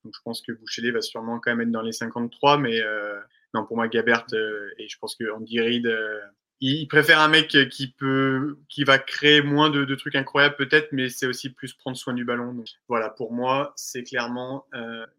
Donc 0.05 0.15
je 0.15 0.21
pense 0.25 0.43
que 0.43 0.53
Bouchelet 0.53 0.91
va 0.91 1.01
sûrement 1.01 1.41
quand 1.41 1.51
même 1.51 1.63
être 1.63 1.71
dans 1.73 1.83
les 1.83 1.93
53, 1.93 2.59
mais 2.59 2.81
euh, 2.81 3.19
non, 3.55 3.65
pour 3.65 3.77
moi, 3.77 3.89
Gabert, 3.89 4.27
euh, 4.33 4.71
et 4.79 4.89
je 4.89 4.99
pense 4.99 5.15
que 5.15 5.31
Andy 5.31 5.61
Reid, 5.61 5.87
euh, 5.87 6.21
il, 6.61 6.87
préfère 6.88 7.21
un 7.21 7.29
mec 7.29 7.49
qui 7.71 7.88
peut, 7.88 8.59
qui 8.69 8.85
va 8.85 8.99
créer 8.99 9.43
moins 9.43 9.71
de, 9.71 9.95
trucs 9.95 10.14
incroyables 10.14 10.57
peut-être, 10.57 10.88
mais 10.93 11.09
c'est 11.09 11.26
aussi 11.26 11.50
plus 11.50 11.73
prendre 11.73 11.97
soin 11.97 12.14
du 12.14 12.25
ballon. 12.25 12.52
Donc 12.52 12.67
voilà, 12.88 13.11
pour 13.11 13.33
moi, 13.33 13.73
c'est 13.76 14.02
clairement 14.02 14.67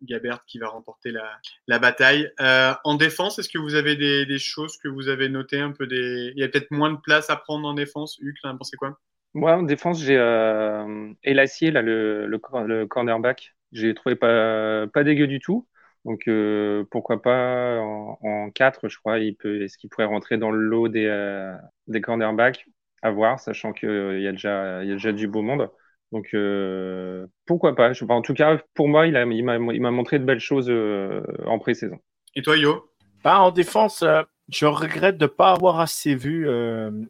Gabert 0.03 0.45
qui 0.45 0.59
va 0.59 0.67
remporter 0.67 1.11
la, 1.67 1.79
bataille. 1.79 2.31
en 2.39 2.95
défense, 2.95 3.39
est-ce 3.39 3.49
que 3.49 3.57
vous 3.57 3.75
avez 3.75 3.95
des, 3.95 4.39
choses 4.39 4.77
que 4.77 4.87
vous 4.87 5.07
avez 5.07 5.29
notées 5.29 5.59
un 5.59 5.71
peu 5.71 5.87
des, 5.87 6.31
il 6.35 6.39
y 6.39 6.43
a 6.43 6.47
peut-être 6.47 6.71
moins 6.71 6.91
de 6.91 6.99
place 6.99 7.29
à 7.29 7.35
prendre 7.35 7.67
en 7.67 7.73
défense. 7.73 8.17
Hugues, 8.21 8.37
t'en 8.41 8.57
pensé 8.57 8.77
quoi? 8.77 8.97
Moi, 9.33 9.55
en 9.55 9.63
défense, 9.63 10.01
j'ai 10.03 10.15
Elassier, 11.23 11.71
là, 11.71 11.81
le, 11.81 12.27
le 12.27 12.85
cornerback 12.85 13.53
j'ai 13.71 13.93
trouvé 13.93 14.15
pas, 14.15 14.87
pas 14.87 15.03
dégueu 15.03 15.27
du 15.27 15.39
tout. 15.39 15.67
Donc 16.05 16.27
euh, 16.27 16.83
pourquoi 16.89 17.21
pas 17.21 17.79
en, 17.79 18.17
en 18.21 18.49
4, 18.51 18.89
je 18.89 18.97
crois, 18.97 19.19
il 19.19 19.35
peut, 19.35 19.61
est-ce 19.61 19.77
qu'il 19.77 19.89
pourrait 19.89 20.05
rentrer 20.05 20.37
dans 20.37 20.51
le 20.51 20.59
lot 20.59 20.87
des, 20.87 21.05
euh, 21.05 21.55
des 21.87 22.01
cornerbacks? 22.01 22.65
À 23.03 23.09
voir, 23.09 23.39
sachant 23.39 23.73
qu'il 23.73 23.89
euh, 23.89 24.19
y, 24.19 24.27
a 24.27 24.31
déjà, 24.31 24.83
il 24.83 24.89
y 24.89 24.91
a 24.91 24.95
déjà 24.95 25.11
du 25.11 25.27
beau 25.27 25.41
monde. 25.41 25.69
Donc 26.11 26.29
euh, 26.35 27.25
pourquoi 27.47 27.75
pas? 27.75 27.93
Je, 27.93 28.05
En 28.05 28.21
tout 28.21 28.35
cas, 28.35 28.59
pour 28.75 28.87
moi, 28.87 29.07
il, 29.07 29.15
a, 29.15 29.23
il, 29.23 29.43
m'a, 29.43 29.55
il 29.57 29.81
m'a 29.81 29.89
montré 29.89 30.19
de 30.19 30.23
belles 30.23 30.39
choses 30.39 30.69
euh, 30.69 31.23
en 31.47 31.57
pré-saison. 31.57 31.97
Et 32.35 32.43
toi, 32.43 32.57
Yo? 32.57 32.91
Bah, 33.23 33.39
En 33.39 33.49
défense, 33.49 34.03
je 34.49 34.65
regrette 34.67 35.17
de 35.17 35.25
ne 35.25 35.29
pas 35.29 35.51
avoir 35.51 35.79
assez 35.79 36.13
vu 36.13 36.47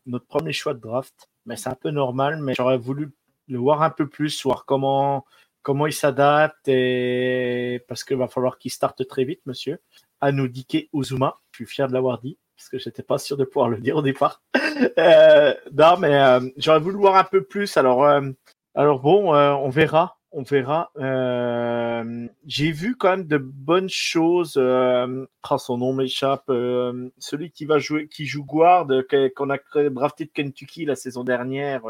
notre 0.06 0.26
premier 0.28 0.54
choix 0.54 0.74
de 0.74 0.80
draft. 0.80 1.30
Mais 1.46 1.58
c'est 1.58 1.70
un 1.70 1.76
peu 1.76 1.90
normal, 1.90 2.40
mais 2.42 2.54
j'aurais 2.56 2.78
voulu 2.78 3.12
le 3.50 3.58
voir 3.58 3.82
un 3.82 3.90
peu 3.90 4.08
plus, 4.08 4.44
voir 4.44 4.66
comment 4.66 5.26
comment 5.62 5.88
il 5.88 5.94
s'adapte 5.94 6.68
et 6.68 7.84
parce 7.88 8.04
qu'il 8.04 8.18
va 8.18 8.28
falloir 8.28 8.58
qu'il 8.58 8.72
starte 8.72 9.08
très 9.08 9.24
vite, 9.24 9.42
monsieur. 9.46 9.80
Anudike 10.20 10.90
Uzuma, 10.94 11.40
je 11.52 11.58
suis 11.58 11.66
fier 11.66 11.88
de 11.88 11.94
l'avoir 11.94 12.20
dit 12.20 12.38
parce 12.62 12.70
que 12.70 12.78
j'étais 12.78 13.04
pas 13.04 13.18
sûr 13.18 13.38
de 13.38 13.44
pouvoir 13.44 13.70
le 13.70 13.80
dire 13.80 13.98
au 13.98 14.02
départ. 14.04 14.44
euh, 15.00 15.54
non, 15.74 15.98
mais 15.98 16.14
euh, 16.14 16.42
j'aurais 16.58 16.80
voulu 16.80 16.98
voir 16.98 17.16
un 17.16 17.24
peu 17.24 17.44
plus. 17.44 17.76
Alors, 17.76 18.04
euh, 18.06 18.22
alors 18.76 19.00
bon, 19.00 19.34
on 19.34 19.70
verra, 19.70 20.20
on 20.32 20.44
verra. 20.44 20.92
J'ai 22.46 22.72
vu 22.72 22.96
quand 22.96 23.10
même 23.10 23.28
de 23.28 23.38
bonnes 23.38 23.90
choses. 23.90 24.58
Oh, 24.58 25.58
son 25.58 25.78
nom 25.80 25.94
m'échappe. 25.94 26.46
celui 27.18 27.50
qui 27.50 27.66
va 27.66 27.80
jouer, 27.80 28.08
qui 28.08 28.28
joue 28.28 28.46
guard, 28.46 28.88
qu'on 29.36 29.50
a 29.50 29.58
drafté 29.90 30.26
de 30.26 30.32
Kentucky 30.32 30.86
la 30.86 30.96
saison 30.96 31.24
dernière. 31.24 31.82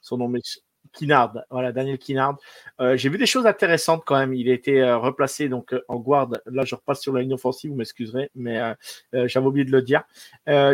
Son 0.00 0.18
nom 0.18 0.26
m'échappe. 0.26 0.64
Kinard, 0.92 1.34
voilà, 1.50 1.72
Daniel 1.72 1.98
Kinard. 1.98 2.36
Euh, 2.80 2.96
j'ai 2.96 3.08
vu 3.08 3.18
des 3.18 3.26
choses 3.26 3.46
intéressantes 3.46 4.02
quand 4.04 4.18
même. 4.18 4.34
Il 4.34 4.50
a 4.50 4.52
été 4.52 4.82
euh, 4.82 4.98
replacé 4.98 5.48
donc 5.48 5.72
euh, 5.72 5.82
en 5.88 5.96
guard. 5.96 6.30
Là, 6.46 6.64
je 6.64 6.74
repasse 6.74 7.00
sur 7.00 7.12
la 7.12 7.22
ligne 7.22 7.34
offensive, 7.34 7.70
vous 7.70 7.76
m'excuserez, 7.76 8.30
mais 8.34 8.60
j'avais 9.12 9.46
oublié 9.46 9.64
de 9.64 9.72
le 9.72 9.82
dire. 9.82 10.02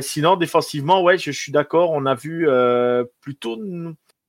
sinon, 0.00 0.36
défensivement, 0.36 1.02
ouais, 1.02 1.18
je, 1.18 1.30
suis 1.30 1.52
d'accord. 1.52 1.90
On 1.92 2.06
a 2.06 2.14
vu 2.14 2.48
plutôt 3.20 3.58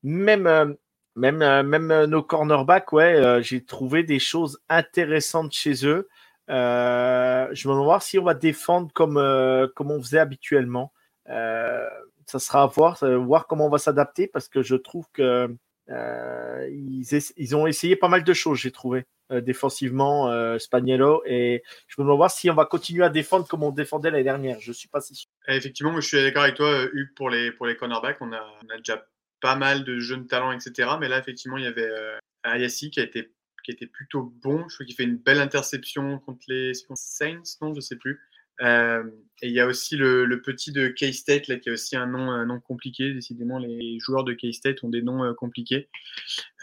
même 0.03 0.75
même 1.15 1.61
même 1.63 2.05
nos 2.05 2.21
cornerbacks, 2.21 2.93
ouais, 2.93 3.41
j'ai 3.41 3.63
trouvé 3.63 4.03
des 4.03 4.19
choses 4.19 4.59
intéressantes 4.69 5.53
chez 5.53 5.85
eux. 5.85 6.07
je 6.47 7.67
me 7.67 7.73
demande 7.73 8.01
si 8.01 8.19
on 8.19 8.23
va 8.23 8.33
défendre 8.33 8.91
comme 8.93 9.15
comme 9.75 9.91
on 9.91 10.01
faisait 10.01 10.19
habituellement. 10.19 10.91
ça 11.25 12.39
sera 12.39 12.63
à 12.63 12.67
voir, 12.67 13.03
voir 13.21 13.47
comment 13.47 13.67
on 13.67 13.69
va 13.69 13.79
s'adapter 13.79 14.27
parce 14.27 14.47
que 14.49 14.61
je 14.61 14.75
trouve 14.75 15.05
que 15.13 15.55
euh, 15.89 16.69
ils, 16.69 17.56
ont 17.56 17.67
essayé 17.67 17.95
pas 17.95 18.08
mal 18.08 18.23
de 18.23 18.34
choses, 18.34 18.60
j'ai 18.60 18.71
trouvé, 18.71 19.06
euh, 19.32 19.41
défensivement, 19.41 20.30
euh, 20.30 20.58
Spaniello. 20.60 21.23
Et 21.26 21.63
je 21.88 21.95
me 21.97 22.04
demande 22.06 22.17
voir 22.17 22.32
si 22.32 22.50
on 22.50 22.56
va 22.56 22.65
continuer 22.65 23.04
à 23.04 23.10
défendre 23.10 23.47
comme 23.47 23.63
on 23.63 23.71
défendait 23.71 24.12
l'année 24.12 24.23
dernière. 24.23 24.60
Je 24.60 24.71
suis 24.71 24.89
pas 24.89 25.02
si 25.02 25.15
sûr. 25.15 25.30
Effectivement, 25.47 26.00
je 26.00 26.08
suis 26.08 26.21
d'accord 26.21 26.43
avec 26.43 26.56
toi, 26.56 26.84
Hugues, 26.93 27.13
pour 27.15 27.30
les, 27.30 27.52
pour 27.52 27.67
cornerbacks. 27.80 28.21
On 28.21 28.34
a, 28.34 28.78
déjà 28.78 29.06
pas 29.41 29.56
mal 29.56 29.84
de 29.84 30.00
jeunes 30.00 30.28
talents, 30.28 30.52
etc. 30.52 30.91
Mais 31.00 31.08
là, 31.08 31.19
effectivement, 31.19 31.58
il 31.58 31.63
y 31.63 31.67
avait 31.67 31.89
Ayasi 32.43 32.91
qui 32.91 33.00
a 33.00 33.04
été 33.04 33.32
était 33.71 33.88
plutôt 33.88 34.34
bon. 34.41 34.67
Je 34.69 34.76
crois 34.76 34.86
qu'il 34.86 34.95
fait 34.95 35.04
une 35.04 35.17
belle 35.17 35.39
interception 35.39 36.19
contre 36.19 36.41
les 36.47 36.73
Saints, 36.95 37.43
non, 37.62 37.73
je 37.73 37.82
sais 37.82 37.95
plus. 37.95 38.19
Euh, 38.61 39.03
et 39.41 39.47
il 39.47 39.53
y 39.53 39.59
a 39.59 39.67
aussi 39.67 39.95
le, 39.95 40.41
petit 40.41 40.71
de 40.71 40.87
K-State, 40.87 41.47
là, 41.47 41.57
qui 41.57 41.69
a 41.69 41.73
aussi 41.73 41.95
un 41.95 42.07
nom, 42.07 42.31
un 42.31 42.45
nom 42.45 42.59
compliqué. 42.59 43.13
Décidément, 43.13 43.59
les 43.59 43.99
joueurs 43.99 44.23
de 44.23 44.33
K-State 44.33 44.83
ont 44.83 44.89
des 44.89 45.01
noms 45.01 45.23
euh, 45.23 45.33
compliqués, 45.33 45.89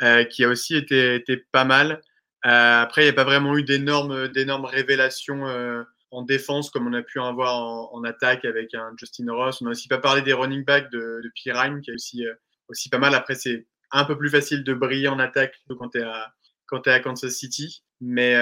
euh, 0.02 0.24
qui 0.24 0.44
a 0.44 0.48
aussi 0.48 0.74
été, 0.76 1.14
été 1.14 1.36
pas 1.36 1.64
mal. 1.64 2.02
Après, 2.42 3.02
il 3.02 3.04
n'y 3.06 3.10
a 3.10 3.14
pas 3.14 3.24
vraiment 3.24 3.56
eu 3.56 3.62
d'énormes, 3.62 4.28
d'énormes 4.28 4.66
révélations 4.66 5.46
en 6.10 6.22
défense 6.22 6.68
comme 6.68 6.86
on 6.86 6.92
a 6.92 7.00
pu 7.00 7.18
en 7.18 7.24
avoir 7.24 7.56
en, 7.94 8.04
attaque 8.04 8.44
avec 8.44 8.74
un 8.74 8.92
Justin 8.98 9.32
Ross. 9.32 9.62
On 9.62 9.64
n'a 9.64 9.70
aussi 9.70 9.88
pas 9.88 9.96
parlé 9.96 10.20
des 10.20 10.34
running 10.34 10.62
backs 10.62 10.92
de, 10.92 11.22
de 11.24 11.32
Pirine, 11.34 11.80
qui 11.80 11.90
est 11.90 11.94
aussi, 11.94 12.22
aussi 12.68 12.90
pas 12.90 12.98
mal. 12.98 13.14
Après, 13.14 13.34
c'est 13.34 13.66
un 13.92 14.04
peu 14.04 14.18
plus 14.18 14.28
facile 14.28 14.62
de 14.62 14.74
briller 14.74 15.08
en 15.08 15.18
attaque 15.20 15.54
quand 15.70 15.88
tu 15.88 16.00
es 16.00 16.02
à 16.02 16.34
à 16.84 17.00
Kansas 17.00 17.32
City. 17.32 17.82
Mais, 18.02 18.36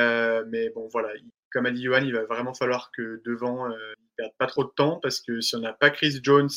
mais 0.49 0.71
bon, 0.71 0.89
voilà, 0.91 1.11
comme 1.53 1.67
a 1.67 1.71
dit 1.71 1.83
Johan, 1.83 2.03
il 2.03 2.13
va 2.13 2.25
vraiment 2.25 2.55
falloir 2.55 2.91
que 2.91 3.21
devant, 3.25 3.67
euh, 3.67 3.71
ne 3.71 4.07
perdent 4.17 4.37
pas 4.39 4.47
trop 4.47 4.65
de 4.65 4.71
temps 4.71 4.99
parce 5.03 5.21
que 5.21 5.41
si 5.41 5.57
on 5.57 5.61
n'a 5.61 5.73
pas 5.73 5.91
Chris 5.91 6.21
Jones 6.23 6.51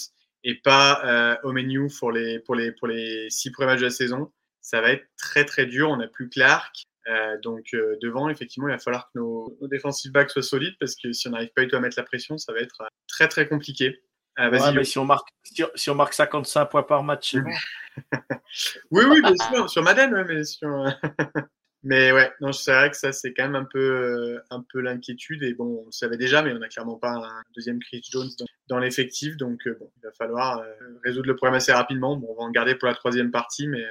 et 0.44 0.56
pas 0.56 1.02
euh, 1.06 1.36
Omenu 1.44 1.88
pour 2.00 2.12
les, 2.12 2.40
pour, 2.40 2.56
les, 2.56 2.72
pour 2.72 2.88
les 2.88 3.30
six 3.30 3.52
premiers 3.52 3.68
matchs 3.68 3.80
de 3.80 3.86
la 3.86 3.92
saison, 3.92 4.32
ça 4.62 4.82
va 4.82 4.92
être 4.92 5.06
très 5.18 5.46
très 5.46 5.66
dur. 5.66 5.90
On 5.90 5.98
n'a 5.98 6.08
plus 6.08 6.30
Clark. 6.30 6.76
Euh, 7.08 7.38
donc 7.42 7.68
euh, 7.74 7.98
devant, 8.02 8.30
effectivement, 8.30 8.68
il 8.68 8.72
va 8.72 8.80
falloir 8.80 9.12
que 9.12 9.20
nos, 9.20 9.56
nos 9.62 9.68
defensive 9.68 10.12
backs 10.12 10.32
soient 10.32 10.42
solides 10.42 10.76
parce 10.80 10.96
que 10.96 11.14
si 11.14 11.28
on 11.28 11.32
n'arrive 11.32 11.52
pas 11.56 11.62
du 11.62 11.68
tout 11.68 11.76
à 11.76 11.80
mettre 11.80 12.00
la 12.00 12.04
pression, 12.04 12.38
ça 12.38 12.52
va 12.52 12.60
être 12.60 12.84
très 13.08 13.28
très 13.28 13.48
compliqué. 13.48 14.02
Euh, 14.40 14.50
ouais, 14.50 14.74
mais 14.74 14.84
si 14.84 14.98
on, 14.98 15.06
marque, 15.06 15.30
si, 15.44 15.64
si, 15.76 15.90
on 15.90 15.96
marque 15.96 16.14
55 16.14 16.66
points 16.66 16.84
par 16.84 17.04
match, 17.04 17.36
oui, 18.92 19.04
oui, 19.08 19.22
bien 19.22 19.34
sûr, 19.50 19.70
sur 19.70 19.82
Madden, 19.82 20.26
mais 20.28 20.44
sur. 20.44 20.70
Mais 21.86 22.12
ouais, 22.12 22.32
non, 22.42 22.52
c'est 22.52 22.74
vrai 22.74 22.90
que 22.90 22.98
ça, 22.98 23.12
c'est 23.12 23.32
quand 23.32 23.44
même 23.44 23.56
un 23.56 23.64
peu, 23.64 23.80
euh, 23.80 24.40
un 24.50 24.66
peu 24.74 24.82
l'inquiétude. 24.82 25.44
Et 25.44 25.54
bon, 25.54 25.84
on 25.84 25.86
le 25.86 25.92
savait 25.92 26.18
déjà, 26.18 26.42
mais 26.42 26.52
on 26.52 26.58
n'a 26.58 26.68
clairement 26.68 26.98
pas 26.98 27.12
un 27.12 27.44
deuxième 27.56 27.80
Chris 27.80 28.02
Jones 28.12 28.30
dans, 28.68 28.80
l'effectif. 28.80 29.38
Donc, 29.38 29.68
euh, 29.68 29.78
bon, 29.80 29.92
il 29.98 30.02
va 30.04 30.12
falloir 30.18 30.62
euh, 30.62 30.66
résoudre 31.04 31.28
le 31.28 31.36
problème 31.36 31.54
assez 31.54 31.72
rapidement. 31.72 32.18
Bon, 32.18 32.26
on 32.32 32.42
va 32.42 32.48
en 32.48 32.50
garder 32.50 32.74
pour 32.74 32.88
la 32.88 32.96
troisième 32.96 33.30
partie. 33.30 33.68
Mais, 33.68 33.84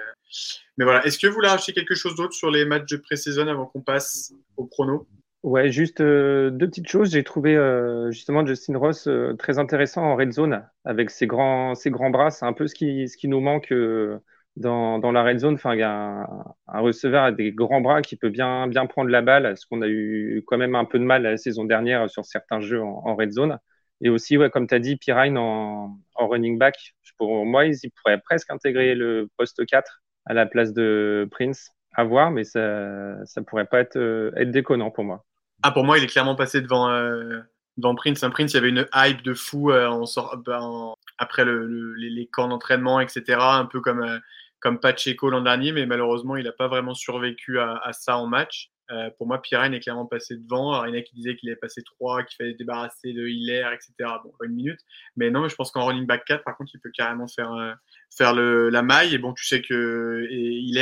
mais 0.76 0.84
voilà. 0.84 1.06
Est-ce 1.06 1.20
que 1.20 1.28
vous 1.28 1.34
voulez 1.34 1.46
rajouter 1.46 1.72
quelque 1.72 1.94
chose 1.94 2.16
d'autre 2.16 2.32
sur 2.32 2.50
les 2.50 2.64
matchs 2.64 2.90
de 2.90 2.96
pré-saison 2.96 3.46
avant 3.46 3.66
qu'on 3.66 3.80
passe 3.80 4.34
au 4.56 4.64
prono? 4.64 5.06
Ouais, 5.44 5.70
juste 5.70 6.02
deux 6.02 6.50
petites 6.66 6.88
choses. 6.88 7.12
J'ai 7.12 7.22
trouvé 7.22 7.54
justement 8.10 8.44
Justin 8.44 8.76
Ross 8.76 9.08
très 9.38 9.60
intéressant 9.60 10.02
en 10.02 10.16
red 10.16 10.32
zone 10.32 10.64
avec 10.84 11.10
ses 11.10 11.28
grands, 11.28 11.76
ses 11.76 11.90
grands 11.90 12.10
bras. 12.10 12.32
C'est 12.32 12.46
un 12.46 12.54
peu 12.54 12.66
ce 12.66 12.74
qui, 12.74 13.08
ce 13.08 13.16
qui 13.16 13.28
nous 13.28 13.40
manque 13.40 13.72
dans, 14.56 14.98
dans 14.98 15.12
la 15.12 15.22
red 15.22 15.38
zone. 15.38 15.54
Enfin, 15.54 15.74
il 15.74 15.80
y 15.80 15.82
a 15.82 16.26
un, 16.68 16.80
receveur 16.80 17.24
avec 17.24 17.36
des 17.36 17.52
grands 17.52 17.80
bras 17.80 18.02
qui 18.02 18.16
peut 18.16 18.30
bien, 18.30 18.66
bien 18.68 18.86
prendre 18.86 19.10
la 19.10 19.22
balle, 19.22 19.56
ce 19.56 19.66
qu'on 19.66 19.82
a 19.82 19.88
eu 19.88 20.42
quand 20.46 20.58
même 20.58 20.74
un 20.74 20.84
peu 20.84 20.98
de 20.98 21.04
mal 21.04 21.22
la 21.22 21.36
saison 21.36 21.64
dernière 21.64 22.08
sur 22.10 22.24
certains 22.24 22.60
jeux 22.60 22.82
en, 22.82 23.14
red 23.16 23.32
zone. 23.32 23.58
Et 24.00 24.08
aussi, 24.10 24.36
ouais, 24.36 24.50
comme 24.50 24.66
tu 24.66 24.74
as 24.74 24.80
dit, 24.80 24.96
Pirine 24.96 25.38
en, 25.38 25.98
running 26.16 26.58
back. 26.58 26.94
Pour 27.16 27.46
moi, 27.46 27.66
ils 27.66 27.90
pourraient 28.02 28.20
presque 28.20 28.50
intégrer 28.50 28.94
le 28.94 29.30
poste 29.36 29.64
4 29.64 30.02
à 30.26 30.34
la 30.34 30.46
place 30.46 30.72
de 30.72 31.28
Prince. 31.30 31.70
À 31.96 32.02
voir, 32.02 32.32
mais 32.32 32.42
ça, 32.42 33.24
ça 33.24 33.40
pourrait 33.42 33.66
pas 33.66 33.78
être, 33.78 33.96
euh, 33.96 34.32
être 34.36 34.50
déconnant 34.50 34.90
pour 34.90 35.04
moi. 35.04 35.24
Ah, 35.62 35.70
pour 35.70 35.84
moi, 35.84 35.96
il 35.96 36.02
est 36.02 36.08
clairement 36.08 36.34
passé 36.34 36.60
devant, 36.60 36.90
euh, 36.90 37.38
devant 37.76 37.94
Prince. 37.94 38.22
Un 38.22 38.30
Prince, 38.30 38.52
il 38.52 38.56
y 38.56 38.58
avait 38.58 38.68
une 38.68 38.86
hype 38.94 39.22
de 39.22 39.32
fou 39.32 39.70
euh, 39.70 40.04
sort, 40.06 40.42
en, 40.48 40.94
après 41.18 41.44
le, 41.44 41.66
le, 41.66 41.94
les, 41.94 42.10
les, 42.10 42.26
camps 42.26 42.48
d'entraînement, 42.48 43.00
etc. 43.00 43.38
Un 43.38 43.66
peu 43.66 43.80
comme, 43.80 44.02
euh, 44.02 44.18
comme 44.64 44.80
Pacheco 44.80 45.28
l'an 45.28 45.42
dernier, 45.42 45.72
mais 45.72 45.84
malheureusement, 45.84 46.36
il 46.36 46.44
n'a 46.44 46.52
pas 46.52 46.68
vraiment 46.68 46.94
survécu 46.94 47.58
à, 47.60 47.90
ça 47.92 48.16
en 48.16 48.26
match. 48.26 48.70
Euh, 48.90 49.10
pour 49.18 49.26
moi, 49.26 49.40
Pirine 49.40 49.74
est 49.74 49.80
clairement 49.80 50.06
passé 50.06 50.36
devant. 50.38 50.72
Alors, 50.72 50.86
il 50.86 50.94
y 50.94 50.96
en 50.96 51.00
a 51.00 51.02
qui 51.02 51.14
disaient 51.14 51.36
qu'il 51.36 51.50
est 51.50 51.56
passé 51.56 51.82
3, 51.82 52.22
qu'il 52.22 52.36
fallait 52.36 52.52
se 52.52 52.56
débarrasser 52.56 53.12
de 53.12 53.26
Hiller, 53.26 53.66
etc. 53.74 53.92
Bon, 54.24 54.32
pas 54.38 54.46
une 54.46 54.54
minute. 54.54 54.80
Mais 55.16 55.30
non, 55.30 55.42
mais 55.42 55.50
je 55.50 55.54
pense 55.54 55.70
qu'en 55.70 55.84
running 55.84 56.06
back 56.06 56.24
4, 56.24 56.44
par 56.44 56.56
contre, 56.56 56.70
il 56.74 56.80
peut 56.80 56.90
carrément 56.94 57.26
faire, 57.28 57.52
euh, 57.52 57.72
faire 58.10 58.32
la 58.34 58.82
maille. 58.82 59.14
Et 59.14 59.18
bon, 59.18 59.34
tu 59.34 59.44
sais 59.44 59.60
que 59.60 60.26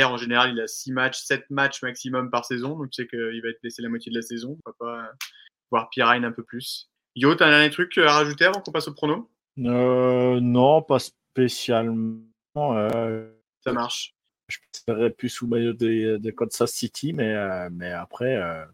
en 0.05 0.17
général, 0.17 0.51
il 0.53 0.61
a 0.61 0.67
6 0.67 0.93
matchs, 0.93 1.19
7 1.19 1.49
matchs 1.49 1.81
maximum 1.81 2.31
par 2.31 2.45
saison. 2.45 2.77
Donc, 2.77 2.89
tu 2.89 3.03
sais 3.03 3.07
qu'il 3.07 3.41
va 3.41 3.49
être 3.49 3.61
blessé 3.61 3.81
la 3.81 3.89
moitié 3.89 4.11
de 4.11 4.15
la 4.15 4.21
saison. 4.21 4.57
On 4.65 4.69
va 4.69 4.75
pas 4.79 5.11
voir 5.71 5.89
Pirine 5.89 6.23
un 6.23 6.31
peu 6.31 6.43
plus. 6.43 6.89
Yo, 7.15 7.35
t'as 7.35 7.47
un 7.47 7.51
dernier 7.51 7.69
truc 7.69 7.97
à 7.97 8.13
rajouter 8.13 8.45
avant 8.45 8.61
qu'on 8.61 8.71
passe 8.71 8.87
au 8.87 8.93
prono? 8.93 9.29
Euh, 9.59 10.39
Non, 10.39 10.81
pas 10.81 10.99
spécialement. 10.99 12.21
Ça 13.63 13.71
marche. 13.73 14.13
Je 14.49 14.57
serais 14.73 15.09
plus 15.09 15.29
sous 15.29 15.47
maillot 15.47 15.73
de, 15.73 16.17
de 16.17 16.31
Kansas 16.31 16.71
City, 16.71 17.13
mais, 17.13 17.33
euh, 17.33 17.69
mais 17.71 17.91
après, 17.91 18.35
euh, 18.35 18.65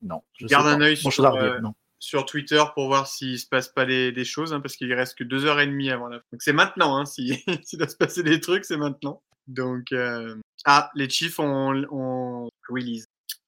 non. 0.00 0.22
Je 0.38 0.46
Garde 0.46 0.68
un 0.68 0.80
œil 0.80 0.96
sur, 0.96 1.24
euh, 1.36 1.60
sur 1.98 2.24
Twitter 2.24 2.62
pour 2.74 2.86
voir 2.86 3.06
s'il 3.08 3.38
se 3.38 3.46
passe 3.46 3.68
pas 3.68 3.84
des, 3.84 4.12
des 4.12 4.24
choses, 4.24 4.52
hein, 4.52 4.60
parce 4.60 4.76
qu'il 4.76 4.92
reste 4.94 5.18
que 5.18 5.24
deux 5.24 5.44
heures 5.44 5.60
et 5.60 5.66
demie 5.66 5.90
avant 5.90 6.08
la 6.08 6.18
fin. 6.18 6.24
Donc 6.32 6.42
c'est 6.42 6.52
maintenant, 6.52 6.96
hein, 6.96 7.04
si- 7.04 7.42
s'il 7.64 7.78
doit 7.78 7.88
se 7.88 7.96
passer 7.96 8.22
des 8.22 8.40
trucs, 8.40 8.64
c'est 8.64 8.76
maintenant. 8.76 9.22
Donc 9.48 9.92
ah, 10.64 10.90
les 10.94 11.08
Chiefs 11.10 11.40
ont, 11.40 11.84
ont 11.90 12.48
release, 12.68 13.06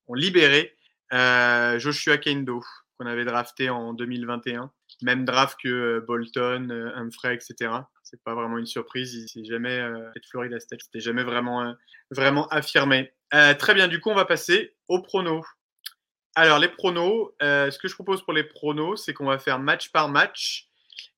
ont 0.08 0.14
libéré 0.14 0.74
Joshua 1.10 2.18
Kendo 2.18 2.62
qu'on 2.98 3.06
avait 3.06 3.24
drafté 3.24 3.70
en 3.70 3.92
2021, 3.94 4.72
même 5.02 5.24
draft 5.24 5.58
que 5.62 5.68
euh, 5.68 6.00
Bolton, 6.00 6.68
euh, 6.70 6.94
Humphrey, 6.94 7.34
etc. 7.34 7.72
C'est 8.02 8.22
pas 8.22 8.34
vraiment 8.34 8.58
une 8.58 8.66
surprise, 8.66 9.32
il 9.34 9.44
jamais 9.44 9.78
peut-être 9.78 10.28
Florida 10.28 10.60
State, 10.60 10.80
c'était 10.82 11.00
jamais 11.00 11.24
vraiment 11.24 11.62
euh, 11.62 11.72
vraiment 12.10 12.46
affirmé. 12.48 13.12
Très 13.58 13.74
bien, 13.74 13.88
du 13.88 14.00
coup 14.00 14.10
on 14.10 14.14
va 14.14 14.26
passer 14.26 14.76
au 14.86 15.02
prono. 15.02 15.44
Alors, 16.36 16.60
les 16.60 16.68
pronos, 16.68 17.32
ce 17.40 17.76
que 17.78 17.88
je 17.88 17.94
propose 17.94 18.22
pour 18.22 18.32
les 18.32 18.44
pronos, 18.44 19.04
c'est 19.04 19.12
qu'on 19.12 19.26
va 19.26 19.38
faire 19.38 19.58
match 19.58 19.90
par 19.90 20.08
match 20.08 20.68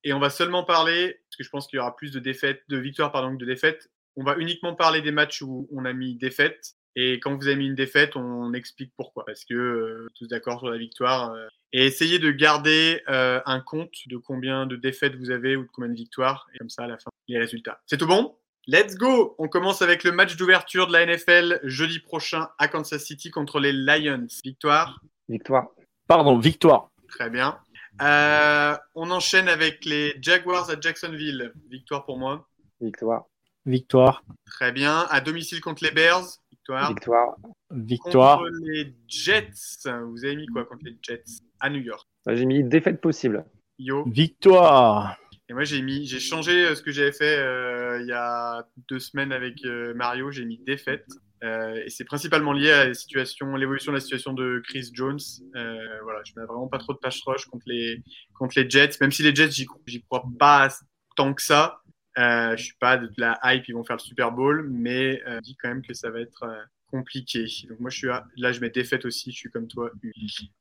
et 0.03 0.15
on 0.15 0.19
va 0.19 0.31
seulement 0.31 0.65
parler, 0.65 1.21
parce 1.25 1.37
que 1.37 1.45
je 1.45 1.51
pense 1.51 1.67
qu'il 1.67 1.77
y 1.77 1.81
aura 1.81 1.95
plus 1.95 2.13
de 2.13 2.19
défaites, 2.19 2.63
de 2.69 2.79
victoires 2.79 3.13
pardon, 3.13 3.33
que 3.33 3.41
de 3.41 3.45
défaites. 3.45 3.91
On 4.17 4.25
va 4.25 4.37
uniquement 4.39 4.75
parler 4.75 5.03
des 5.03 5.11
matchs 5.11 5.43
où 5.43 5.69
on 5.73 5.85
a 5.85 5.93
mis 5.93 6.17
défaite 6.17 6.77
et 6.95 7.21
quand 7.21 7.37
vous 7.37 7.47
avez 7.47 7.57
mis 7.57 7.67
une 7.67 7.75
défaite, 7.75 8.17
on 8.17 8.55
explique 8.55 8.93
pourquoi. 8.97 9.27
Parce 9.27 9.45
que 9.45 10.07
tous 10.15 10.29
d'accord 10.29 10.61
sur 10.61 10.71
la 10.71 10.79
victoire. 10.79 11.37
Et 11.73 11.87
essayez 11.87 12.19
de 12.19 12.31
garder 12.31 13.03
euh, 13.09 13.41
un 13.45 13.61
compte 13.61 13.95
de 14.07 14.17
combien 14.17 14.67
de 14.67 14.77
défaites 14.77 15.17
vous 15.17 15.31
avez 15.31 15.57
ou 15.57 15.63
de 15.63 15.69
combien 15.73 15.91
de 15.91 15.97
victoires 15.97 16.47
et 16.55 16.59
comme 16.59 16.71
ça 16.71 16.85
à 16.85 16.87
la 16.87 16.99
fin 16.99 17.11
les 17.29 17.39
résultats. 17.39 17.81
C'est 17.87 17.99
tout 17.99 18.07
bon? 18.07 18.37
Let's 18.69 18.97
go 18.97 19.37
On 19.39 19.47
commence 19.47 19.83
avec 19.83 20.03
le 20.03 20.11
match 20.11 20.37
d'ouverture 20.37 20.89
de 20.89 20.93
la 20.93 21.07
NFL 21.07 21.61
jeudi 21.63 22.01
prochain 22.01 22.49
à 22.59 22.67
Kansas 22.67 23.05
City 23.05 23.31
contre 23.31 23.61
les 23.61 23.73
Lions. 23.73 24.27
Victoire? 24.45 25.01
Victoire. 25.29 25.69
Pardon, 26.09 26.39
victoire. 26.39 26.91
Très 27.09 27.31
bien. 27.31 27.59
Euh, 28.03 28.77
on 28.95 29.11
enchaîne 29.11 29.49
avec 29.49 29.85
les 29.85 30.17
Jaguars 30.21 30.69
à 30.71 30.81
Jacksonville. 30.81 31.53
Victoire 31.71 32.05
pour 32.05 32.19
moi. 32.19 32.49
Victoire. 32.81 33.27
Victoire. 33.65 34.23
Très 34.47 34.73
bien. 34.73 35.07
À 35.11 35.21
domicile 35.21 35.61
contre 35.61 35.85
les 35.85 35.91
Bears. 35.91 36.27
Victoire. 36.51 36.89
Victoire. 36.89 37.37
Victoire. 37.71 38.39
Contre 38.39 38.51
les 38.63 38.95
Jets. 39.09 39.51
Vous 39.85 40.25
avez 40.25 40.37
mis 40.37 40.47
quoi 40.47 40.65
contre 40.65 40.85
les 40.85 40.97
Jets? 41.03 41.25
À 41.61 41.71
New 41.71 41.81
York. 41.81 42.07
J'ai 42.27 42.47
mis 42.47 42.65
défaite 42.65 43.01
possible. 43.01 43.45
Yo. 43.79 44.05
Victoire. 44.09 45.17
Et 45.49 45.53
moi, 45.53 45.65
j'ai 45.65 45.83
mis, 45.83 46.07
j'ai 46.07 46.19
changé 46.19 46.67
euh, 46.67 46.75
ce 46.75 46.83
que 46.83 46.91
j'avais 46.91 47.13
fait 47.13 47.39
euh, 47.39 48.01
il 48.01 48.09
y 48.09 48.13
a 48.13 48.67
deux 48.89 48.99
semaines 48.99 49.33
avec 49.33 49.65
euh, 49.65 49.95
Mario. 49.95 50.31
J'ai 50.31 50.45
mis 50.45 50.59
défaite. 50.59 51.07
Euh, 51.45 51.83
et 51.85 51.91
c'est 51.91 52.05
principalement 52.05 52.53
lié 52.53 52.71
à 52.71 52.89
la 52.89 52.95
situation, 52.95 53.55
l'évolution 53.57 53.93
de 53.93 53.97
la 53.97 54.01
situation 54.01 54.33
de 54.33 54.61
Chris 54.67 54.91
Jones. 54.93 55.21
Euh, 55.55 56.01
voilà, 56.03 56.21
je 56.25 56.33
n'ai 56.39 56.47
vraiment 56.47 56.67
pas 56.67 56.79
trop 56.79 56.95
de 56.95 56.99
pass 56.99 57.21
rush 57.27 57.45
contre 57.47 57.65
les, 57.67 58.03
contre 58.35 58.59
les 58.59 58.69
Jets. 58.69 58.97
Même 59.01 59.13
si 59.13 59.23
les 59.23 59.35
Jets, 59.35 59.51
j'y, 59.51 59.67
j'y 59.87 60.03
crois 60.03 60.25
pas 60.39 60.69
tant 61.17 61.33
que 61.35 61.43
ça. 61.43 61.81
Euh, 62.19 62.57
je 62.57 62.65
suis 62.65 62.77
pas 62.81 62.97
de 62.97 63.11
la 63.19 63.39
hype, 63.45 63.69
ils 63.69 63.75
vont 63.75 63.85
faire 63.85 63.97
le 63.97 64.03
Super 64.03 64.33
Bowl, 64.33 64.67
mais 64.71 65.23
euh, 65.27 65.37
je 65.37 65.41
dis 65.41 65.57
quand 65.57 65.69
même 65.69 65.83
que 65.83 65.93
ça 65.93 66.11
va 66.11 66.21
être 66.21 66.45
euh, 66.45 66.63
compliqué. 66.91 67.47
Donc 67.69 67.81
moi, 67.81 67.91
je 67.91 67.99
suis 67.99 68.09
à- 68.11 68.25
là, 68.37 68.53
je 68.53 68.61
mets 68.61 68.71
défaite 68.71 69.05
aussi. 69.05 69.31
Je 69.33 69.37
suis 69.37 69.51
comme 69.51 69.67
toi. 69.67 69.91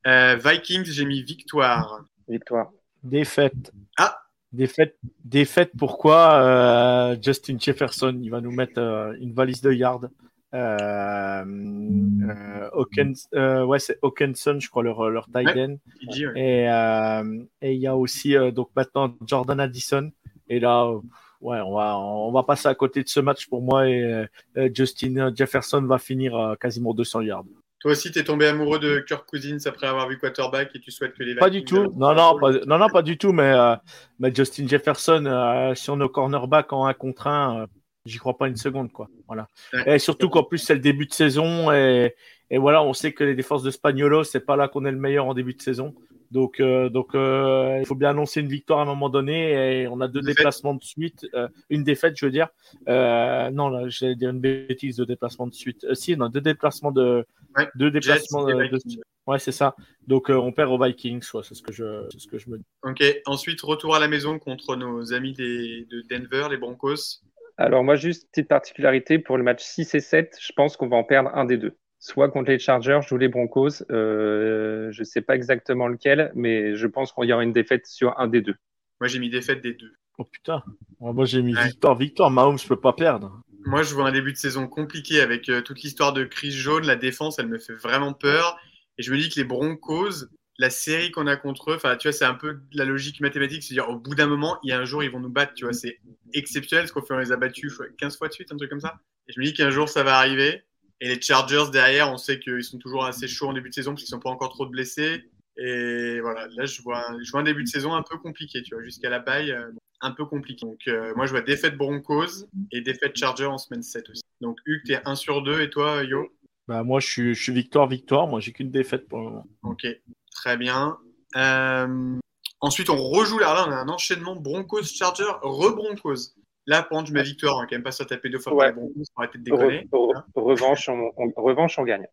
Euh, 0.07 0.35
Vikings, 0.43 0.85
j'ai 0.85 1.05
mis 1.05 1.21
victoire. 1.23 2.03
Victoire. 2.27 2.71
Défaite. 3.03 3.71
Ah. 3.97 4.17
Défaite. 4.51 4.97
Défaite. 5.23 5.71
Pourquoi 5.77 6.41
euh, 6.41 7.15
Justin 7.21 7.57
Jefferson, 7.59 8.17
il 8.21 8.29
va 8.29 8.41
nous 8.41 8.51
mettre 8.51 8.79
euh, 8.79 9.13
une 9.19 9.33
valise 9.33 9.61
de 9.61 9.71
yard. 9.71 10.09
Euh, 10.53 11.45
euh, 11.45 12.69
Hawkins- 12.73 13.27
euh, 13.33 13.65
ouais, 13.65 13.79
c'est 13.79 13.97
Hawkinson, 14.01 14.57
je 14.59 14.69
crois, 14.69 14.83
leur, 14.83 15.09
leur 15.09 15.25
tight 15.27 15.49
end. 15.57 15.75
Ouais. 16.07 16.39
Et 16.39 16.69
euh, 16.69 17.43
et 17.61 17.73
il 17.73 17.79
y 17.81 17.87
a 17.87 17.95
aussi 17.97 18.35
euh, 18.37 18.51
donc 18.51 18.69
maintenant 18.75 19.13
Jordan 19.27 19.59
Addison. 19.59 20.11
Et 20.47 20.59
là, 20.59 20.85
euh, 20.85 20.99
ouais, 21.45 21.59
on 21.61 21.75
va 21.75 21.97
on 21.97 22.31
va 22.31 22.43
passer 22.43 22.67
à 22.67 22.75
côté 22.75 23.03
de 23.03 23.09
ce 23.09 23.19
match 23.19 23.47
pour 23.47 23.61
moi 23.61 23.87
et 23.87 24.01
euh, 24.01 24.25
euh, 24.57 24.69
Justin 24.73 25.33
Jefferson 25.35 25.81
va 25.81 25.97
finir 25.97 26.35
euh, 26.35 26.55
quasiment 26.55 26.93
200 26.93 27.21
yards. 27.21 27.45
Toi 27.85 27.91
aussi, 27.91 28.11
t'es 28.11 28.23
tombé 28.23 28.47
amoureux 28.47 28.79
de 28.79 28.97
Kirk 28.99 29.29
Cousins 29.29 29.59
après 29.67 29.85
avoir 29.85 30.07
vu 30.09 30.17
quarterback 30.17 30.71
et 30.75 30.79
tu 30.79 30.89
souhaites 30.89 31.13
que 31.13 31.21
les 31.21 31.35
Pas 31.35 31.51
du 31.51 31.63
tout. 31.63 31.93
Non, 31.95 32.15
non, 32.15 32.35
pas, 32.39 32.51
non, 32.65 32.79
non, 32.79 32.89
pas 32.89 33.03
du 33.03 33.15
tout. 33.15 33.31
Mais, 33.31 33.53
euh, 33.53 33.75
mais 34.17 34.33
Justin 34.33 34.67
Jefferson, 34.67 35.23
euh, 35.27 35.75
sur 35.75 35.95
nos 35.95 36.09
cornerbacks 36.09 36.73
en 36.73 36.87
1 36.87 36.95
contre 36.95 37.27
1, 37.27 37.59
euh, 37.59 37.67
j'y 38.07 38.17
crois 38.17 38.39
pas 38.39 38.47
une 38.47 38.55
seconde. 38.55 38.91
Quoi. 38.91 39.07
Voilà. 39.27 39.49
Et 39.85 39.99
surtout 39.99 40.29
qu'en 40.29 40.41
plus, 40.41 40.57
c'est 40.57 40.73
le 40.73 40.79
début 40.79 41.05
de 41.05 41.13
saison. 41.13 41.71
Et, 41.71 42.15
et 42.49 42.57
voilà, 42.57 42.81
on 42.81 42.93
sait 42.93 43.13
que 43.13 43.23
les 43.23 43.35
défenses 43.35 43.61
de 43.61 43.69
Spagnolo, 43.69 44.23
c'est 44.23 44.39
pas 44.39 44.55
là 44.55 44.67
qu'on 44.67 44.85
est 44.85 44.91
le 44.91 44.97
meilleur 44.97 45.27
en 45.27 45.35
début 45.35 45.53
de 45.53 45.61
saison. 45.61 45.93
Donc, 46.35 46.59
euh, 46.59 46.89
donc 46.89 47.15
euh, 47.15 47.77
il 47.79 47.85
faut 47.85 47.95
bien 47.95 48.09
annoncer 48.09 48.41
une 48.41 48.49
victoire 48.49 48.79
à 48.79 48.81
un 48.81 48.85
moment 48.85 49.07
donné. 49.09 49.83
Et 49.83 49.87
on 49.87 50.01
a 50.01 50.09
deux 50.09 50.19
Défaite. 50.19 50.37
déplacements 50.39 50.73
de 50.73 50.83
suite. 50.83 51.25
euh, 51.33 51.47
une 51.69 51.85
défaite, 51.85 52.15
je 52.17 52.25
veux 52.25 52.31
dire. 52.31 52.49
Euh, 52.89 53.49
non, 53.51 53.69
là, 53.69 53.87
j'allais 53.87 54.15
dire 54.15 54.31
une 54.31 54.41
bêtise 54.41 54.97
de 54.97 55.05
déplacement 55.05 55.47
de 55.47 55.53
suite. 55.53 55.85
Euh, 55.85 55.95
si, 55.95 56.13
on 56.19 56.21
a 56.25 56.29
deux 56.29 56.41
déplacements 56.41 56.91
de. 56.91 57.25
Ouais. 57.57 57.69
Deux 57.75 57.89
déplacements 57.89 58.43
de, 58.43 58.51
de- 58.53 58.75
Vikings. 58.75 58.99
Ouais, 59.27 59.39
c'est 59.39 59.53
ça. 59.53 59.77
Donc, 60.07 60.29
euh, 60.29 60.35
on 60.35 60.51
perd 60.51 60.69
aux 60.71 60.83
Vikings, 60.83 61.23
ouais, 61.33 61.41
c'est 61.43 61.55
ce 61.55 61.61
que 61.63 61.71
je, 61.71 62.05
c'est 62.11 62.19
ce 62.19 62.27
que 62.27 62.37
je 62.37 62.49
me 62.49 62.57
dis. 62.57 62.65
Ok. 62.83 63.01
Ensuite, 63.25 63.61
retour 63.61 63.95
à 63.95 63.99
la 63.99 64.09
maison 64.09 64.37
contre 64.37 64.75
nos 64.75 65.13
amis 65.13 65.31
des, 65.31 65.87
de 65.89 66.03
Denver, 66.09 66.47
les 66.51 66.57
Broncos. 66.57 67.21
Alors 67.57 67.85
moi, 67.85 67.95
juste 67.95 68.27
petite 68.29 68.49
particularité 68.49 69.17
pour 69.19 69.37
le 69.37 69.43
match 69.43 69.63
6 69.63 69.95
et 69.95 70.01
7, 70.01 70.37
je 70.41 70.51
pense 70.51 70.75
qu'on 70.75 70.89
va 70.89 70.97
en 70.97 71.05
perdre 71.05 71.29
un 71.33 71.45
des 71.45 71.55
deux. 71.57 71.77
Soit 71.99 72.29
contre 72.29 72.51
les 72.51 72.59
Chargers 72.59 72.99
ou 73.11 73.17
les 73.17 73.27
Broncos. 73.29 73.83
Euh, 73.91 74.91
je 74.91 75.03
sais 75.03 75.21
pas 75.21 75.35
exactement 75.35 75.87
lequel, 75.87 76.31
mais 76.35 76.75
je 76.75 76.87
pense 76.87 77.11
qu'il 77.13 77.25
y 77.25 77.33
aura 77.33 77.43
une 77.43 77.53
défaite 77.53 77.87
sur 77.87 78.19
un 78.19 78.27
des 78.27 78.41
deux. 78.41 78.55
Moi, 79.01 79.07
j'ai 79.07 79.19
mis 79.19 79.29
défaite 79.29 79.61
des 79.61 79.73
deux. 79.73 79.93
Oh 80.17 80.23
putain. 80.23 80.63
Moi, 80.99 81.25
j'ai 81.25 81.41
mis 81.41 81.55
Ouais. 81.55 81.67
victoire, 81.67 81.95
victoire. 81.97 82.31
Mahomes, 82.31 82.59
je 82.59 82.67
peux 82.67 82.79
pas 82.79 82.93
perdre. 82.93 83.41
Moi, 83.65 83.81
je 83.83 83.93
vois 83.95 84.07
un 84.07 84.11
début 84.11 84.31
de 84.31 84.37
saison 84.37 84.67
compliqué 84.67 85.19
avec 85.21 85.49
euh, 85.49 85.61
toute 85.61 85.81
l'histoire 85.81 86.13
de 86.13 86.23
Chris 86.23 86.51
Jaune. 86.51 86.85
La 86.85 86.95
défense, 86.95 87.39
elle 87.39 87.47
me 87.47 87.57
fait 87.57 87.73
vraiment 87.73 88.13
peur. 88.13 88.57
Et 88.97 89.03
je 89.03 89.11
me 89.11 89.17
dis 89.17 89.27
que 89.29 89.35
les 89.39 89.43
Broncos, 89.43 90.27
la 90.57 90.69
série 90.69 91.11
qu'on 91.11 91.27
a 91.27 91.35
contre 91.35 91.71
eux, 91.71 91.75
enfin, 91.75 91.97
tu 91.97 92.07
vois, 92.07 92.13
c'est 92.13 92.23
un 92.25 92.35
peu 92.35 92.59
la 92.71 92.85
logique 92.85 93.19
mathématique. 93.19 93.63
C'est-à-dire, 93.63 93.89
au 93.89 93.97
bout 93.97 94.15
d'un 94.15 94.27
moment, 94.27 94.57
il 94.63 94.69
y 94.69 94.71
a 94.73 94.79
un 94.79 94.85
jour, 94.85 95.03
ils 95.03 95.09
vont 95.11 95.19
nous 95.19 95.29
battre. 95.31 95.53
Tu 95.55 95.65
vois, 95.65 95.73
c'est 95.73 95.97
exceptionnel 96.33 96.87
ce 96.87 96.93
qu'on 96.93 97.01
fait. 97.01 97.13
On 97.15 97.17
les 97.17 97.31
a 97.31 97.37
battus 97.37 97.71
je 97.71 97.75
crois, 97.75 97.87
15 97.97 98.17
fois 98.17 98.27
de 98.27 98.33
suite, 98.33 98.51
un 98.53 98.57
truc 98.57 98.69
comme 98.69 98.79
ça. 98.79 98.95
Et 99.27 99.33
je 99.33 99.39
me 99.39 99.45
dis 99.45 99.53
qu'un 99.53 99.71
jour, 99.71 99.89
ça 99.89 100.03
va 100.03 100.17
arriver. 100.17 100.63
Et 101.01 101.07
les 101.09 101.21
Chargers 101.21 101.65
derrière, 101.71 102.11
on 102.11 102.17
sait 102.17 102.39
qu'ils 102.39 102.63
sont 102.63 102.77
toujours 102.77 103.05
assez 103.05 103.27
chauds 103.27 103.49
en 103.49 103.53
début 103.53 103.69
de 103.69 103.73
saison 103.73 103.91
parce 103.91 104.03
qu'ils 104.03 104.09
sont 104.11 104.19
pas 104.19 104.29
encore 104.29 104.49
trop 104.49 104.65
de 104.65 104.71
blessés. 104.71 105.23
Et 105.57 106.19
voilà, 106.21 106.47
là, 106.55 106.65
je 106.65 106.81
vois, 106.81 107.09
un- 107.09 107.23
je 107.23 107.31
vois 107.31 107.41
un 107.41 107.43
début 107.43 107.63
de 107.63 107.67
saison 107.69 107.93
un 107.93 108.03
peu 108.03 108.17
compliqué, 108.17 108.61
tu 108.63 108.75
vois, 108.75 108.83
jusqu'à 108.83 109.09
la 109.09 109.19
baille, 109.19 109.51
euh, 109.51 109.71
un 110.01 110.11
peu 110.11 110.25
compliqué. 110.25 110.65
Donc, 110.65 110.81
euh, 110.87 111.13
moi, 111.15 111.25
je 111.25 111.31
vois 111.31 111.41
défaite 111.41 111.77
Broncos 111.77 112.45
et 112.71 112.81
défaite 112.81 113.15
Chargers 113.15 113.45
en 113.45 113.57
semaine 113.57 113.83
7 113.83 114.09
aussi. 114.09 114.21
Donc, 114.41 114.57
Hugues, 114.65 114.83
t'es 114.85 114.99
1 115.05 115.15
sur 115.15 115.41
2 115.41 115.61
et 115.61 115.69
toi, 115.69 116.03
Yo? 116.03 116.27
Bah, 116.67 116.83
moi, 116.83 116.99
je 116.99 117.07
suis, 117.07 117.35
je 117.35 117.41
suis 117.43 117.53
victoire, 117.53 117.87
victoire. 117.87 118.27
Moi, 118.27 118.39
j'ai 118.39 118.51
qu'une 118.51 118.71
défaite 118.71 119.07
pour 119.07 119.19
le 119.19 119.23
moment. 119.25 119.47
Ok, 119.63 119.85
très 120.33 120.57
bien. 120.57 120.97
Euh, 121.35 122.17
Ensuite, 122.61 122.89
on 122.89 122.97
rejoue 122.97 123.37
là. 123.37 123.53
Là, 123.53 123.65
on 123.67 123.71
a 123.71 123.75
un 123.75 123.89
enchaînement 123.89 124.35
Broncos-Chargers, 124.35 125.39
re-Broncos. 125.43 126.33
Là, 126.67 126.81
par 126.81 126.89
contre, 126.89 127.07
je 127.09 127.13
mets 127.13 127.23
victoire, 127.23 127.59
hein, 127.59 127.67
quand 127.69 127.75
même 127.75 127.83
pas 127.83 127.91
se 127.91 128.03
taper 128.03 128.29
deux 128.29 128.39
fois 128.39 128.53
Ouais. 128.53 128.59
par 128.59 128.67
les 128.67 128.73
Broncos, 128.73 129.03
pour 129.13 129.23
arrêter 129.23 129.37
de 129.37 129.43
déconner. 129.43 129.87
Re- 129.91 130.13
re- 130.13 130.23
revanche, 130.35 130.89
on, 130.89 131.11
on- 131.17 131.31
revanche, 131.41 131.77
on 131.77 131.83
gagne. 131.83 132.07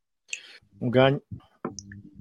On 0.81 0.89
gagne. 0.89 1.19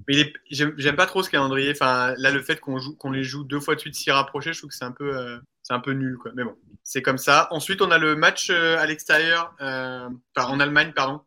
Mais 0.08 0.18
est- 0.20 0.32
j'aime 0.50 0.96
pas 0.96 1.06
trop 1.06 1.22
ce 1.22 1.30
calendrier. 1.30 1.70
Enfin, 1.70 2.14
là, 2.18 2.30
le 2.30 2.40
fait 2.42 2.58
qu'on 2.58 2.78
joue, 2.78 2.96
qu'on 2.96 3.10
les 3.10 3.22
joue 3.22 3.44
deux 3.44 3.60
fois 3.60 3.74
de 3.74 3.80
suite 3.80 3.94
si 3.94 4.10
rapprochés, 4.10 4.52
je 4.52 4.58
trouve 4.58 4.70
que 4.70 4.76
c'est 4.76 4.84
un 4.84 4.92
peu, 4.92 5.16
euh, 5.16 5.38
c'est 5.62 5.74
un 5.74 5.80
peu 5.80 5.92
nul, 5.92 6.16
quoi. 6.16 6.32
Mais 6.34 6.42
bon, 6.44 6.56
c'est 6.82 7.02
comme 7.02 7.18
ça. 7.18 7.48
Ensuite, 7.50 7.82
on 7.82 7.90
a 7.90 7.98
le 7.98 8.16
match 8.16 8.50
euh, 8.50 8.78
à 8.78 8.86
l'extérieur, 8.86 9.54
euh, 9.60 10.08
enfin, 10.36 10.48
en 10.48 10.58
Allemagne, 10.58 10.92
pardon, 10.94 11.20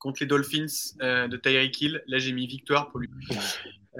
contre 0.00 0.18
les 0.22 0.26
Dolphins 0.26 0.66
euh, 1.02 1.28
de 1.28 1.36
Tyreek 1.36 1.80
Hill. 1.80 2.02
Là, 2.06 2.18
j'ai 2.18 2.32
mis 2.32 2.46
victoire 2.46 2.90
pour 2.90 2.98
lui, 3.00 3.08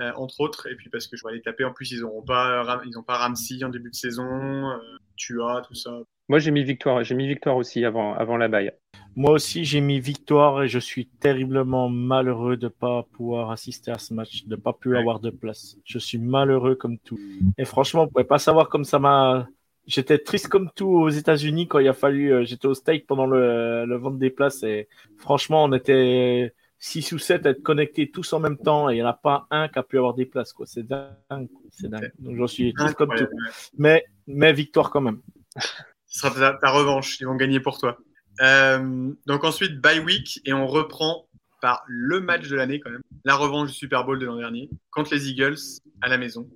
euh, 0.01 0.12
entre 0.16 0.40
autres. 0.40 0.66
Et 0.69 0.75
puis 0.75 0.88
parce 0.90 1.07
que 1.07 1.16
je 1.16 1.23
vais 1.25 1.31
aller 1.33 1.42
taper. 1.42 1.64
En 1.64 1.73
plus, 1.73 1.92
ils 1.92 2.03
auront 2.03 2.23
pas, 2.23 2.62
Ram- 2.64 2.83
ils 2.87 2.99
ont 2.99 3.03
pas 3.05 3.19
Ramsey 3.19 3.62
en 3.62 3.69
début 3.69 3.90
de 3.90 3.95
saison, 3.95 4.25
euh, 4.71 4.79
Tua, 5.16 5.62
tout 5.69 5.75
ça. 5.75 5.92
Moi, 6.29 6.39
j'ai 6.41 6.51
mis 6.51 6.65
victoire. 6.65 7.03
J'ai 7.05 7.15
mis 7.15 7.27
victoire 7.29 7.57
aussi 7.57 7.85
avant, 7.85 8.15
avant 8.15 8.37
la 8.37 8.49
baille. 8.49 8.73
Moi 9.15 9.31
aussi, 9.33 9.65
j'ai 9.65 9.81
mis 9.81 9.99
victoire 9.99 10.62
et 10.65 10.69
je 10.69 10.79
suis 10.79 11.07
terriblement 11.07 11.89
malheureux 11.89 12.57
de 12.59 12.69
pas 12.69 13.05
pouvoir 13.12 13.51
assister 13.51 13.91
à 13.91 13.99
ce 13.99 14.12
match, 14.12 14.45
de 14.45 14.57
pas 14.57 14.75
pu 14.75 14.97
avoir 14.97 15.21
de 15.21 15.31
place. 15.31 15.79
Je 15.85 15.99
suis 15.99 16.19
malheureux 16.19 16.75
comme 16.75 16.99
tout. 16.99 17.19
Et 17.57 17.65
franchement, 17.65 18.05
vous 18.05 18.11
pouvez 18.11 18.25
pas 18.25 18.39
savoir 18.39 18.69
comme 18.69 18.85
ça 18.85 18.99
m'a. 18.99 19.49
J'étais 19.87 20.19
triste 20.19 20.49
comme 20.49 20.69
tout 20.75 20.89
aux 20.89 21.09
États-Unis 21.09 21.67
quand 21.69 21.79
il 21.79 21.89
a 21.89 21.93
fallu. 21.95 22.33
euh, 22.33 22.45
J'étais 22.45 22.67
au 22.67 22.75
steak 22.75 23.07
pendant 23.07 23.25
le, 23.27 23.87
le 23.87 23.97
vente 23.97 24.19
des 24.19 24.31
places 24.31 24.62
et 24.65 24.89
franchement, 25.17 25.65
on 25.65 25.73
était 25.73 26.53
six 26.79 27.12
ou 27.12 27.19
sept 27.19 27.47
à 27.47 27.51
être 27.51 27.62
connectés 27.62 28.11
tous 28.11 28.33
en 28.33 28.41
même 28.41 28.59
temps 28.59 28.91
et 28.91 28.95
il 28.95 28.97
n'y 28.97 29.03
en 29.03 29.07
a 29.07 29.12
pas 29.15 29.47
un 29.51 29.69
qui 29.69 29.79
a 29.79 29.83
pu 29.85 29.97
avoir 29.97 30.12
des 30.15 30.27
places. 30.27 30.53
quoi. 30.53 30.67
C'est 30.67 30.87
dingue. 30.87 31.49
C'est 31.71 31.89
dingue. 31.89 32.11
Donc 32.19 32.37
j'en 32.37 32.49
suis 32.49 32.75
triste 32.75 32.97
comme 32.97 33.15
tout. 33.17 33.29
Mais, 33.79 34.05
mais 34.27 34.53
victoire 34.53 34.91
quand 34.91 35.01
même. 35.01 35.21
Ce 36.16 36.22
sera 36.22 36.31
ta, 36.31 36.55
ta 36.55 36.70
revanche. 36.70 37.20
Ils 37.20 37.26
vont 37.26 37.35
gagner 37.35 37.61
pour 37.61 37.79
toi. 37.79 37.98
Euh, 38.40 39.11
donc 39.26 39.44
ensuite, 39.44 39.81
bye 39.83 40.00
week 40.00 40.40
et 40.46 40.55
on 40.55 40.66
reprend 40.66 41.29
par 41.61 41.85
le 41.87 42.20
match 42.20 42.48
de 42.48 42.57
l'année 42.57 42.81
quand 42.81 42.90
même. 42.90 43.02
La 43.26 43.35
revanche 43.35 43.68
du 43.68 43.74
Super 43.74 44.05
Bowl 44.05 44.18
de 44.18 44.24
l'an 44.24 44.37
dernier 44.37 44.70
contre 44.90 45.12
les 45.12 45.29
Eagles 45.29 45.59
à 46.00 46.09
la 46.09 46.16
maison. 46.16 46.48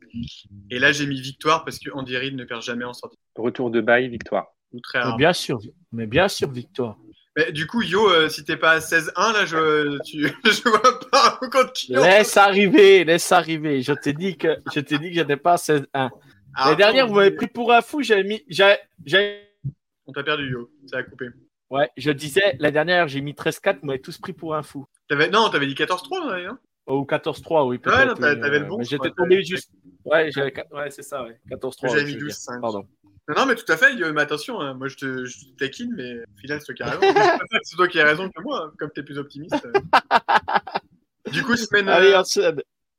Et 0.70 0.79
là, 0.79 0.92
j'ai 0.92 1.07
mis 1.07 1.20
victoire 1.20 1.64
parce 1.66 1.79
que 1.79 1.90
Andy 1.92 2.16
Reid 2.16 2.37
ne 2.37 2.44
perd 2.44 2.62
jamais 2.62 2.87
en 2.87 2.94
sortie. 2.94 3.18
Retour 3.37 3.70
de 3.70 3.83
bail, 3.83 4.09
victoire. 4.09 4.46
Ou 4.73 4.81
très 4.81 5.01
rarement. 5.01 5.16
bien 5.16 5.35
sûr, 5.35 5.61
mais 5.92 6.07
bien 6.07 6.29
sûr 6.29 6.51
victoire. 6.51 6.96
Mais 7.37 7.53
du 7.53 7.66
coup, 7.66 7.83
Yo, 7.83 8.09
euh, 8.09 8.31
si 8.31 8.44
t'es 8.44 8.57
pas 8.57 8.73
à 8.73 8.79
16-1, 8.79 9.33
là, 9.33 9.44
je, 9.44 9.99
tu, 10.05 10.23
je 10.44 10.68
vois 10.68 11.01
pas 11.11 11.38
contre 11.51 11.73
qui 11.75 11.92
Laisse 11.92 12.37
arriver, 12.38 13.05
laisse 13.05 13.31
arriver. 13.31 13.83
Je 13.83 13.92
t'ai 13.92 14.14
dit 14.14 14.38
que 14.38 14.57
je 14.73 14.81
t'ai 14.81 14.99
dit 14.99 15.09
que 15.11 15.14
j'étais 15.16 15.37
pas 15.37 15.53
à 15.53 15.57
16-1. 15.57 15.85
Ah, 16.55 16.70
La 16.70 16.75
dernière, 16.77 17.07
vous 17.07 17.14
m'avez 17.14 17.31
pris 17.31 17.46
pour 17.46 17.73
un 17.73 17.83
fou. 17.83 18.03
J'avais 18.03 18.25
mis, 18.25 18.42
On 20.11 20.12
t'a 20.12 20.23
perdu, 20.25 20.51
Yo. 20.51 20.70
Ça 20.87 20.99
a 20.99 21.03
coupé. 21.05 21.27
ouais, 21.70 21.88
je 21.96 22.11
disais 22.11 22.57
la 22.59 22.70
dernière, 22.70 23.09
j'ai 23.09 23.20
mis 23.20 23.33
13-4. 23.33 23.79
Vous 23.81 23.87
m'avez 23.87 24.01
tous 24.01 24.18
pris 24.18 24.33
pour 24.33 24.55
un 24.55 24.62
fou. 24.62 24.87
T'avais- 25.09 25.31
non, 25.31 25.49
t'avais 25.51 25.66
dit 25.66 25.75
14-3, 25.75 26.20
non, 26.20 26.33
hein 26.33 26.59
Ou 26.88 27.05
14-3, 27.05 27.66
oui. 27.66 27.81
Ouais, 27.87 28.07
non, 28.07 28.14
t'avais- 28.14 28.40
t'avais 28.40 28.59
le 28.59 28.64
bon, 28.66 28.83
J'étais 28.83 29.11
tombé 29.12 29.42
juste. 29.44 29.70
Ouais, 30.05 30.31
ouais, 30.73 30.90
c'est 30.90 31.03
ça, 31.03 31.23
ouais. 31.25 31.38
14-3. 31.49 31.88
J'avais 31.90 32.05
mis 32.05 32.11
je 32.12 32.14
veux 32.18 32.27
dire. 32.27 32.35
12-5. 32.35 32.61
Pardon. 32.61 32.87
Non, 33.37 33.46
mais 33.46 33.55
tout 33.55 33.70
à 33.70 33.77
fait, 33.77 33.94
Yo, 33.94 34.12
mais 34.12 34.23
attention, 34.23 34.61
hein, 34.61 34.75
moi 34.75 34.88
je 34.88 34.96
te, 34.96 35.25
je 35.25 35.38
te 35.38 35.57
taquine, 35.59 35.94
mais 35.96 36.18
au 36.18 36.38
final, 36.40 36.59
c'est 36.61 36.66
toi 36.66 36.75
qui 36.75 36.83
as 36.83 36.90
raison. 36.99 37.01
C'est 37.62 37.77
toi 37.77 37.87
qui 37.87 38.01
as 38.01 38.05
raison 38.05 38.29
que 38.29 38.42
moi, 38.42 38.64
hein, 38.66 38.73
comme 38.79 38.90
t'es 38.90 39.05
plus 39.05 39.18
optimiste. 39.18 39.55
euh. 39.64 39.73
du 41.31 41.42
coup, 41.44 41.55
semaine, 41.57 41.88
Allez, 41.88 42.12
euh, 42.12 42.53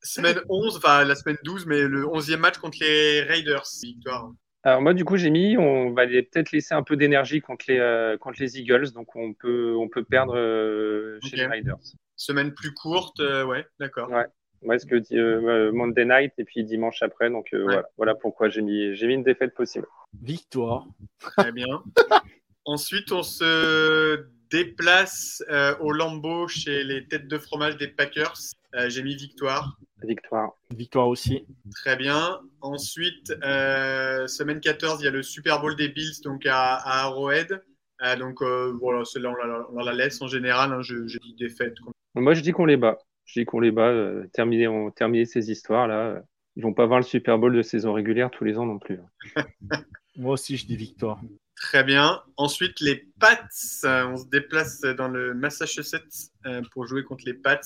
semaine 0.04 0.40
11, 0.48 0.78
enfin 0.78 1.04
la 1.04 1.16
semaine 1.16 1.38
12, 1.44 1.66
mais 1.66 1.82
le 1.82 2.06
11e 2.06 2.38
match 2.40 2.58
contre 2.60 2.78
les 2.80 3.22
Raiders. 3.24 3.66
Victoire. 3.84 4.32
Alors 4.64 4.82
moi, 4.82 4.94
du 4.94 5.06
coup, 5.06 5.18
j'ai 5.18 5.32
mis, 5.32 5.58
on 5.58 5.92
va 5.94 6.06
peut-être 6.06 6.52
laisser 6.52 6.76
un 6.76 6.84
peu 6.84 6.96
d'énergie 6.96 7.42
contre 7.42 7.66
les, 7.68 7.80
euh, 7.80 8.18
contre 8.18 8.40
les 8.40 8.60
Eagles, 8.60 8.92
donc 8.94 9.16
on 9.16 9.34
peut, 9.34 9.76
on 9.76 9.88
peut 9.90 10.04
perdre 10.04 10.38
euh, 10.38 11.18
chez 11.24 11.36
les 11.36 11.48
Riders. 11.48 11.78
Semaine 12.16 12.54
plus 12.54 12.72
courte, 12.74 13.20
euh, 13.20 13.44
ouais, 13.44 13.66
d'accord. 13.80 14.10
Ouais. 14.10 14.26
Ouais, 14.62 14.78
ce 14.78 14.86
que 14.86 14.96
dit 14.96 15.18
euh, 15.18 15.72
Monday 15.72 16.06
Night 16.06 16.34
et 16.38 16.44
puis 16.44 16.64
dimanche 16.64 17.02
après, 17.02 17.32
donc 17.32 17.48
euh, 17.52 17.58
Ouais. 17.58 17.64
voilà, 17.66 17.88
voilà 17.98 18.16
pourquoi 18.16 18.50
j'ai 18.50 18.62
mis, 18.62 18.96
j'ai 18.96 19.08
mis 19.08 19.16
une 19.16 19.24
défaite 19.24 19.56
possible. 19.56 19.88
Victoire. 20.22 20.86
Très 21.20 21.52
bien. 21.52 21.82
Ensuite, 22.66 23.12
on 23.12 23.24
se 23.24 24.24
déplace 24.52 25.44
euh, 25.50 25.76
au 25.80 25.92
Lambeau 25.92 26.48
chez 26.48 26.84
les 26.84 27.08
têtes 27.08 27.28
de 27.28 27.40
fromage 27.40 27.78
des 27.78 27.88
Packers. 27.88 28.38
Euh, 28.76 28.90
J'ai 28.90 29.04
mis 29.04 29.16
victoire. 29.16 29.78
Victoire. 30.04 30.52
Victoire 30.76 31.08
aussi. 31.08 31.46
Très 31.76 31.96
bien. 31.96 32.40
Ensuite, 32.62 33.32
euh, 33.44 34.28
semaine 34.28 34.60
14, 34.62 35.02
il 35.02 35.06
y 35.06 35.08
a 35.08 35.12
le 35.12 35.24
Super 35.24 35.60
Bowl 35.62 35.76
des 35.76 35.90
Bills 35.90 36.22
donc 36.24 36.46
à, 36.46 36.76
à 36.76 37.04
Arrowhead. 37.04 37.62
Euh, 38.04 38.16
donc 38.16 38.42
euh, 38.42 38.74
voilà, 38.80 39.04
celle-là, 39.06 39.30
on 39.30 39.36
la, 39.46 39.66
on 39.74 39.84
la 39.84 39.94
laisse 39.94 40.22
en 40.22 40.28
général. 40.28 40.72
hein, 40.72 40.82
je- 40.82 41.06
dit 41.20 41.36
défaite. 41.38 41.76
Moi, 42.16 42.34
je 42.34 42.42
dis 42.42 42.52
qu'on 42.52 42.66
les 42.66 42.78
bat. 42.78 42.98
Je 43.26 43.40
dis 43.42 43.46
qu'on 43.46 43.60
les 43.60 43.72
bat. 43.72 43.90
Euh, 43.90 44.26
terminer, 44.34 44.68
on 44.68 44.90
terminer 44.90 45.26
ces 45.26 45.52
histoires 45.52 45.88
là. 45.88 46.08
euh, 46.08 46.20
Ils 46.56 46.64
vont 46.64 46.74
pas 46.74 46.86
voir 46.86 47.00
le 47.00 47.06
Super 47.06 47.38
Bowl 47.38 47.56
de 47.56 47.62
saison 47.62 47.94
régulière 47.94 48.32
tous 48.32 48.44
les 48.44 48.58
ans 48.58 48.66
non 48.66 48.80
plus. 48.80 49.00
Moi 50.18 50.34
aussi, 50.34 50.58
je 50.58 50.66
dis 50.66 50.76
victoire. 50.76 51.22
Très 51.56 51.84
bien. 51.84 52.22
Ensuite, 52.38 52.80
les 52.80 53.06
Pats. 53.20 53.38
On 53.84 54.18
se 54.18 54.28
déplace 54.30 54.82
dans 54.82 55.08
le 55.08 55.34
Massachusetts 55.36 56.32
pour 56.72 56.88
jouer 56.88 57.04
contre 57.04 57.24
les 57.26 57.36
Pats 57.36 57.62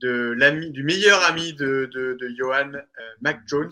de 0.00 0.34
l'ami, 0.38 0.70
du 0.70 0.82
meilleur 0.82 1.22
ami 1.24 1.52
de, 1.52 1.88
de, 1.92 2.16
de 2.20 2.28
Johan, 2.36 2.72
euh, 2.74 2.80
Mac 3.20 3.40
Jones, 3.46 3.70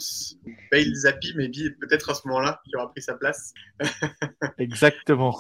Bale 0.71 0.95
Zappi, 0.95 1.33
mais 1.37 1.49
peut-être 1.81 2.11
à 2.11 2.14
ce 2.14 2.27
moment-là, 2.29 2.61
qui 2.69 2.77
aura 2.77 2.91
pris 2.91 3.03
sa 3.03 3.14
place. 3.14 3.53
Exactement. 4.59 5.37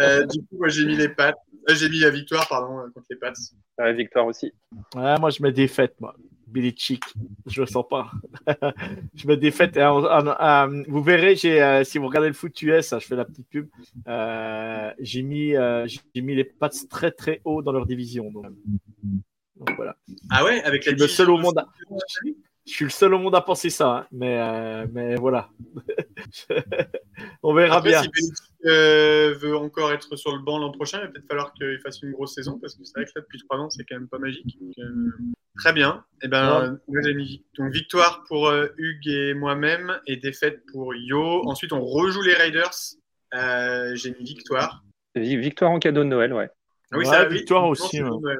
Euh, 0.00 0.24
du 0.26 0.40
coup, 0.40 0.56
moi, 0.58 0.68
j'ai 0.68 0.84
mis 0.86 0.96
les 0.96 1.08
Pats. 1.08 1.34
euh, 1.68 1.74
j'ai 1.74 1.88
mis 1.88 2.00
la 2.00 2.10
victoire, 2.10 2.48
pardon, 2.48 2.78
euh, 2.78 2.88
contre 2.94 3.06
les 3.10 3.16
Pats. 3.16 3.32
Euh, 3.80 3.92
victoire 3.92 4.26
aussi. 4.26 4.52
Ouais, 4.94 5.18
moi, 5.18 5.30
je 5.30 5.42
mets 5.42 5.52
défaite, 5.52 5.94
moi. 6.00 6.14
Billy 6.46 6.74
Chick, 6.76 7.02
je 7.46 7.62
le 7.62 7.66
sens 7.66 7.84
pas. 7.88 8.10
je 9.14 9.26
mets 9.26 9.38
défaite. 9.38 9.74
Et 9.78 9.82
en- 9.82 10.04
en- 10.04 10.26
en- 10.38 10.82
vous 10.86 11.02
verrez, 11.02 11.34
j'ai, 11.34 11.62
euh, 11.62 11.82
si 11.82 11.96
vous 11.96 12.06
regardez 12.08 12.28
le 12.28 12.34
foot 12.34 12.60
US, 12.60 12.92
hein, 12.92 12.98
je 12.98 13.06
fais 13.06 13.16
la 13.16 13.24
petite 13.24 13.48
pub. 13.48 13.68
euh, 14.06 14.90
j'ai 14.98 15.22
mis, 15.22 15.56
euh, 15.56 15.86
j'ai 15.86 16.20
mis 16.20 16.34
les 16.34 16.44
Pats 16.44 16.68
très 16.90 17.10
très 17.10 17.40
haut 17.46 17.62
dans 17.62 17.72
leur 17.72 17.86
division. 17.86 18.30
Donc, 18.30 18.44
donc 19.64 19.76
voilà. 19.76 19.96
Ah 20.30 20.44
ouais, 20.44 20.62
avec 20.62 20.82
Je 20.84 20.90
la 20.90 20.96
suis 20.96 21.02
le 21.02 21.08
seul 21.08 21.30
au 21.30 21.38
monde. 21.38 21.58
À... 21.58 21.66
Je 22.64 22.72
suis 22.72 22.84
le 22.84 22.90
seul 22.90 23.12
au 23.14 23.18
monde 23.18 23.34
à 23.34 23.40
penser 23.40 23.70
ça, 23.70 23.88
hein, 23.88 24.06
mais 24.12 24.38
euh, 24.38 24.86
mais 24.92 25.16
voilà. 25.16 25.48
On 27.42 27.54
verra 27.54 27.76
Après, 27.78 27.90
bien. 27.90 28.02
si 28.02 28.08
Belichick 28.08 28.36
euh, 28.66 29.34
veut 29.40 29.56
encore 29.56 29.92
être 29.92 30.14
sur 30.16 30.32
le 30.34 30.42
banc 30.42 30.58
l'an 30.58 30.70
prochain, 30.70 30.98
il 31.00 31.06
va 31.06 31.08
peut-être 31.08 31.26
falloir 31.26 31.52
qu'il 31.54 31.78
fasse 31.80 32.00
une 32.02 32.12
grosse 32.12 32.34
saison 32.34 32.58
parce 32.60 32.76
que 32.76 32.84
c'est 32.84 32.92
vrai 32.94 33.04
que 33.04 33.10
là, 33.16 33.22
depuis 33.22 33.40
trois 33.40 33.58
ans, 33.58 33.68
c'est 33.70 33.84
quand 33.84 33.96
même 33.96 34.08
pas 34.08 34.18
magique. 34.18 34.56
Donc, 34.60 34.74
euh, 34.78 35.10
très 35.58 35.72
bien. 35.72 36.04
Et 36.22 36.28
ben, 36.28 36.78
donc 37.58 37.72
victoire 37.72 38.22
pour 38.28 38.46
euh, 38.48 38.68
Hugues 38.76 39.08
et 39.08 39.34
moi-même 39.34 39.98
et 40.06 40.16
défaite 40.16 40.62
pour 40.72 40.94
Yo. 40.94 41.42
Ensuite, 41.48 41.72
on 41.72 41.84
rejoue 41.84 42.22
les 42.22 42.34
Raiders. 42.34 42.70
Euh, 43.34 43.94
j'ai 43.96 44.12
mis 44.12 44.24
victoire. 44.24 44.84
Vi- 45.16 45.36
Victoire 45.36 45.72
en 45.72 45.78
cadeau 45.80 46.04
de 46.04 46.08
Noël, 46.08 46.32
ouais. 46.32 46.48
Ah 46.92 46.98
oui, 46.98 47.04
Ouais, 47.06 47.10
ça, 47.10 47.24
victoire 47.24 47.66
aussi, 47.66 48.02
ouais. 48.02 48.34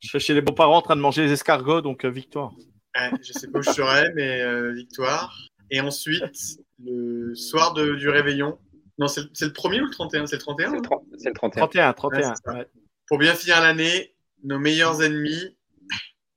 Je 0.00 0.08
suis 0.08 0.20
chez 0.20 0.34
les 0.34 0.40
beaux-parents 0.40 0.78
en 0.78 0.82
train 0.82 0.96
de 0.96 1.00
manger 1.00 1.22
les 1.24 1.32
escargots, 1.32 1.82
donc 1.82 2.04
euh, 2.04 2.10
victoire. 2.10 2.52
Ouais, 2.96 3.10
je 3.22 3.32
sais 3.32 3.48
pas 3.48 3.58
où 3.58 3.62
je 3.62 3.70
serai, 3.70 4.12
mais 4.14 4.40
euh, 4.40 4.72
victoire. 4.72 5.36
Et 5.70 5.80
ensuite, 5.80 6.58
le 6.82 7.34
soir 7.34 7.74
de- 7.74 7.94
du 7.94 8.08
réveillon. 8.08 8.58
Non, 8.98 9.06
c'est 9.08 9.20
le, 9.22 9.52
premier 9.52 9.80
ou 9.80 9.84
le 9.84 9.90
31 9.90 10.26
C'est 10.26 10.36
le 10.36 10.40
31 10.42 10.70
C'est 10.70 10.76
le, 10.76 10.82
30 10.82 11.04
c'est 11.18 11.28
le 11.28 11.34
31. 11.34 11.60
31, 11.60 11.92
31. 11.92 12.20
Ouais, 12.46 12.54
ouais. 12.54 12.66
Pour 13.06 13.18
bien 13.18 13.34
finir 13.34 13.60
l'année, 13.60 14.14
nos 14.44 14.58
meilleurs 14.58 15.02
ennemis, 15.02 15.56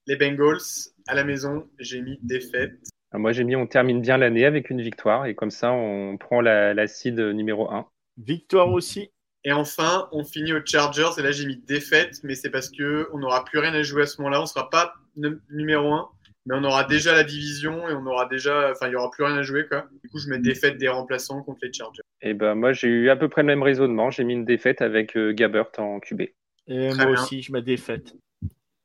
les 0.08 0.16
Bengals, 0.16 0.60
à 1.08 1.16
la 1.16 1.24
maison, 1.24 1.68
j'ai 1.80 2.02
mis 2.02 2.20
défaite. 2.22 2.74
Alors, 3.12 3.22
Moi, 3.22 3.32
j'ai 3.32 3.44
mis 3.44 3.56
on 3.56 3.68
termine 3.68 4.02
bien 4.02 4.18
l'année 4.18 4.46
avec 4.46 4.70
une 4.70 4.82
victoire 4.82 5.26
et 5.26 5.36
comme 5.36 5.52
ça, 5.52 5.72
on 5.72 6.18
prend 6.18 6.42
la, 6.42 6.74
la 6.74 6.88
seed 6.88 7.20
numéro 7.20 7.70
1. 7.72 7.88
Victoire 8.18 8.70
aussi. 8.70 9.10
Et 9.46 9.52
enfin, 9.52 10.08
on 10.12 10.24
finit 10.24 10.54
aux 10.54 10.66
Chargers, 10.66 11.10
et 11.18 11.22
là 11.22 11.32
j'ai 11.32 11.46
mis 11.46 11.58
défaite, 11.58 12.20
mais 12.24 12.36
c'est 12.36 12.50
parce 12.50 12.70
que 12.70 13.10
on 13.14 13.20
n'aura 13.20 13.44
plus 13.44 13.60
rien 13.60 13.74
à 13.74 13.82
jouer 13.84 14.04
à 14.04 14.06
ce 14.06 14.22
moment-là. 14.22 14.42
On 14.42 14.46
sera 14.46 14.70
pas 14.70 14.94
numéro 15.50 15.92
1, 15.94 16.10
mais 16.46 16.56
on 16.56 16.64
aura 16.64 16.86
déjà 16.86 17.14
la 17.14 17.24
division 17.24 17.88
et 17.90 17.94
on 17.94 18.06
aura 18.06 18.26
déjà, 18.26 18.72
enfin, 18.72 18.88
il 18.88 18.94
y 18.94 18.96
aura 18.96 19.12
plus 19.12 19.24
rien 19.24 19.36
à 19.36 19.42
jouer, 19.42 19.68
quoi. 19.68 19.86
Du 20.02 20.10
coup, 20.10 20.18
je 20.18 20.30
mets 20.30 20.40
défaite 20.40 20.78
des 20.78 20.88
remplaçants 20.88 21.44
contre 21.44 21.60
les 21.64 21.74
Chargers. 21.74 22.02
Et 22.22 22.34
ben 22.34 22.56
moi, 22.56 22.72
j'ai 22.72 22.88
eu 22.88 23.10
à 23.10 23.16
peu 23.18 23.28
près 23.28 23.42
le 23.42 23.48
même 23.48 23.64
raisonnement. 23.64 24.12
J'ai 24.12 24.24
mis 24.24 24.34
une 24.34 24.46
défaite 24.46 24.82
avec 24.82 25.18
euh, 25.18 25.34
Gabbert 25.34 25.72
en 25.78 26.00
QB. 26.00 26.22
Et 26.22 26.34
Très 26.68 26.96
moi 26.96 27.06
bien. 27.14 27.14
aussi, 27.14 27.42
je 27.42 27.52
mets 27.52 27.62
défaite. 27.62 28.16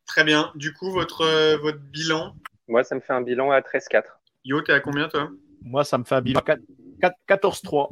Très 0.07 0.25
bien. 0.25 0.51
Du 0.57 0.73
coup, 0.73 0.91
votre, 0.91 1.21
euh, 1.21 1.57
votre 1.59 1.79
bilan, 1.79 2.35
Moi, 2.67 2.83
ça 2.83 2.97
me 2.97 3.01
fait 3.01 3.13
un 3.13 3.21
bilan 3.21 3.53
à 3.53 3.61
13-4. 3.61 4.03
Yo, 4.45 4.61
t'es 4.63 4.73
à 4.73 4.81
combien, 4.81 5.09
toi? 5.09 5.31
Moi, 5.63 5.85
ça 5.85 5.99
me 5.99 6.05
fait 6.05 6.17
un 6.17 6.21
bilan 6.21 6.41
4 6.41 6.61
4 7.01 7.15
14-3. 7.29 7.91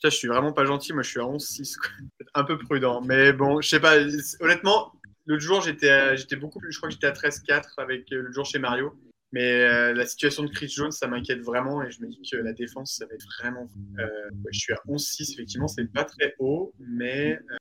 Putain, 0.00 0.10
je 0.10 0.16
suis 0.16 0.28
vraiment 0.28 0.52
pas 0.52 0.64
gentil. 0.64 0.94
Moi, 0.94 1.02
je 1.02 1.10
suis 1.10 1.20
à 1.20 1.24
11-6. 1.24 1.76
quoi. 1.76 1.90
Un 2.34 2.44
peu 2.44 2.56
prudent. 2.56 3.02
Mais 3.02 3.34
bon, 3.34 3.60
je 3.60 3.68
sais 3.68 3.80
pas. 3.80 3.96
Honnêtement, 4.40 4.92
l'autre 5.26 5.42
jour, 5.42 5.60
j'étais 5.60 6.36
beaucoup 6.36 6.58
plus. 6.58 6.72
Je 6.72 6.78
crois 6.78 6.88
que 6.88 6.94
j'étais 6.94 7.06
à 7.06 7.12
13-4 7.12 7.74
avec 7.76 8.10
euh, 8.12 8.22
l'autre 8.22 8.34
jour 8.34 8.46
chez 8.46 8.58
Mario. 8.58 8.94
Mais 9.32 9.62
euh, 9.62 9.92
la 9.92 10.06
situation 10.06 10.42
de 10.42 10.48
Chris 10.48 10.68
Jones, 10.74 10.90
ça 10.90 11.06
m'inquiète 11.06 11.40
vraiment. 11.42 11.82
Et 11.82 11.90
je 11.90 12.00
me 12.00 12.08
dis 12.08 12.20
que 12.30 12.38
la 12.38 12.54
défense, 12.54 12.96
ça 12.96 13.04
va 13.06 13.14
être 13.14 13.26
vraiment. 13.38 13.68
euh, 13.98 14.04
ouais, 14.04 14.50
je 14.52 14.58
suis 14.58 14.72
à 14.72 14.78
11-6, 14.88 15.34
effectivement. 15.34 15.68
C'est 15.68 15.92
pas 15.92 16.04
très 16.04 16.34
haut. 16.38 16.72
Mais 16.78 17.34
euh, 17.34 17.56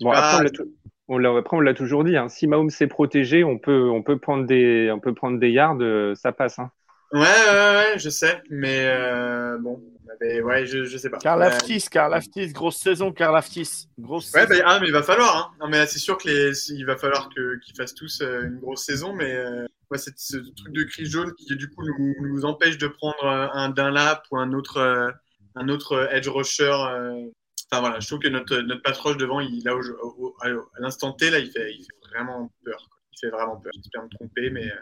Bon, 0.00 0.10
après, 0.10 1.56
on 1.56 1.60
l'a 1.60 1.74
toujours 1.74 2.04
dit. 2.04 2.16
Hein. 2.16 2.28
Si 2.28 2.46
Mahomes 2.46 2.70
s'est 2.70 2.86
protégé, 2.86 3.44
on 3.44 3.58
peut, 3.58 3.90
on 3.90 4.02
peut 4.02 4.18
prendre 4.18 4.46
des, 4.46 4.90
on 4.92 5.00
peut 5.00 5.14
prendre 5.14 5.38
des 5.38 5.50
yards, 5.50 5.78
ça 6.16 6.32
passe. 6.32 6.58
Hein. 6.58 6.70
ouais, 7.12 7.20
ouais, 7.20 7.76
ouais, 7.92 7.98
je 7.98 8.08
sais. 8.08 8.42
Mais 8.48 8.88
bon. 9.60 9.82
Mais 10.20 10.40
ouais, 10.40 10.66
je, 10.66 10.84
je 10.84 10.98
sais 10.98 11.10
pas. 11.10 11.18
Euh, 11.18 12.48
grosse 12.52 12.76
saison, 12.76 13.12
Karl 13.12 13.36
Aftis. 13.36 13.88
Grosse 13.98 14.32
Ouais, 14.32 14.46
saison. 14.46 14.60
bah, 14.62 14.64
ah, 14.66 14.80
mais 14.80 14.88
il 14.88 14.92
va 14.92 15.02
falloir. 15.02 15.36
Hein. 15.36 15.56
Non, 15.60 15.68
mais 15.68 15.86
c'est 15.86 15.98
sûr 15.98 16.18
que 16.18 16.28
les, 16.28 16.72
il 16.72 16.84
va 16.86 16.96
falloir 16.96 17.28
qu'ils 17.30 17.74
fassent 17.76 17.94
tous 17.94 18.20
euh, 18.20 18.42
une 18.46 18.58
grosse 18.58 18.84
saison. 18.84 19.14
Mais 19.14 19.32
euh, 19.34 19.64
ouais, 19.90 19.98
c'est 19.98 20.18
ce 20.18 20.36
truc 20.36 20.72
de 20.72 20.82
crise 20.84 21.10
jaune 21.10 21.32
qui, 21.34 21.54
du 21.56 21.68
coup, 21.70 21.84
nous, 21.84 22.14
nous 22.20 22.44
empêche 22.44 22.78
de 22.78 22.88
prendre 22.88 23.24
euh, 23.24 23.48
un 23.52 23.68
Dunlap 23.70 24.24
ou 24.30 24.38
un 24.38 24.52
autre, 24.52 25.12
un 25.54 25.68
autre 25.68 26.08
edge 26.12 26.28
rusher 26.28 26.72
euh, 26.72 27.26
enfin 27.70 27.80
voilà, 27.82 28.00
je 28.00 28.06
trouve 28.06 28.20
que 28.20 28.28
notre, 28.28 28.56
notre 28.58 29.02
rush 29.02 29.18
devant, 29.18 29.40
il, 29.40 29.62
là, 29.64 29.76
au, 29.76 30.34
à 30.40 30.48
l'instant 30.80 31.12
T, 31.12 31.28
là, 31.28 31.38
il 31.38 31.50
fait, 31.50 31.70
il 31.74 31.84
fait 31.84 32.08
vraiment 32.14 32.50
peur. 32.64 32.78
Quoi. 32.88 32.98
Il 33.12 33.18
fait 33.18 33.30
vraiment 33.30 33.56
peur. 33.56 33.72
J'espère 33.74 34.04
me 34.04 34.08
tromper, 34.08 34.48
mais, 34.48 34.72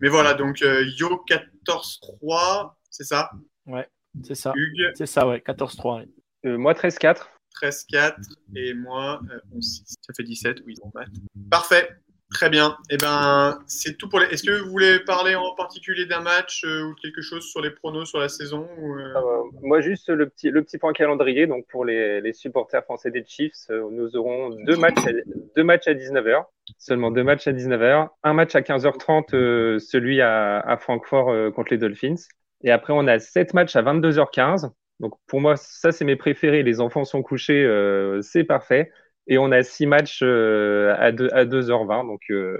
mais 0.00 0.08
voilà. 0.08 0.32
Donc, 0.32 0.62
euh, 0.62 0.84
Yo 0.96 1.22
14-3, 1.28 2.72
c'est 2.90 3.04
ça? 3.04 3.30
Ouais, 3.66 3.86
c'est 4.22 4.34
ça. 4.34 4.52
Hugues 4.54 4.92
C'est 4.94 5.06
ça, 5.06 5.26
ouais, 5.26 5.38
14-3. 5.38 5.98
ouais. 6.00 6.08
Euh, 6.46 6.58
moi, 6.58 6.72
13-4. 6.74 7.28
13-4 7.62 8.14
et 8.56 8.74
moi 8.74 9.20
euh, 9.32 9.38
11-6. 9.58 9.94
Ça 10.00 10.12
fait 10.16 10.24
17, 10.24 10.58
oui, 10.66 10.74
en 10.82 10.90
maths. 10.94 11.08
Parfait. 11.50 11.88
Très 12.32 12.50
bien. 12.50 12.76
Eh 12.90 12.96
ben, 12.96 13.60
c'est 13.68 13.96
tout 13.96 14.08
pour 14.08 14.18
les. 14.18 14.26
Est-ce 14.26 14.42
que 14.42 14.62
vous 14.64 14.70
voulez 14.70 14.98
parler 14.98 15.36
en 15.36 15.54
particulier 15.54 16.04
d'un 16.06 16.20
match 16.20 16.64
euh, 16.64 16.82
ou 16.82 16.94
quelque 16.94 17.22
chose 17.22 17.44
sur 17.44 17.60
les 17.60 17.70
pronos 17.70 18.06
sur 18.08 18.18
la 18.18 18.28
saison 18.28 18.66
ou, 18.78 18.94
euh, 18.98 19.14
Euh, 19.14 19.42
moi, 19.62 19.80
juste 19.80 20.08
le 20.08 20.28
petit, 20.28 20.50
le 20.50 20.64
petit 20.64 20.78
point 20.78 20.92
calendrier. 20.92 21.46
Donc, 21.46 21.66
pour 21.68 21.84
les, 21.84 22.20
les 22.20 22.32
supporters 22.32 22.82
français 22.82 23.12
des 23.12 23.24
Chiefs, 23.24 23.52
euh, 23.70 23.88
nous 23.92 24.16
aurons 24.16 24.50
deux 24.64 24.76
matchs, 24.76 25.06
à, 25.06 25.12
deux 25.54 25.62
matchs 25.62 25.86
à 25.86 25.94
19h. 25.94 26.44
Seulement 26.78 27.12
deux 27.12 27.22
matchs 27.22 27.46
à 27.46 27.52
19h. 27.52 28.08
Un 28.24 28.32
match 28.32 28.54
à 28.56 28.62
15h30, 28.62 29.32
euh, 29.34 29.78
celui 29.78 30.20
à, 30.20 30.58
à 30.58 30.76
Francfort 30.76 31.30
euh, 31.30 31.50
contre 31.52 31.70
les 31.70 31.78
Dolphins. 31.78 32.16
Et 32.64 32.70
après, 32.70 32.92
on 32.94 33.06
a 33.06 33.18
sept 33.18 33.54
matchs 33.54 33.76
à 33.76 33.82
22h15. 33.82 34.70
Donc, 35.00 35.14
pour 35.26 35.40
moi, 35.40 35.56
ça, 35.56 35.92
c'est 35.92 36.04
mes 36.04 36.16
préférés. 36.16 36.62
Les 36.62 36.80
enfants 36.80 37.04
sont 37.04 37.22
couchés, 37.22 37.62
euh, 37.64 38.22
c'est 38.22 38.44
parfait. 38.44 38.90
Et 39.26 39.38
on 39.38 39.52
a 39.52 39.62
six 39.62 39.86
matchs 39.86 40.20
euh, 40.22 40.94
à, 40.94 41.06
à 41.06 41.44
2h20. 41.44 42.06
Donc, 42.06 42.22
euh, 42.30 42.58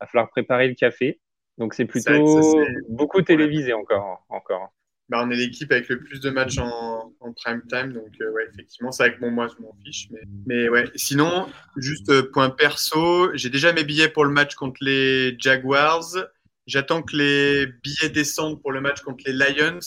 va 0.00 0.06
falloir 0.06 0.28
préparer 0.30 0.68
le 0.68 0.74
café. 0.74 1.20
Donc, 1.58 1.74
c'est 1.74 1.84
plutôt 1.84 2.42
ça, 2.42 2.58
beaucoup 2.88 3.22
télévisé 3.22 3.72
encore. 3.72 4.24
encore. 4.28 4.74
bah, 5.08 5.22
on 5.24 5.30
est 5.30 5.36
l'équipe 5.36 5.70
avec 5.70 5.88
le 5.88 6.00
plus 6.00 6.20
de 6.20 6.30
matchs 6.30 6.58
en, 6.58 7.12
en 7.20 7.32
prime 7.32 7.62
time, 7.68 7.92
donc 7.92 8.10
euh, 8.20 8.32
ouais, 8.32 8.48
effectivement, 8.52 8.90
c'est 8.90 9.20
bon, 9.20 9.30
moi, 9.30 9.46
je 9.46 9.62
m'en 9.62 9.72
fiche, 9.84 10.08
mais, 10.10 10.22
mais 10.46 10.68
ouais. 10.68 10.90
Sinon, 10.96 11.46
juste 11.76 12.22
point 12.32 12.50
perso, 12.50 13.30
j'ai 13.34 13.50
déjà 13.50 13.72
mes 13.72 13.84
billets 13.84 14.08
pour 14.08 14.24
le 14.24 14.32
match 14.32 14.56
contre 14.56 14.78
les 14.80 15.36
Jaguars. 15.38 16.16
J'attends 16.66 17.02
que 17.02 17.16
les 17.16 17.66
billets 17.82 18.10
descendent 18.10 18.60
pour 18.62 18.72
le 18.72 18.80
match 18.80 19.00
contre 19.02 19.24
les 19.26 19.32
Lions 19.32 19.78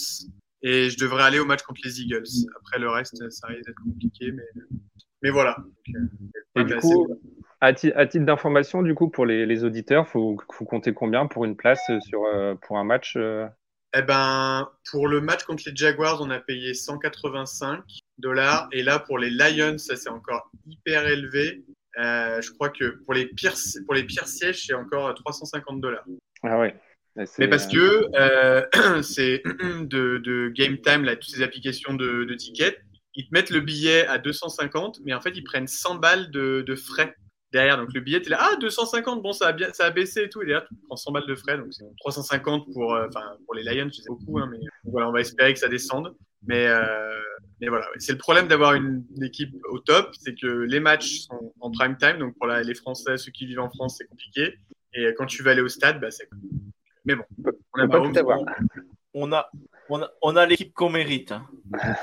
et 0.62 0.90
je 0.90 0.98
devrais 0.98 1.24
aller 1.24 1.40
au 1.40 1.46
match 1.46 1.62
contre 1.64 1.82
les 1.84 2.02
Eagles. 2.02 2.24
Après 2.60 2.80
le 2.80 2.90
reste, 2.90 3.30
ça 3.32 3.48
risque 3.48 3.66
d'être 3.66 3.82
compliqué, 3.84 4.32
mais, 4.32 4.44
mais 5.24 5.30
voilà. 5.30 5.56
Donc, 5.58 5.96
euh, 5.96 6.62
Et 6.62 6.64
du 6.66 6.76
coup, 6.78 7.08
à, 7.62 7.74
ti- 7.74 7.92
à 7.94 8.06
titre 8.06 8.26
d'information, 8.26 8.82
du 8.84 8.94
coup, 8.94 9.10
pour 9.10 9.26
les, 9.26 9.46
les 9.46 9.64
auditeurs, 9.64 10.08
faut, 10.08 10.38
faut 10.52 10.66
compter 10.66 10.94
combien 10.94 11.26
pour 11.28 11.46
une 11.46 11.56
place 11.56 11.82
euh, 11.90 12.00
sur, 12.02 12.24
euh, 12.26 12.56
pour 12.68 12.78
un 12.78 12.84
match 12.84 13.16
euh, 13.18 13.48
Eh 13.96 14.02
ben, 14.04 14.70
pour 14.92 15.08
le 15.08 15.22
match 15.22 15.44
contre 15.44 15.64
les 15.66 15.76
Jaguars, 15.76 16.22
on 16.22 16.30
a 16.30 16.40
payé 16.40 16.74
185 16.74 17.82
dollars. 18.20 18.68
Et 18.72 18.84
là, 18.84 19.00
pour 19.00 19.18
les 19.18 19.30
Lions, 19.32 19.78
ça 19.78 19.96
c'est 19.96 20.10
encore 20.10 20.52
hyper 20.68 21.08
élevé. 21.08 21.66
Euh, 22.00 22.40
je 22.42 22.52
crois 22.52 22.70
que 22.70 23.00
pour 23.06 23.14
les 23.16 23.26
pires, 23.26 23.56
pour 23.86 23.96
les 23.96 24.04
pires 24.04 24.28
sièges, 24.28 24.66
c'est 24.68 24.74
encore 24.76 25.14
350 25.16 25.82
dollars. 25.82 26.06
Ah 26.44 26.60
ouais. 26.60 26.76
Mais 27.40 27.48
parce 27.48 27.66
euh, 27.68 27.72
que 27.72 28.16
euh, 28.16 29.02
c'est 29.02 29.42
de, 29.82 30.18
de 30.18 30.50
Game 30.56 30.78
Time, 30.80 31.04
là, 31.04 31.16
toutes 31.16 31.30
ces 31.30 31.42
applications 31.42 31.94
de, 31.94 32.26
de 32.26 32.34
tickets, 32.36 32.80
ils 33.16 33.28
te 33.28 33.34
mettent 33.34 33.50
le 33.50 33.62
billet 33.62 34.06
à 34.06 34.20
250, 34.20 35.00
mais 35.04 35.14
en 35.14 35.22
fait, 35.22 35.32
ils 35.36 35.44
prennent 35.44 35.68
100 35.68 35.96
balles 35.96 36.30
de, 36.30 36.64
de 36.66 36.76
frais 36.76 37.16
derrière. 37.52 37.78
Donc 37.78 37.92
le 37.94 38.02
billet, 38.02 38.22
tu 38.22 38.30
là, 38.30 38.38
ah, 38.40 38.56
250, 38.62 39.24
bon, 39.24 39.34
ça 39.34 39.48
a, 39.48 39.54
bien, 39.54 39.74
ça 39.74 39.86
a 39.86 39.90
baissé 39.90 40.24
et 40.24 40.30
tout. 40.30 40.42
Et 40.44 40.46
derrière, 40.46 40.68
tu 40.68 40.76
prends 40.88 40.96
100 40.96 41.12
balles 41.12 41.26
de 41.26 41.36
frais. 41.36 41.58
Donc 41.58 41.68
c'est 41.72 41.86
350 42.00 42.72
pour, 42.72 42.94
euh, 42.94 43.08
enfin, 43.08 43.26
pour 43.46 43.56
les 43.56 43.64
Lions, 43.64 43.90
c'est 43.92 44.08
beaucoup, 44.08 44.38
hein, 44.38 44.48
mais 44.52 44.60
voilà, 44.84 45.10
on 45.10 45.12
va 45.12 45.22
espérer 45.22 45.54
que 45.54 45.60
ça 45.60 45.68
descende. 45.70 46.16
Mais, 46.46 46.68
euh, 46.68 47.20
mais 47.60 47.68
voilà, 47.68 47.88
c'est 47.98 48.12
le 48.12 48.20
problème 48.20 48.48
d'avoir 48.48 48.76
une, 48.76 49.04
une 49.16 49.24
équipe 49.24 49.56
au 49.72 49.80
top, 49.80 50.12
c'est 50.14 50.36
que 50.40 50.46
les 50.46 50.80
matchs 50.80 51.22
sont 51.22 51.52
en 51.60 51.72
prime 51.72 51.98
time. 51.98 52.20
Donc 52.20 52.38
pour 52.38 52.46
la- 52.46 52.62
les 52.62 52.76
Français, 52.76 53.18
ceux 53.18 53.32
qui 53.32 53.48
vivent 53.48 53.60
en 53.60 53.70
France, 53.72 53.96
c'est 53.98 54.06
compliqué. 54.06 54.54
Et 54.98 55.14
quand 55.16 55.26
tu 55.28 55.44
vas 55.44 55.52
aller 55.52 55.62
au 55.62 55.68
stade, 55.70 56.00
bah, 56.02 56.10
c'est. 56.12 56.28
Mais 57.06 57.16
bon, 57.16 57.24
on 57.74 57.82
a 57.82 57.88
pas 57.88 58.02
tout 58.02 58.18
avoir. 58.18 58.40
On 59.14 59.32
a, 59.32 59.50
on 59.90 60.02
a, 60.02 60.10
on 60.22 60.36
a 60.36 60.46
l'équipe 60.46 60.74
qu'on 60.74 60.90
mérite. 60.90 61.32
hein. 61.32 61.48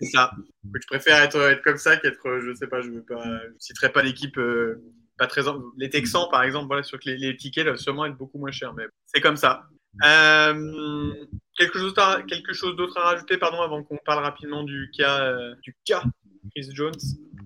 C'est 0.00 0.06
ça. 0.10 0.30
Je 0.64 0.86
préfère 0.86 1.22
être, 1.22 1.36
être 1.36 1.62
comme 1.62 1.76
ça 1.76 1.96
qu'être, 1.96 2.26
euh, 2.26 2.40
je 2.40 2.54
sais 2.54 2.66
pas, 2.66 2.80
je 2.80 2.88
veux 2.90 3.02
pas, 3.02 3.22
je 3.22 3.52
citerai 3.58 3.90
pas 3.92 4.02
l'équipe 4.02 4.38
euh, 4.38 4.82
pas 5.18 5.26
très, 5.26 5.46
en- 5.46 5.60
les 5.76 5.90
Texans 5.90 6.26
par 6.30 6.42
exemple, 6.42 6.68
voilà, 6.68 6.82
sur 6.82 6.98
que 6.98 7.10
les, 7.10 7.16
les 7.18 7.36
tickets 7.36 7.64
doivent 7.64 7.76
sûrement 7.76 8.06
être 8.06 8.16
beaucoup 8.16 8.38
moins 8.38 8.50
chers, 8.50 8.72
mais 8.72 8.84
c'est 9.06 9.20
comme 9.20 9.36
ça. 9.36 9.64
Euh, 10.06 11.12
quelque 11.58 11.78
chose, 11.78 11.92
à- 11.98 12.22
quelque 12.26 12.52
chose 12.54 12.76
d'autre 12.76 12.96
à 12.98 13.02
rajouter, 13.10 13.36
pardon, 13.36 13.60
avant 13.60 13.82
qu'on 13.82 13.98
parle 13.98 14.24
rapidement 14.24 14.62
du 14.62 14.90
cas, 14.96 15.22
euh, 15.24 15.54
du 15.62 15.76
cas 15.84 16.02
Chris 16.54 16.70
Jones? 16.72 16.94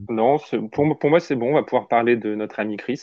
Non, 0.08 0.38
pour, 0.70 0.86
moi- 0.86 0.98
pour 0.98 1.10
moi, 1.10 1.18
c'est 1.20 1.34
bon. 1.34 1.50
On 1.50 1.54
va 1.54 1.62
pouvoir 1.64 1.88
parler 1.88 2.16
de 2.16 2.34
notre 2.36 2.60
ami 2.60 2.76
Chris. 2.76 3.00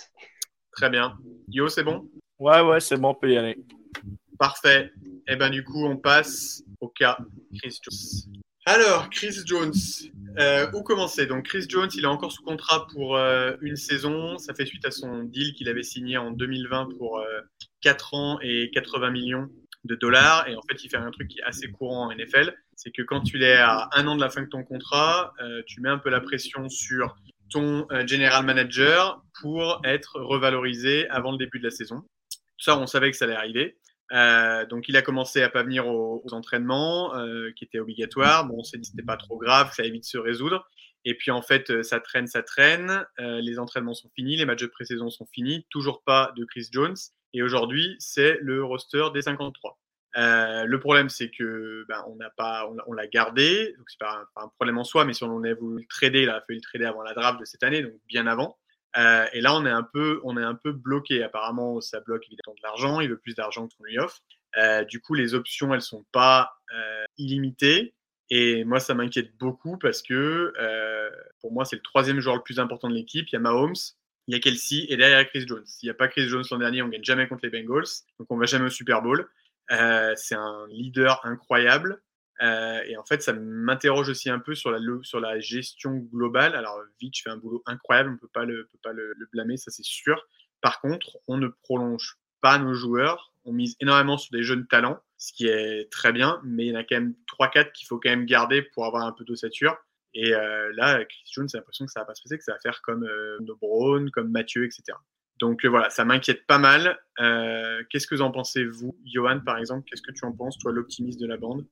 Très 0.72 0.90
bien. 0.90 1.18
Yo, 1.50 1.68
c'est 1.68 1.84
bon? 1.84 2.10
Ouais, 2.40 2.62
ouais, 2.62 2.80
c'est 2.80 2.98
bon, 2.98 3.10
on 3.10 3.16
peut 3.16 3.32
y 3.32 3.38
aller. 3.38 3.58
Parfait. 4.40 4.92
Et 5.28 5.36
ben 5.36 5.50
du 5.50 5.64
coup, 5.64 5.86
on 5.86 5.98
passe 5.98 6.64
au 6.80 6.88
cas 6.88 7.18
Chris 7.58 7.78
Jones. 7.84 8.32
Alors, 8.66 9.10
Chris 9.10 9.36
Jones, 9.46 9.74
euh, 10.40 10.70
où 10.74 10.84
commencer? 10.84 11.26
Donc, 11.26 11.46
Chris 11.46 11.66
Jones, 11.68 11.90
il 11.96 12.04
est 12.04 12.08
encore 12.08 12.32
sous 12.32 12.44
contrat 12.44 12.88
pour 12.94 13.18
euh, 13.18 13.56
une 13.62 13.76
saison. 13.76 14.38
Ça 14.38 14.54
fait 14.54 14.66
suite 14.66 14.86
à 14.86 14.92
son 14.92 15.24
deal 15.24 15.54
qu'il 15.54 15.68
avait 15.68 15.84
signé 15.84 16.18
en 16.18 16.32
2020 16.32 16.90
pour 16.98 17.20
euh, 17.20 17.42
4 17.82 18.14
ans 18.14 18.40
et 18.42 18.70
80 18.72 19.10
millions 19.12 19.50
de 19.84 19.96
dollars. 19.96 20.48
Et 20.48 20.56
en 20.56 20.62
fait, 20.62 20.84
il 20.84 20.90
fait 20.90 20.98
un 20.98 21.12
truc 21.12 21.28
qui 21.28 21.40
est 21.40 21.44
assez 21.44 21.72
courant 21.72 22.08
en 22.08 22.16
NFL. 22.16 22.56
C'est 22.76 22.92
que 22.92 23.02
quand 23.02 23.22
tu 23.22 23.44
es 23.44 23.54
à 23.54 23.90
un 23.94 24.08
an 24.08 24.16
de 24.16 24.22
la 24.22 24.30
fin 24.30 24.42
de 24.42 24.48
ton 24.48 24.64
contrat, 24.64 25.34
euh, 25.42 25.62
tu 25.66 25.82
mets 25.82 25.90
un 25.90 25.98
peu 25.98 26.10
la 26.10 26.22
pression 26.22 26.70
sur 26.70 27.16
ton 27.52 27.88
euh, 27.92 28.06
general 28.08 28.46
manager 28.46 29.24
pour 29.42 29.82
être 29.84 30.20
revalorisé 30.20 31.08
avant 31.10 31.32
le 31.32 31.38
début 31.38 31.60
de 31.60 31.66
la 31.66 31.72
saison. 31.72 32.04
Ça, 32.58 32.78
on 32.78 32.88
savait 32.88 33.12
que 33.12 33.18
ça 33.18 33.26
allait 33.26 33.36
arriver. 33.36 33.78
Euh, 34.12 34.66
donc, 34.66 34.90
il 34.90 34.98
a 34.98 35.02
commencé 35.02 35.42
à 35.42 35.50
pas 35.50 35.64
venir 35.64 35.88
aux, 35.88 36.24
entraînements, 36.32 37.16
euh, 37.16 37.52
qui 37.56 37.64
étaient 37.64 37.80
obligatoires. 37.80 38.46
Bon, 38.46 38.56
on 38.60 38.64
s'est 38.64 38.78
dit 38.78 38.90
c'était 38.90 39.06
pas 39.06 39.18
trop 39.18 39.38
grave, 39.38 39.72
ça 39.74 39.84
allait 39.84 39.92
vite 39.92 40.06
se 40.06 40.18
résoudre. 40.18 40.68
Et 41.06 41.16
puis, 41.16 41.32
en 41.32 41.42
fait, 41.42 41.82
ça 41.84 42.00
traîne, 42.00 42.28
ça 42.28 42.44
traîne. 42.44 43.04
Les 43.18 43.58
entraînements 43.58 43.96
sont 43.96 44.12
finis, 44.16 44.38
les 44.38 44.46
matchs 44.46 44.62
de 44.62 44.68
pré-saison 44.68 45.10
sont 45.10 45.26
finis. 45.34 45.66
Toujours 45.72 46.04
pas 46.04 46.32
de 46.38 46.46
Chris 46.46 46.68
Jones. 46.72 46.96
Et 47.34 47.42
aujourd'hui, 47.42 47.96
c'est 47.98 48.38
le 48.42 48.64
roster 48.64 49.06
des 49.12 49.24
53. 49.24 49.81
Euh, 50.18 50.66
le 50.66 50.80
problème, 50.80 51.10
c'est 51.10 51.30
que 51.30 51.86
ben, 51.88 52.04
on 52.08 52.16
n'a 52.16 52.30
pas, 52.32 52.70
l'a- 52.94 53.08
gardé. 53.08 53.74
Donc, 53.78 53.90
c'est 53.90 54.00
pas 54.00 54.26
pas 54.36 54.44
un 54.44 54.48
problème 54.50 54.78
en 54.78 54.84
soi, 54.84 55.06
mais 55.06 55.14
si 55.14 55.24
on 55.24 55.34
en 55.34 55.44
a 55.44 55.54
voulu 55.54 55.82
le 55.84 55.88
trader, 55.88 56.24
il 56.24 56.30
a 56.30 56.42
fallu 56.42 56.56
le 56.56 56.62
trader 56.62 56.86
avant 56.86 57.04
la 57.04 57.14
draft 57.14 57.40
de 57.40 57.46
cette 57.46 57.64
année, 57.64 57.82
donc 57.82 57.94
bien 58.08 58.28
avant. 58.28 58.58
Euh, 58.98 59.26
et 59.32 59.40
là, 59.40 59.56
on 59.56 59.66
est 59.66 59.72
un 59.72 59.84
peu, 59.84 60.72
bloqué. 60.74 61.24
Apparemment, 61.24 61.80
ça 61.80 62.02
bloque 62.02 62.26
évidemment 62.28 62.56
de 62.56 62.64
l'argent. 62.64 63.00
Il 63.00 63.10
veut 63.10 63.18
plus 63.18 63.36
d'argent 63.36 63.68
qu'on 63.68 63.84
lui 63.86 63.98
offre. 64.00 64.20
Euh, 64.58 64.84
du 64.84 65.00
coup, 65.00 65.14
les 65.14 65.34
options, 65.34 65.74
elles 65.74 65.82
sont 65.82 66.06
pas 66.12 66.58
illimitées. 67.18 67.94
Et 68.30 68.64
moi, 68.64 68.80
ça 68.80 68.94
m'inquiète 68.94 69.38
beaucoup 69.38 69.78
parce 69.78 70.02
que 70.02 70.54
pour 71.40 71.54
moi, 71.54 71.64
c'est 71.64 71.78
le 71.78 71.82
troisième 71.82 72.20
joueur 72.20 72.36
le 72.36 72.42
plus 72.42 72.60
important 72.60 72.90
de 72.90 72.94
l'équipe. 72.94 73.28
Il 73.30 73.34
y 73.34 73.36
a 73.38 73.40
Mahomes, 73.40 73.76
il 74.28 74.34
y 74.34 74.38
a 74.38 74.40
Kelsey 74.40 74.86
et 74.90 74.98
derrière 74.98 75.26
Chris 75.30 75.46
Jones. 75.48 75.66
S'il 75.66 75.88
n'y 75.88 75.92
a 75.92 75.94
pas 75.94 76.08
Chris 76.08 76.28
Jones 76.28 76.44
l'an 76.52 76.58
dernier, 76.58 76.82
on 76.82 76.90
gagne 76.90 77.04
jamais 77.04 77.28
contre 77.28 77.46
les 77.46 77.50
Bengals. 77.50 77.88
Donc, 78.20 78.28
on 78.30 78.38
va 78.38 78.46
jamais 78.46 78.66
au 78.66 78.70
Super 78.70 79.02
Bowl. 79.02 79.28
Euh, 79.72 80.14
c'est 80.16 80.36
un 80.36 80.68
leader 80.70 81.20
incroyable. 81.24 82.02
Euh, 82.42 82.82
et 82.88 82.98
en 82.98 83.06
fait, 83.06 83.22
ça 83.22 83.34
m'interroge 83.34 84.10
aussi 84.10 84.30
un 84.30 84.40
peu 84.40 84.56
sur 84.56 84.72
la, 84.72 84.80
sur 85.04 85.20
la 85.20 85.40
gestion 85.40 85.98
globale. 85.98 86.56
Alors, 86.56 86.80
Vitch 87.00 87.24
fait 87.24 87.30
un 87.30 87.38
boulot 87.38 87.62
incroyable, 87.68 88.10
on 88.10 88.14
ne 88.14 88.18
peut 88.18 88.30
pas, 88.34 88.46
le, 88.46 88.66
peut 88.66 88.80
pas 88.82 88.94
le, 88.94 89.14
blâmer, 89.32 89.58
ça 89.58 89.70
c'est 89.70 89.86
sûr. 89.86 90.26
Par 90.62 90.82
contre, 90.82 91.20
on 91.28 91.38
ne 91.38 91.48
prolonge 91.48 92.18
pas 92.42 92.58
nos 92.58 92.74
joueurs. 92.74 93.34
On 93.46 93.54
mise 93.54 93.76
énormément 93.80 94.18
sur 94.18 94.32
des 94.32 94.44
jeunes 94.44 94.68
talents, 94.68 95.00
ce 95.18 95.34
qui 95.34 95.48
est 95.48 95.92
très 95.92 96.12
bien, 96.12 96.42
mais 96.44 96.66
il 96.66 96.70
y 96.70 96.76
en 96.76 96.80
a 96.80 96.84
quand 96.84 96.96
même 96.96 97.16
3-4 97.40 97.72
qu'il 97.72 97.88
faut 97.88 98.00
quand 98.00 98.10
même 98.10 98.26
garder 98.26 98.62
pour 98.62 98.86
avoir 98.86 99.06
un 99.06 99.12
peu 99.12 99.24
d'ossature. 99.24 99.78
Et 100.14 100.34
euh, 100.34 100.72
là, 100.76 101.04
Chris 101.06 101.24
Jones, 101.32 101.48
j'ai 101.50 101.58
l'impression 101.58 101.86
que 101.86 101.92
ça 101.92 102.02
va 102.02 102.06
pas 102.06 102.16
se 102.16 102.22
passer, 102.22 102.38
que 102.38 102.44
ça 102.44 102.54
va 102.54 102.60
faire 102.60 102.82
comme 102.82 103.04
euh, 103.04 103.40
comme 104.14 104.30
Mathieu, 104.30 104.66
etc. 104.66 104.98
Donc 105.42 105.66
euh, 105.66 105.70
voilà, 105.70 105.90
ça 105.90 106.06
m'inquiète 106.06 106.46
pas 106.48 106.60
mal. 106.60 107.00
Euh, 107.20 107.84
Qu'est-ce 107.90 108.08
que 108.08 108.16
vous 108.16 108.22
en 108.22 108.32
pensez, 108.32 108.64
vous? 108.64 108.96
Johan, 109.06 109.40
par 109.46 109.58
exemple, 109.58 109.84
qu'est-ce 109.90 110.02
que 110.04 110.12
tu 110.12 110.24
en 110.26 110.32
penses, 110.32 110.58
toi, 110.60 110.72
l'optimiste 110.72 111.20
de 111.20 111.28
la 111.28 111.38
bande? 111.38 111.66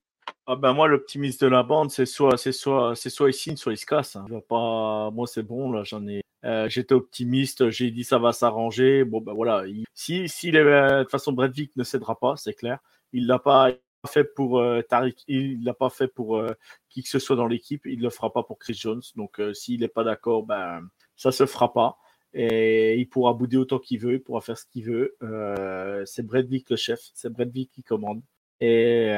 Ah 0.48 0.56
ben 0.56 0.74
moi, 0.74 0.88
l'optimiste 0.88 1.42
de 1.44 1.48
la 1.48 1.64
bande, 1.64 1.92
c'est 1.92 2.06
soit, 2.08 2.38
c'est 2.38 2.52
soit, 2.52 2.96
c'est 2.96 3.10
soit 3.12 3.30
il 3.30 3.34
signe, 3.34 3.56
soit 3.56 3.72
il 3.74 3.78
se 3.78 3.86
casse. 3.86 4.16
hein. 4.16 4.26
Pas, 4.48 5.12
moi 5.12 5.28
c'est 5.28 5.44
bon 5.44 5.72
là, 5.72 5.84
j'en 5.84 6.08
ai. 6.08 6.22
euh, 6.46 6.68
J'étais 6.68 6.94
optimiste, 6.96 7.70
j'ai 7.70 7.92
dit 7.92 8.04
ça 8.04 8.18
va 8.18 8.32
s'arranger. 8.32 9.04
Bon 9.06 9.22
ben 9.22 9.34
voilà, 9.34 9.66
il- 9.68 9.86
si, 9.94 10.28
si 10.28 10.52
de 10.52 11.02
toute 11.04 11.12
façon 11.12 11.32
Brett 11.32 11.52
Vick 11.54 11.76
ne 11.76 11.84
cédera 11.84 12.20
pas, 12.20 12.36
c'est 12.38 12.54
clair. 12.54 12.80
Il 13.14 13.28
l'a 13.28 13.38
pas 13.40 13.72
fait 14.08 14.24
pour 14.24 14.64
Tariq, 14.90 15.24
il 15.28 15.64
l'a 15.64 15.74
pas 15.74 15.90
fait 15.90 16.08
pour 16.08 16.42
qui 16.90 17.04
que 17.04 17.10
ce 17.10 17.20
soit 17.20 17.36
dans 17.36 17.48
l'équipe. 17.48 17.86
Il 17.86 18.02
le 18.02 18.10
fera 18.10 18.32
pas 18.34 18.44
pour 18.44 18.58
Chris 18.58 18.74
Jones. 18.76 19.02
Donc 19.16 19.40
s'il 19.54 19.82
n'est 19.82 19.88
pas 19.88 20.04
d'accord, 20.04 20.44
ben 20.44 20.82
ça 21.16 21.32
se 21.32 21.46
fera 21.46 21.72
pas. 21.74 21.98
Et 22.34 22.98
il 22.98 23.10
pourra 23.10 23.34
bouder 23.34 23.58
autant 23.58 23.80
qu'il 23.80 24.00
veut, 24.00 24.14
il 24.14 24.22
pourra 24.22 24.42
faire 24.42 24.58
ce 24.58 24.66
qu'il 24.66 24.86
veut. 24.86 25.16
Euh, 25.24 26.04
c'est 26.06 26.24
Brett 26.24 26.48
Vick 26.48 26.70
le 26.70 26.76
chef, 26.76 27.00
c'est 27.14 27.32
Brett 27.32 27.50
Vick 27.52 27.72
qui 27.72 27.84
commande. 27.84 28.22
Et, 28.62 29.10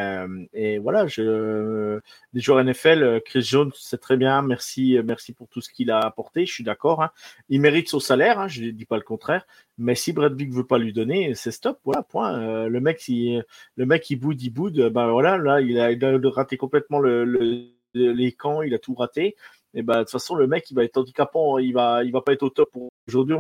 et 0.54 0.78
voilà, 0.78 1.08
je, 1.08 2.00
les 2.34 2.42
joueurs 2.42 2.64
NFL, 2.64 3.22
Chris 3.26 3.42
Jones, 3.42 3.72
c'est 3.76 4.00
très 4.00 4.16
bien. 4.16 4.44
Merci, 4.44 5.00
merci 5.04 5.34
pour 5.34 5.48
tout 5.48 5.62
ce 5.62 5.70
qu'il 5.72 5.90
a 5.90 6.00
apporté. 6.00 6.46
Je 6.46 6.54
suis 6.54 6.64
d'accord. 6.64 7.02
Hein. 7.02 7.10
Il 7.50 7.60
mérite 7.60 7.90
son 7.90 8.00
salaire. 8.00 8.40
Hein, 8.40 8.48
je 8.48 8.66
ne 8.66 8.70
dis 8.70 8.86
pas 8.86 8.98
le 8.98 9.04
contraire. 9.04 9.48
Mais 9.80 9.96
si 9.96 10.14
Brad 10.14 10.36
Vick 10.38 10.54
veut 10.54 10.68
pas 10.68 10.78
lui 10.78 10.94
donner, 10.94 11.34
c'est 11.34 11.50
stop. 11.50 11.80
Voilà, 11.86 12.04
point. 12.04 12.68
le 12.68 12.80
mec, 12.82 13.04
le 13.08 13.86
mec, 13.86 14.08
il 14.12 14.18
boude, 14.18 14.40
il 14.44 14.52
boude. 14.52 14.90
Ben 14.90 15.10
voilà, 15.10 15.40
là, 15.40 15.60
il 15.60 15.80
a, 15.80 15.90
raté 16.30 16.58
complètement 16.58 17.00
le, 17.00 17.26
le, 17.26 17.66
les 17.96 18.32
camps. 18.34 18.62
Il 18.62 18.76
a 18.76 18.80
tout 18.80 18.94
raté. 18.94 19.36
Et 19.74 19.84
ben 19.84 19.96
de 19.96 20.00
toute 20.00 20.12
façon, 20.12 20.36
le 20.36 20.48
mec, 20.48 20.70
il 20.70 20.76
va 20.76 20.84
être 20.84 20.98
handicapant. 20.98 21.58
Il 21.58 21.74
va, 21.74 22.04
il 22.04 22.12
va 22.12 22.22
pas 22.22 22.34
être 22.34 22.44
au 22.44 22.50
top 22.50 22.70
aujourd'hui. 23.08 23.36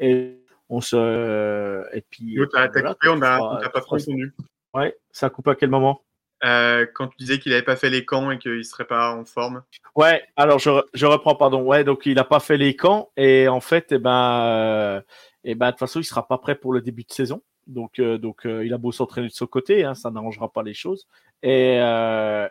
Et 0.00 0.44
on 0.68 0.80
se. 0.80 1.96
Et 1.96 2.02
puis. 2.02 2.38
on 2.40 3.16
n'a 3.16 3.68
pas 3.70 3.82
entendu. 3.88 4.34
Ouais, 4.74 4.96
ça 5.10 5.30
coupe 5.30 5.48
à 5.48 5.54
quel 5.54 5.70
moment? 5.70 6.02
Euh, 6.44 6.86
quand 6.94 7.08
tu 7.08 7.16
disais 7.18 7.38
qu'il 7.38 7.50
n'avait 7.50 7.64
pas 7.64 7.74
fait 7.74 7.90
les 7.90 8.04
camps 8.04 8.30
et 8.30 8.38
qu'il 8.38 8.58
ne 8.58 8.62
serait 8.62 8.86
pas 8.86 9.14
en 9.14 9.24
forme. 9.24 9.62
Ouais, 9.96 10.22
alors 10.36 10.58
je, 10.58 10.70
je, 10.94 11.06
reprends, 11.06 11.34
pardon. 11.34 11.62
Ouais, 11.62 11.82
donc 11.84 12.06
il 12.06 12.14
n'a 12.14 12.24
pas 12.24 12.38
fait 12.38 12.56
les 12.56 12.76
camps 12.76 13.10
et 13.16 13.48
en 13.48 13.60
fait, 13.60 13.92
eh 13.92 13.98
ben, 13.98 14.44
euh, 14.44 15.00
eh 15.44 15.54
ben, 15.54 15.66
de 15.66 15.70
toute 15.72 15.80
façon, 15.80 15.98
il 15.98 16.02
ne 16.02 16.06
sera 16.06 16.28
pas 16.28 16.38
prêt 16.38 16.54
pour 16.54 16.72
le 16.72 16.80
début 16.80 17.02
de 17.02 17.12
saison. 17.12 17.42
Donc, 17.66 17.98
euh, 17.98 18.18
donc 18.18 18.42
il 18.44 18.72
a 18.72 18.78
beau 18.78 18.92
s'entraîner 18.92 19.28
de 19.28 19.32
son 19.32 19.46
côté, 19.46 19.84
hein, 19.84 19.94
ça 19.94 20.10
n'arrangera 20.10 20.52
pas 20.52 20.62
les 20.62 20.74
choses. 20.74 21.06
Et, 21.42 21.78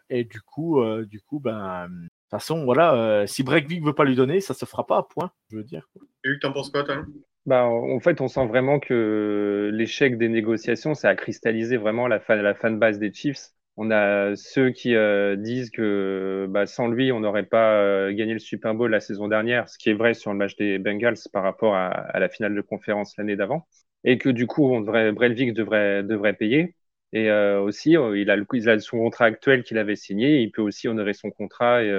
et 0.10 0.24
du 0.24 0.42
coup, 0.42 0.82
du 1.06 1.22
coup, 1.22 1.40
ben, 1.40 1.88
de 1.90 2.04
toute 2.04 2.30
façon, 2.32 2.64
voilà, 2.66 3.26
si 3.28 3.44
Breakvik 3.44 3.84
veut 3.84 3.94
pas 3.94 4.06
lui 4.06 4.16
donner, 4.16 4.40
ça 4.40 4.54
se 4.54 4.66
fera 4.66 4.86
pas 4.86 4.98
à 4.98 5.04
point, 5.04 5.32
je 5.52 5.58
veux 5.58 5.64
dire. 5.64 5.90
Hugues, 6.24 6.40
t'en 6.42 6.54
penses 6.54 6.70
quoi, 6.70 6.84
toi? 6.84 7.06
Bah, 7.48 7.66
en 7.66 8.00
fait, 8.02 8.20
on 8.20 8.28
sent 8.28 8.46
vraiment 8.46 8.78
que 8.78 9.72
l'échec 9.74 10.18
des 10.18 10.28
négociations, 10.28 10.94
ça 10.96 11.08
a 11.08 11.16
cristallisé 11.16 11.78
vraiment 11.78 12.08
la, 12.08 12.20
fan, 12.20 12.42
la 12.42 12.54
fanbase 12.54 13.00
des 13.00 13.14
Chiefs. 13.14 13.52
On 13.78 13.90
a 13.90 14.36
ceux 14.36 14.72
qui 14.72 14.96
euh, 14.96 15.38
disent 15.38 15.70
que 15.70 16.46
bah, 16.50 16.66
sans 16.66 16.90
lui, 16.90 17.12
on 17.14 17.22
n'aurait 17.22 17.46
pas 17.46 17.76
euh, 17.76 18.12
gagné 18.12 18.34
le 18.34 18.40
Super 18.40 18.76
Bowl 18.76 18.92
la 18.92 19.00
saison 19.00 19.30
dernière, 19.30 19.70
ce 19.70 19.78
qui 19.78 19.90
est 19.90 19.94
vrai 19.94 20.14
sur 20.14 20.34
le 20.34 20.38
match 20.38 20.58
des 20.58 20.78
Bengals 20.78 21.16
par 21.32 21.44
rapport 21.44 21.76
à, 21.76 22.20
la 22.20 22.28
finale 22.28 22.54
de 22.54 22.62
conférence 22.62 23.16
l'année 23.18 23.38
d'avant, 23.38 23.66
et 24.04 24.18
que 24.18 24.30
du 24.30 24.46
coup, 24.46 24.68
on 24.70 24.82
devrait, 24.82 25.14
Brelvik 25.14 25.54
devrait, 25.54 26.04
devrait 26.04 26.34
payer. 26.34 26.76
Et 27.14 27.30
euh, 27.32 27.62
aussi, 27.62 27.92
il 27.92 28.30
a, 28.30 28.36
le, 28.36 28.46
il 28.54 28.70
a 28.70 28.80
son 28.80 28.98
contrat 29.00 29.26
actuel 29.26 29.64
qu'il 29.64 29.78
avait 29.78 29.96
signé, 29.96 30.42
il 30.42 30.52
peut 30.52 30.62
aussi 30.62 30.88
honorer 30.88 31.14
son 31.14 31.32
contrat, 31.32 31.84
et, 31.84 31.90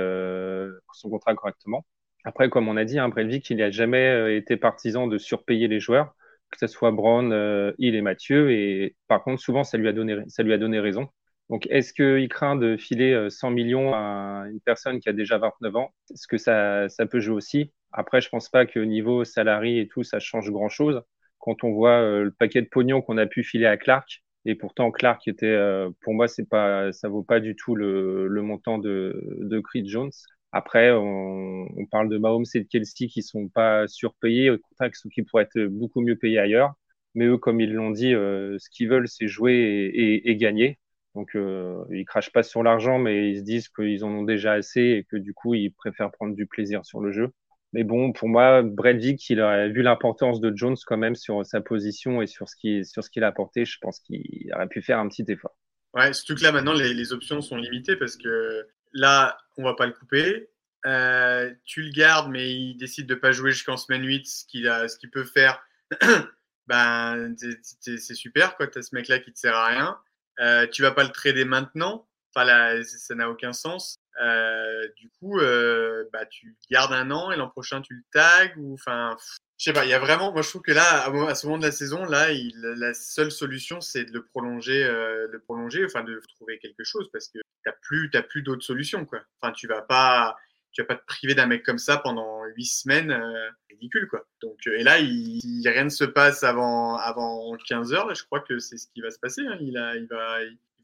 son 0.92 1.10
contrat 1.10 1.34
correctement. 1.34 1.84
Après, 2.28 2.50
comme 2.50 2.68
on 2.68 2.76
a 2.76 2.84
dit, 2.84 2.98
hein, 2.98 3.08
Brelvik, 3.08 3.48
il 3.50 3.58
n'a 3.58 3.70
jamais 3.70 4.08
euh, 4.08 4.36
été 4.36 4.56
partisan 4.58 5.06
de 5.06 5.18
surpayer 5.18 5.68
les 5.68 5.80
joueurs, 5.80 6.14
que 6.50 6.58
ce 6.58 6.66
soit 6.66 6.90
Brown, 6.90 7.32
euh, 7.32 7.72
Hill 7.78 7.94
et 7.94 8.02
Mathieu. 8.02 8.50
Et 8.52 8.96
par 9.06 9.22
contre, 9.22 9.40
souvent, 9.40 9.64
ça 9.64 9.78
lui 9.78 9.88
a 9.88 9.92
donné, 9.92 10.16
ça 10.28 10.42
lui 10.42 10.52
a 10.52 10.58
donné 10.58 10.80
raison. 10.80 11.08
Donc, 11.48 11.66
est-ce 11.70 11.94
qu'il 11.94 12.28
craint 12.28 12.56
de 12.56 12.76
filer 12.76 13.28
100 13.30 13.48
euh, 13.48 13.54
millions 13.54 13.94
à 13.94 14.44
une 14.50 14.60
personne 14.60 15.00
qui 15.00 15.08
a 15.08 15.12
déjà 15.14 15.38
29 15.38 15.76
ans? 15.76 15.90
Est-ce 16.12 16.26
que 16.26 16.36
ça, 16.36 16.88
ça 16.90 17.06
peut 17.06 17.20
jouer 17.20 17.34
aussi? 17.34 17.72
Après, 17.92 18.20
je 18.20 18.28
pense 18.28 18.50
pas 18.50 18.66
que 18.66 18.80
niveau 18.80 19.24
salarié 19.24 19.80
et 19.80 19.88
tout, 19.88 20.02
ça 20.02 20.18
change 20.20 20.50
grand-chose. 20.50 21.02
Quand 21.38 21.64
on 21.64 21.72
voit 21.72 22.00
le 22.02 22.30
paquet 22.30 22.60
de 22.60 22.68
pognon 22.68 23.00
qu'on 23.00 23.16
a 23.16 23.26
pu 23.26 23.42
filer 23.44 23.64
à 23.66 23.78
Clark, 23.78 24.22
et 24.48 24.54
pourtant 24.54 24.90
Clark 24.90 25.28
était, 25.28 25.56
pour 26.00 26.14
moi, 26.14 26.28
c'est 26.28 26.48
pas, 26.48 26.92
ça 26.92 27.08
vaut 27.08 27.22
pas 27.22 27.40
du 27.40 27.54
tout 27.54 27.74
le, 27.74 28.28
montant 28.42 28.78
de, 28.78 29.22
de 29.40 29.60
Creed 29.60 29.86
Jones. 29.86 30.10
Après, 30.52 30.90
on, 30.92 31.66
parle 31.90 32.08
de 32.08 32.16
Mahomes 32.18 32.46
et 32.54 32.60
de 32.60 32.66
Kelsey 32.66 33.08
qui 33.08 33.22
sont 33.22 33.48
pas 33.48 33.86
surpayés, 33.86 34.50
au 34.50 34.58
contraire, 34.58 34.90
qui 35.12 35.22
pourraient 35.22 35.42
être 35.44 35.66
beaucoup 35.66 36.00
mieux 36.00 36.16
payés 36.16 36.38
ailleurs. 36.38 36.74
Mais 37.14 37.26
eux, 37.26 37.36
comme 37.38 37.60
ils 37.60 37.72
l'ont 37.72 37.90
dit, 37.90 38.14
euh, 38.14 38.56
ce 38.58 38.70
qu'ils 38.70 38.88
veulent, 38.88 39.08
c'est 39.08 39.28
jouer 39.28 39.90
et, 40.24 40.36
gagner. 40.36 40.78
Donc, 41.14 41.36
euh, 41.36 41.84
ils 41.90 42.04
crachent 42.04 42.32
pas 42.32 42.42
sur 42.42 42.62
l'argent, 42.62 42.98
mais 42.98 43.30
ils 43.30 43.38
se 43.38 43.42
disent 43.42 43.68
qu'ils 43.68 44.04
en 44.04 44.10
ont 44.10 44.22
déjà 44.22 44.52
assez 44.52 44.80
et 44.80 45.04
que 45.04 45.16
du 45.16 45.34
coup, 45.34 45.54
ils 45.54 45.70
préfèrent 45.72 46.12
prendre 46.12 46.34
du 46.34 46.46
plaisir 46.46 46.84
sur 46.86 47.00
le 47.00 47.10
jeu. 47.12 47.32
Mais 47.72 47.84
bon, 47.84 48.12
pour 48.12 48.28
moi, 48.28 48.62
Vick, 48.62 49.28
il 49.28 49.40
aurait 49.40 49.68
vu 49.68 49.82
l'importance 49.82 50.40
de 50.40 50.52
Jones 50.56 50.76
quand 50.86 50.96
même 50.96 51.14
sur 51.14 51.44
sa 51.44 51.60
position 51.60 52.22
et 52.22 52.26
sur 52.26 52.48
ce 52.48 52.56
qu'il 52.56 53.24
a 53.24 53.26
apporté. 53.26 53.64
Je 53.64 53.78
pense 53.80 54.00
qu'il 54.00 54.50
aurait 54.54 54.68
pu 54.68 54.80
faire 54.80 54.98
un 54.98 55.08
petit 55.08 55.24
effort. 55.28 55.56
Ouais, 55.94 56.12
surtout 56.12 56.34
que 56.34 56.42
là 56.42 56.52
maintenant 56.52 56.74
les, 56.74 57.12
options 57.12 57.40
sont 57.40 57.56
limitées 57.56 57.96
parce 57.96 58.16
que 58.16 58.66
Là, 58.92 59.38
on 59.56 59.64
va 59.64 59.74
pas 59.74 59.86
le 59.86 59.92
couper. 59.92 60.50
Euh, 60.86 61.52
tu 61.64 61.82
le 61.82 61.90
gardes, 61.90 62.30
mais 62.30 62.50
il 62.50 62.76
décide 62.76 63.06
de 63.06 63.14
pas 63.14 63.32
jouer 63.32 63.52
jusqu'en 63.52 63.76
semaine 63.76 64.04
8, 64.04 64.26
ce 64.26 64.44
qu'il 64.46 65.10
peut 65.10 65.24
faire. 65.24 65.60
ben, 66.66 67.34
c'est 67.80 68.14
super, 68.14 68.56
quoi. 68.56 68.66
T'as 68.66 68.82
ce 68.82 68.94
mec-là 68.94 69.18
qui 69.18 69.32
te 69.32 69.38
sert 69.38 69.54
à 69.54 69.66
rien. 69.66 69.98
Euh, 70.40 70.66
tu 70.66 70.82
vas 70.82 70.92
pas 70.92 71.04
le 71.04 71.10
trader 71.10 71.44
maintenant. 71.44 72.08
Enfin, 72.34 72.82
ça 72.84 73.14
n'a 73.14 73.28
aucun 73.28 73.52
sens. 73.52 73.98
Euh, 74.20 74.88
du 74.96 75.08
coup, 75.10 75.38
euh, 75.38 76.04
bah, 76.12 76.26
tu 76.26 76.56
gardes 76.70 76.92
un 76.92 77.10
an 77.10 77.30
et 77.30 77.36
l'an 77.36 77.48
prochain 77.48 77.80
tu 77.82 77.94
le 77.94 78.02
tags 78.12 78.52
ou 78.56 78.74
enfin, 78.74 79.16
je 79.58 79.64
sais 79.64 79.72
pas, 79.72 79.84
il 79.84 79.90
y 79.90 79.94
a 79.94 79.98
vraiment, 79.98 80.32
moi 80.32 80.42
je 80.42 80.48
trouve 80.48 80.62
que 80.62 80.72
là, 80.72 81.04
à 81.04 81.34
ce 81.34 81.46
moment 81.46 81.58
de 81.58 81.64
la 81.64 81.72
saison, 81.72 82.04
là, 82.04 82.28
la 82.54 82.94
seule 82.94 83.30
solution, 83.30 83.80
c'est 83.80 84.04
de 84.04 84.12
le 84.12 84.24
prolonger, 84.24 84.84
euh, 84.84 85.26
le 85.30 85.40
prolonger, 85.40 85.84
enfin 85.84 86.04
de 86.04 86.20
trouver 86.36 86.58
quelque 86.58 86.84
chose, 86.84 87.08
parce 87.12 87.28
que 87.28 87.38
t'as 87.64 87.72
plus, 87.82 88.10
t'as 88.10 88.22
plus 88.22 88.42
d'autres 88.42 88.64
solutions. 88.64 89.06
Enfin, 89.40 89.52
tu 89.52 89.66
vas 89.66 89.82
pas, 89.82 90.36
tu 90.72 90.82
vas 90.82 90.86
pas 90.86 90.96
te 90.96 91.04
priver 91.06 91.34
d'un 91.34 91.46
mec 91.46 91.64
comme 91.64 91.78
ça 91.78 91.98
pendant 91.98 92.44
huit 92.56 92.66
semaines, 92.66 93.10
euh, 93.10 93.50
ridicule, 93.70 94.08
quoi. 94.08 94.26
Donc, 94.42 94.64
et 94.66 94.82
là, 94.84 94.94
rien 94.94 95.84
ne 95.84 95.88
se 95.88 96.04
passe 96.04 96.44
avant, 96.44 96.96
avant 96.96 97.56
15 97.68 97.92
heures, 97.92 98.14
je 98.14 98.24
crois 98.24 98.40
que 98.40 98.58
c'est 98.58 98.76
ce 98.76 98.86
qui 98.94 99.00
va 99.00 99.10
se 99.10 99.18
passer. 99.18 99.42
Hein. 99.46 99.58
Il 99.60 99.76
a, 99.76 99.96
il 99.96 100.06
va, 100.06 100.38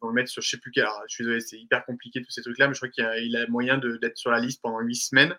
vont 0.04 0.10
le 0.10 0.26
sur 0.26 0.42
je 0.42 0.48
sais 0.48 0.58
plus 0.58 0.70
quel. 0.70 0.84
Alors, 0.84 1.02
je 1.08 1.14
suis 1.14 1.24
désolé, 1.24 1.40
c'est 1.40 1.58
hyper 1.58 1.84
compliqué 1.84 2.22
tous 2.22 2.30
ces 2.30 2.42
trucs-là, 2.42 2.68
mais 2.68 2.74
je 2.74 2.80
crois 2.80 2.88
qu'il 2.88 3.36
a, 3.36 3.46
moyen 3.48 3.78
d'être 3.78 4.16
sur 4.16 4.30
la 4.30 4.40
liste 4.40 4.62
pendant 4.62 4.80
huit 4.80 4.96
semaines 4.96 5.34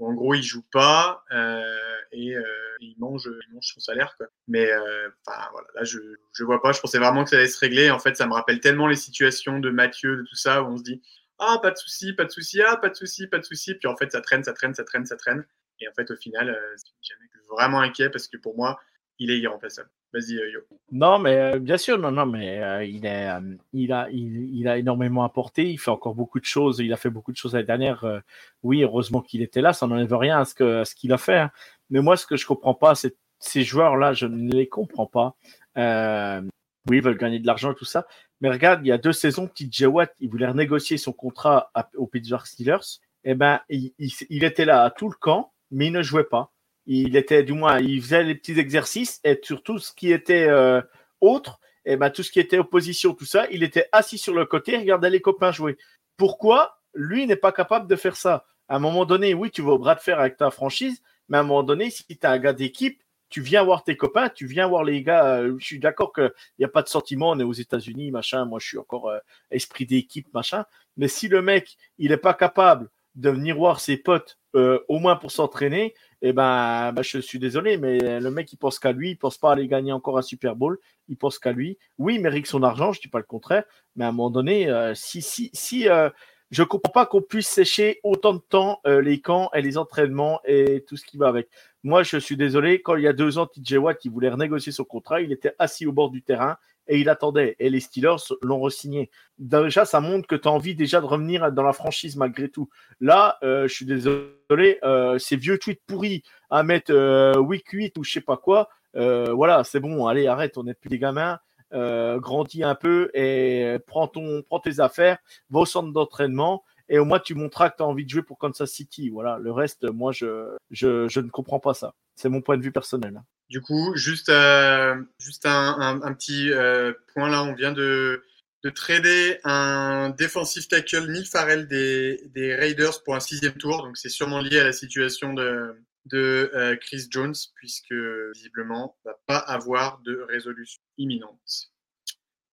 en 0.00 0.12
gros 0.14 0.34
il 0.34 0.42
joue 0.42 0.64
pas 0.72 1.24
euh, 1.32 1.96
et 2.12 2.36
euh, 2.36 2.42
il 2.80 2.94
mange 2.98 3.28
son 3.60 3.80
salaire 3.80 4.16
mais 4.46 4.70
euh, 4.70 5.08
voilà 5.24 5.66
là 5.74 5.84
je 5.84 5.98
je 6.32 6.44
vois 6.44 6.62
pas 6.62 6.72
je 6.72 6.80
pensais 6.80 6.98
vraiment 6.98 7.24
que 7.24 7.30
ça 7.30 7.36
allait 7.36 7.48
se 7.48 7.58
régler 7.58 7.90
en 7.90 7.98
fait 7.98 8.16
ça 8.16 8.26
me 8.26 8.32
rappelle 8.32 8.60
tellement 8.60 8.86
les 8.86 8.96
situations 8.96 9.58
de 9.58 9.70
Mathieu 9.70 10.16
de 10.16 10.22
tout 10.22 10.36
ça 10.36 10.62
où 10.62 10.66
on 10.66 10.76
se 10.76 10.82
dit 10.82 11.02
ah 11.38 11.58
pas 11.60 11.70
de 11.70 11.76
souci 11.76 12.12
pas 12.12 12.24
de 12.24 12.30
souci 12.30 12.62
ah 12.62 12.76
pas 12.76 12.90
de 12.90 12.94
souci 12.94 13.26
pas 13.26 13.38
de 13.38 13.44
souci 13.44 13.74
puis 13.74 13.88
en 13.88 13.96
fait 13.96 14.12
ça 14.12 14.20
traîne 14.20 14.44
ça 14.44 14.52
traîne 14.52 14.74
ça 14.74 14.84
traîne 14.84 15.06
ça 15.06 15.16
traîne 15.16 15.44
et 15.80 15.88
en 15.88 15.92
fait 15.92 16.10
au 16.10 16.16
final 16.16 16.50
euh, 16.50 16.76
jamais 17.02 17.28
vraiment 17.50 17.80
inquiet 17.80 18.10
parce 18.10 18.28
que 18.28 18.36
pour 18.36 18.56
moi 18.56 18.80
il 19.18 19.30
est 19.30 19.38
irremplaçable 19.38 19.90
Vas-y, 20.12 20.38
euh, 20.38 20.50
Yo. 20.50 20.60
Non, 20.90 21.18
mais 21.18 21.36
euh, 21.36 21.58
bien 21.58 21.76
sûr, 21.76 21.98
non, 21.98 22.10
non, 22.10 22.24
mais 22.24 22.62
euh, 22.62 22.84
il, 22.84 23.04
est, 23.04 23.28
il, 23.74 23.92
a, 23.92 24.08
il, 24.10 24.66
a 24.66 24.78
énormément 24.78 25.22
apporté. 25.22 25.70
Il 25.70 25.78
fait 25.78 25.90
encore 25.90 26.14
beaucoup 26.14 26.40
de 26.40 26.46
choses. 26.46 26.78
Il 26.78 26.92
a 26.92 26.96
fait 26.96 27.10
beaucoup 27.10 27.30
de 27.30 27.36
choses 27.36 27.52
l'année 27.52 27.66
dernière. 27.66 28.22
oui, 28.62 28.82
heureusement 28.82 29.20
qu'il 29.20 29.42
était 29.42 29.60
là. 29.60 29.72
Ça 29.72 29.86
n'enlève 29.86 30.14
rien 30.14 30.40
à 30.40 30.44
ce 30.44 30.54
qu'il 30.54 30.86
ce 30.86 30.94
qu'il 30.94 31.12
a 31.12 31.18
fait. 31.18 31.38
Hein. 31.38 31.50
Mais 31.90 32.00
moi, 32.00 32.16
ce 32.16 32.26
que 32.26 32.36
je 32.36 32.46
comprends 32.46 32.74
pas, 32.74 32.94
c'est 32.94 33.16
ces 33.38 33.62
joueurs-là, 33.62 34.14
je 34.14 34.26
ne 34.26 34.50
les 34.50 34.68
comprends 34.68 35.06
pas. 35.06 35.36
oui, 35.76 36.96
ils 36.96 37.02
veulent 37.02 37.18
gagner 37.18 37.38
de 37.38 37.46
l'argent 37.46 37.72
et 37.72 37.74
tout 37.74 37.84
ça. 37.84 38.06
Mais 38.40 38.48
regarde, 38.48 38.80
il 38.84 38.88
y 38.88 38.92
a 38.92 38.98
deux 38.98 39.12
saisons, 39.12 39.48
TJ 39.48 39.84
Watt, 39.84 40.14
il 40.20 40.30
voulait 40.30 40.46
renégocier 40.46 40.96
son 40.96 41.12
contrat 41.12 41.70
au 41.96 42.06
Pittsburgh 42.06 42.46
Steelers. 42.46 43.00
Eh 43.24 43.34
ben, 43.34 43.60
il, 43.68 43.92
il 43.98 44.44
était 44.44 44.64
là 44.64 44.84
à 44.84 44.90
tout 44.90 45.10
le 45.10 45.16
camp, 45.16 45.52
mais 45.70 45.88
il 45.88 45.92
ne 45.92 46.02
jouait 46.02 46.24
pas 46.24 46.52
il 46.88 47.16
était 47.16 47.42
du 47.42 47.52
moins, 47.52 47.78
il 47.78 48.02
faisait 48.02 48.24
les 48.24 48.34
petits 48.34 48.58
exercices 48.58 49.20
et 49.22 49.38
sur 49.42 49.62
tout 49.62 49.78
ce 49.78 49.92
qui 49.92 50.10
était 50.10 50.48
euh, 50.48 50.80
autre, 51.20 51.60
et 51.84 51.96
ben 51.96 52.10
tout 52.10 52.22
ce 52.22 52.30
qui 52.30 52.40
était 52.40 52.58
opposition, 52.58 53.14
tout 53.14 53.26
ça, 53.26 53.46
il 53.50 53.62
était 53.62 53.88
assis 53.92 54.18
sur 54.18 54.34
le 54.34 54.46
côté, 54.46 54.76
regardait 54.78 55.10
les 55.10 55.20
copains 55.20 55.52
jouer. 55.52 55.76
Pourquoi 56.16 56.80
lui 56.94 57.26
n'est 57.26 57.36
pas 57.36 57.52
capable 57.52 57.88
de 57.88 57.96
faire 57.96 58.16
ça? 58.16 58.46
À 58.68 58.76
un 58.76 58.78
moment 58.78 59.04
donné, 59.04 59.34
oui, 59.34 59.50
tu 59.50 59.62
vas 59.62 59.72
au 59.72 59.78
bras 59.78 59.94
de 59.94 60.00
fer 60.00 60.18
avec 60.18 60.38
ta 60.38 60.50
franchise, 60.50 61.02
mais 61.28 61.36
à 61.36 61.40
un 61.40 61.44
moment 61.44 61.62
donné, 61.62 61.90
si 61.90 62.04
tu 62.06 62.14
es 62.14 62.26
un 62.26 62.38
gars 62.38 62.54
d'équipe, 62.54 63.02
tu 63.28 63.42
viens 63.42 63.62
voir 63.62 63.84
tes 63.84 63.96
copains, 63.96 64.30
tu 64.30 64.46
viens 64.46 64.66
voir 64.66 64.84
les 64.84 65.02
gars. 65.02 65.40
Euh, 65.40 65.56
je 65.58 65.64
suis 65.64 65.78
d'accord 65.78 66.12
qu'il 66.12 66.32
n'y 66.58 66.64
a 66.64 66.68
pas 66.68 66.82
de 66.82 66.88
sentiment, 66.88 67.30
on 67.30 67.38
est 67.38 67.44
aux 67.44 67.52
États-Unis, 67.52 68.10
machin. 68.10 68.46
Moi, 68.46 68.58
je 68.58 68.66
suis 68.66 68.78
encore 68.78 69.10
euh, 69.10 69.18
esprit 69.50 69.84
d'équipe, 69.84 70.32
machin. 70.32 70.64
Mais 70.96 71.08
si 71.08 71.28
le 71.28 71.42
mec, 71.42 71.76
il 71.98 72.10
n'est 72.10 72.16
pas 72.16 72.34
capable 72.34 72.88
de 73.14 73.30
venir 73.30 73.56
voir 73.56 73.80
ses 73.80 73.96
potes, 73.96 74.38
au 74.88 74.98
moins 74.98 75.16
pour 75.16 75.30
s'entraîner, 75.30 75.94
eh 76.22 76.32
ben, 76.32 76.92
ben, 76.92 77.02
je 77.02 77.18
suis 77.18 77.38
désolé, 77.38 77.76
mais 77.76 78.20
le 78.20 78.30
mec, 78.30 78.52
il 78.52 78.56
pense 78.56 78.78
qu'à 78.78 78.92
lui, 78.92 79.10
il 79.10 79.16
pense 79.16 79.38
pas 79.38 79.52
aller 79.52 79.68
gagner 79.68 79.92
encore 79.92 80.18
un 80.18 80.22
Super 80.22 80.56
Bowl, 80.56 80.78
il 81.08 81.16
pense 81.16 81.38
qu'à 81.38 81.52
lui. 81.52 81.78
Oui, 81.98 82.16
il 82.16 82.20
mérite 82.20 82.46
son 82.46 82.62
argent, 82.62 82.92
je 82.92 83.00
dis 83.00 83.08
pas 83.08 83.18
le 83.18 83.24
contraire, 83.24 83.64
mais 83.96 84.04
à 84.04 84.08
un 84.08 84.12
moment 84.12 84.30
donné, 84.30 84.68
euh, 84.68 84.94
si, 84.94 85.22
si, 85.22 85.50
si, 85.52 85.88
euh, 85.88 86.10
je 86.50 86.62
comprends 86.62 86.92
pas 86.92 87.06
qu'on 87.06 87.20
puisse 87.20 87.48
sécher 87.48 88.00
autant 88.02 88.34
de 88.34 88.40
temps 88.40 88.80
euh, 88.86 89.02
les 89.02 89.20
camps 89.20 89.50
et 89.54 89.62
les 89.62 89.76
entraînements 89.76 90.40
et 90.44 90.84
tout 90.86 90.96
ce 90.96 91.04
qui 91.04 91.18
va 91.18 91.28
avec. 91.28 91.48
Moi, 91.82 92.02
je 92.02 92.16
suis 92.16 92.36
désolé, 92.36 92.80
quand 92.80 92.96
il 92.96 93.04
y 93.04 93.08
a 93.08 93.12
deux 93.12 93.38
ans, 93.38 93.46
TJ 93.46 93.74
Watt, 93.74 94.04
il 94.04 94.10
voulait 94.10 94.30
renégocier 94.30 94.72
son 94.72 94.84
contrat, 94.84 95.20
il 95.20 95.32
était 95.32 95.54
assis 95.58 95.86
au 95.86 95.92
bord 95.92 96.10
du 96.10 96.22
terrain 96.22 96.56
et 96.88 96.98
il 96.98 97.08
attendait. 97.08 97.56
Et 97.58 97.70
les 97.70 97.80
Steelers 97.80 98.16
l'ont 98.42 98.60
re-signé. 98.60 99.10
Déjà, 99.38 99.84
ça 99.84 100.00
montre 100.00 100.26
que 100.26 100.34
tu 100.34 100.48
as 100.48 100.50
envie 100.50 100.74
déjà 100.74 101.00
de 101.00 101.06
revenir 101.06 101.52
dans 101.52 101.62
la 101.62 101.72
franchise 101.72 102.16
malgré 102.16 102.48
tout. 102.48 102.68
Là, 103.00 103.38
euh, 103.42 103.68
je 103.68 103.74
suis 103.74 103.86
désolé, 103.86 104.78
euh, 104.82 105.18
ces 105.18 105.36
vieux 105.36 105.58
tweets 105.58 105.82
pourris 105.86 106.22
à 106.50 106.62
mettre 106.62 106.92
euh, 106.92 107.36
week 107.38 107.68
8 107.68 107.96
ou 107.98 108.04
je 108.04 108.12
sais 108.12 108.20
pas 108.20 108.36
quoi, 108.36 108.68
voilà, 108.94 109.62
c'est 109.62 109.78
bon, 109.78 110.06
allez, 110.06 110.26
arrête, 110.26 110.58
on 110.58 110.64
n'est 110.64 110.74
plus 110.74 110.88
des 110.88 110.98
gamins. 110.98 111.38
grandis 111.72 112.64
un 112.64 112.74
peu 112.74 113.10
et 113.14 113.76
prends, 113.86 114.08
ton, 114.08 114.42
prends 114.42 114.58
tes 114.58 114.80
affaires, 114.80 115.18
va 115.50 115.60
au 115.60 115.66
centre 115.66 115.92
d'entraînement 115.92 116.64
et 116.88 116.98
au 116.98 117.04
moins 117.04 117.18
tu 117.18 117.34
montreras 117.34 117.70
que 117.70 117.76
tu 117.76 117.82
as 117.82 117.86
envie 117.86 118.04
de 118.04 118.10
jouer 118.10 118.22
pour 118.22 118.38
Kansas 118.38 118.70
City. 118.70 119.10
Voilà, 119.10 119.38
le 119.38 119.52
reste, 119.52 119.84
moi, 119.84 120.12
je, 120.12 120.56
je, 120.70 121.08
je 121.08 121.20
ne 121.20 121.28
comprends 121.28 121.60
pas 121.60 121.74
ça. 121.74 121.94
C'est 122.16 122.28
mon 122.28 122.40
point 122.40 122.56
de 122.56 122.62
vue 122.62 122.72
personnel. 122.72 123.22
Du 123.48 123.60
coup, 123.60 123.94
juste, 123.94 124.28
euh, 124.28 124.96
juste 125.20 125.46
un, 125.46 126.00
un, 126.02 126.12
petit 126.14 126.50
euh, 126.50 126.92
point 127.14 127.30
là, 127.30 127.44
on 127.44 127.54
vient 127.54 127.72
de, 127.72 128.22
de 128.62 128.70
trader 128.70 129.38
un 129.44 130.10
defensive 130.10 130.68
tackle 130.68 131.10
Neil 131.10 131.24
Farrell 131.24 131.66
des, 131.66 132.20
des 132.34 132.54
Raiders 132.54 133.02
pour 133.04 133.14
un 133.14 133.20
sixième 133.20 133.54
tour. 133.54 133.82
Donc 133.82 133.96
c'est 133.96 134.10
sûrement 134.10 134.40
lié 134.40 134.58
à 134.58 134.64
la 134.64 134.72
situation 134.72 135.32
de, 135.32 135.74
de 136.06 136.50
euh, 136.54 136.76
Chris 136.76 137.06
Jones, 137.10 137.34
puisque 137.54 137.94
visiblement, 138.34 138.96
va 139.04 139.18
pas 139.26 139.38
avoir 139.38 140.00
de 140.00 140.26
résolution 140.28 140.80
imminente. 140.98 141.72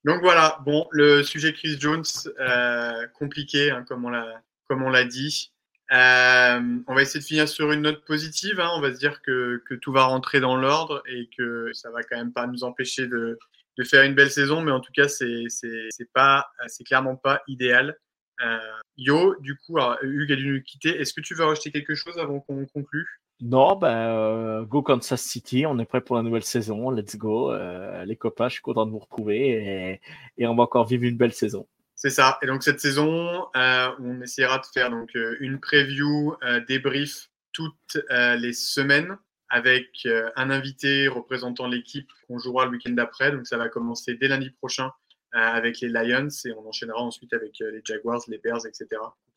Donc 0.06 0.22
voilà, 0.22 0.60
bon, 0.64 0.88
le 0.92 1.24
sujet 1.24 1.52
Chris 1.52 1.78
Jones, 1.80 2.04
euh, 2.40 3.08
compliqué, 3.18 3.72
hein, 3.72 3.84
comme 3.88 4.06
on 4.06 4.90
l'a 4.90 5.04
dit. 5.04 5.52
Euh, 5.92 6.78
on 6.88 6.94
va 6.94 7.02
essayer 7.02 7.20
de 7.20 7.26
finir 7.26 7.48
sur 7.50 7.72
une 7.72 7.82
note 7.82 8.06
positive. 8.06 8.60
Hein. 8.60 8.70
On 8.76 8.82
va 8.82 8.94
se 8.94 9.00
dire 9.00 9.24
que, 9.24 9.64
tout 9.82 9.92
va 9.92 10.04
rentrer 10.04 10.40
dans 10.40 10.58
l'ordre 10.58 11.02
et 11.08 11.28
que 11.36 11.72
ça 11.74 11.90
va 11.90 12.04
quand 12.04 12.18
même 12.18 12.34
pas 12.34 12.46
nous 12.46 12.64
empêcher 12.64 13.08
de, 13.08 13.40
faire 13.84 14.04
une 14.04 14.14
belle 14.14 14.30
saison, 14.30 14.62
mais 14.62 14.72
en 14.72 14.80
tout 14.80 14.92
cas, 14.94 15.08
c'est 15.08 15.46
c'est 15.50 16.84
clairement 16.86 17.16
pas 17.16 17.42
idéal. 17.48 17.98
Euh, 18.44 18.60
Yo, 18.98 19.36
du 19.40 19.58
coup, 19.58 19.78
alors, 19.80 19.98
Hugues 20.04 20.34
a 20.34 20.36
dû 20.36 20.52
nous 20.52 20.62
quitter. 20.62 21.02
Est-ce 21.02 21.16
que 21.16 21.22
tu 21.22 21.34
veux 21.34 21.46
rajouter 21.46 21.72
quelque 21.72 21.96
chose 21.96 22.20
avant 22.20 22.42
qu'on 22.42 22.68
conclue? 22.68 23.08
Non, 23.42 23.76
ben 23.76 23.90
euh, 23.90 24.64
go 24.64 24.82
Kansas 24.82 25.22
City, 25.22 25.66
on 25.66 25.78
est 25.80 25.86
prêt 25.86 26.00
pour 26.00 26.16
la 26.16 26.22
nouvelle 26.22 26.44
saison. 26.44 26.90
Let's 26.90 27.18
go, 27.18 27.52
euh, 27.52 28.06
les 28.06 28.16
copains, 28.16 28.48
je 28.48 28.54
suis 28.54 28.62
content 28.62 28.86
de 28.86 28.92
vous 28.92 29.00
retrouver 29.00 30.00
et, 30.38 30.48
on 30.48 30.56
va 30.56 30.64
encore 30.64 30.88
vivre 30.88 31.04
une 31.04 31.18
belle 31.18 31.34
saison. 31.34 31.68
C'est 31.96 32.10
ça. 32.10 32.40
Et 32.42 32.48
donc 32.48 32.64
cette 32.64 32.80
saison, 32.80 33.48
euh, 33.56 33.90
on 34.00 34.22
essaiera 34.22 34.60
de 34.60 34.66
faire 34.74 34.90
donc 34.90 35.12
une 35.42 35.60
preview, 35.60 36.36
débrief 36.68 37.30
toutes 37.52 37.98
les 38.10 38.54
semaines 38.54 39.18
avec 39.50 40.08
un 40.36 40.50
invité 40.50 41.08
représentant 41.08 41.68
l'équipe 41.68 42.10
qu'on 42.28 42.40
jouera 42.40 42.66
le 42.66 42.72
week-end 42.72 42.92
d'après. 42.92 43.32
Donc 43.32 43.48
ça 43.48 43.58
va 43.58 43.68
commencer 43.68 44.16
dès 44.16 44.30
lundi 44.30 44.50
prochain 44.50 44.92
avec 45.34 45.82
les 45.82 45.90
Lions 45.90 46.30
et 46.46 46.54
on 46.54 46.68
enchaînera 46.68 47.02
ensuite 47.02 47.34
avec 47.34 47.60
les 47.60 47.82
Jaguars, 47.84 48.22
les 48.28 48.38
Bears, 48.38 48.66
etc. 48.66 48.88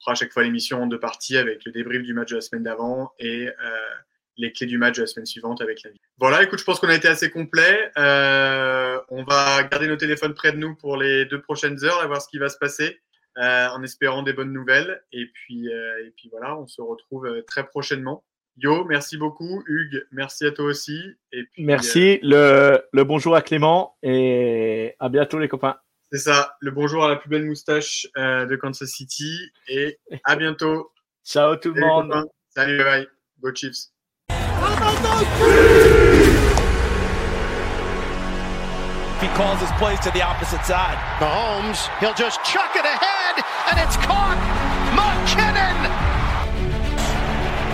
Fera 0.00 0.12
à 0.12 0.14
chaque 0.14 0.32
fois 0.32 0.42
l'émission 0.42 0.82
en 0.82 0.86
deux 0.86 1.00
parties 1.00 1.36
avec 1.36 1.64
le 1.64 1.72
débrief 1.72 2.02
du 2.02 2.14
match 2.14 2.30
de 2.30 2.36
la 2.36 2.40
semaine 2.40 2.62
d'avant 2.62 3.12
et 3.18 3.48
euh, 3.48 3.52
les 4.36 4.52
clés 4.52 4.66
du 4.66 4.78
match 4.78 4.96
de 4.96 5.02
la 5.02 5.06
semaine 5.06 5.26
suivante 5.26 5.60
avec 5.60 5.82
l'invité. 5.82 6.00
Voilà, 6.18 6.42
écoute, 6.42 6.60
je 6.60 6.64
pense 6.64 6.80
qu'on 6.80 6.88
a 6.88 6.94
été 6.94 7.08
assez 7.08 7.30
complet. 7.30 7.90
Euh, 7.98 8.98
on 9.08 9.24
va 9.24 9.62
garder 9.64 9.88
nos 9.88 9.96
téléphones 9.96 10.34
près 10.34 10.52
de 10.52 10.58
nous 10.58 10.74
pour 10.76 10.96
les 10.96 11.24
deux 11.24 11.40
prochaines 11.40 11.84
heures, 11.84 12.00
à 12.00 12.06
voir 12.06 12.22
ce 12.22 12.28
qui 12.28 12.38
va 12.38 12.48
se 12.48 12.58
passer. 12.58 13.00
Euh, 13.36 13.68
en 13.68 13.84
espérant 13.84 14.24
des 14.24 14.32
bonnes 14.32 14.52
nouvelles. 14.52 15.00
Et 15.12 15.26
puis, 15.26 15.72
euh, 15.72 16.04
et 16.04 16.10
puis 16.16 16.28
voilà, 16.28 16.58
on 16.58 16.66
se 16.66 16.82
retrouve 16.82 17.44
très 17.46 17.64
prochainement. 17.64 18.24
Yo, 18.56 18.84
merci 18.84 19.16
beaucoup. 19.16 19.62
Hugues, 19.68 20.04
merci 20.10 20.44
à 20.44 20.50
toi 20.50 20.64
aussi. 20.64 21.00
Et 21.30 21.44
puis, 21.44 21.62
Merci, 21.62 22.18
le, 22.22 22.82
le 22.92 23.04
bonjour 23.04 23.36
à 23.36 23.42
Clément 23.42 23.96
et 24.02 24.96
à 24.98 25.08
bientôt 25.08 25.38
les 25.38 25.46
copains. 25.46 25.76
C'est 26.12 26.18
ça, 26.18 26.56
le 26.60 26.70
bonjour 26.70 27.04
à 27.04 27.08
la 27.08 27.16
plus 27.16 27.28
belle 27.28 27.44
moustache 27.46 28.06
euh, 28.16 28.46
de 28.46 28.56
Kansas 28.56 28.88
City. 28.88 29.50
Et 29.68 29.98
à 30.24 30.36
bientôt. 30.36 30.90
Ciao 31.24 31.56
tout 31.56 31.70
le 31.72 31.80
Salut, 31.80 31.86
monde. 31.86 32.08
copains. 32.10 32.24
Salut, 32.54 32.78
bye 32.78 32.84
bye. 32.84 33.06
Go 33.42 33.52
Chiefs. 33.54 33.90
He 39.20 39.26
calls 39.34 39.58
his 39.58 39.70
plays 39.82 39.98
to 40.06 40.10
the 40.14 40.22
opposite 40.22 40.62
side. 40.64 40.94
Mahomes, 41.18 41.90
he'll 41.98 42.14
just 42.14 42.38
chuck 42.46 42.70
it 42.78 42.86
ahead, 42.86 43.42
and 43.66 43.76
it's 43.82 43.98
caught. 44.06 44.38
McKinnon. 44.94 45.74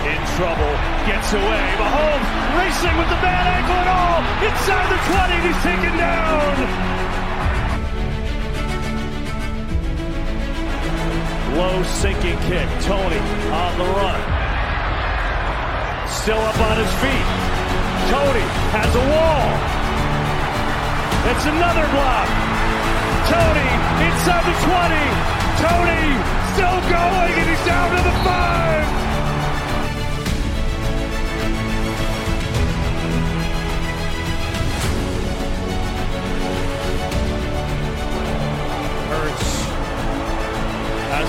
In 0.09 0.19
trouble, 0.41 0.73
gets 1.05 1.29
away. 1.37 1.65
Mahomes 1.77 2.29
racing 2.57 2.95
with 2.97 3.09
the 3.13 3.19
bad 3.21 3.45
ankle 3.45 3.77
and 3.77 3.89
all. 3.93 4.21
Inside 4.41 4.87
the 4.89 4.99
20, 5.05 5.45
he's 5.45 5.59
taken 5.61 5.93
down. 6.01 6.53
Low 11.55 11.83
sinking 11.83 12.37
kick. 12.51 12.67
Tony 12.83 13.19
on 13.55 13.71
the 13.79 13.87
run. 13.95 14.21
Still 16.07 16.39
up 16.39 16.59
on 16.59 16.75
his 16.75 16.91
feet. 16.99 17.27
Tony 18.11 18.45
has 18.75 18.91
a 18.91 19.05
wall. 19.07 19.47
It's 21.31 21.45
another 21.47 21.87
block. 21.95 22.27
Tony 23.31 23.69
inside 24.03 24.43
the 24.43 24.55
20. 24.67 25.35
Tony 25.63 26.03
still 26.51 26.79
going 26.91 27.33
and 27.39 27.49
he's 27.49 27.65
down 27.65 27.89
to 27.95 28.03
the 28.03 28.15
five. 28.27 29.04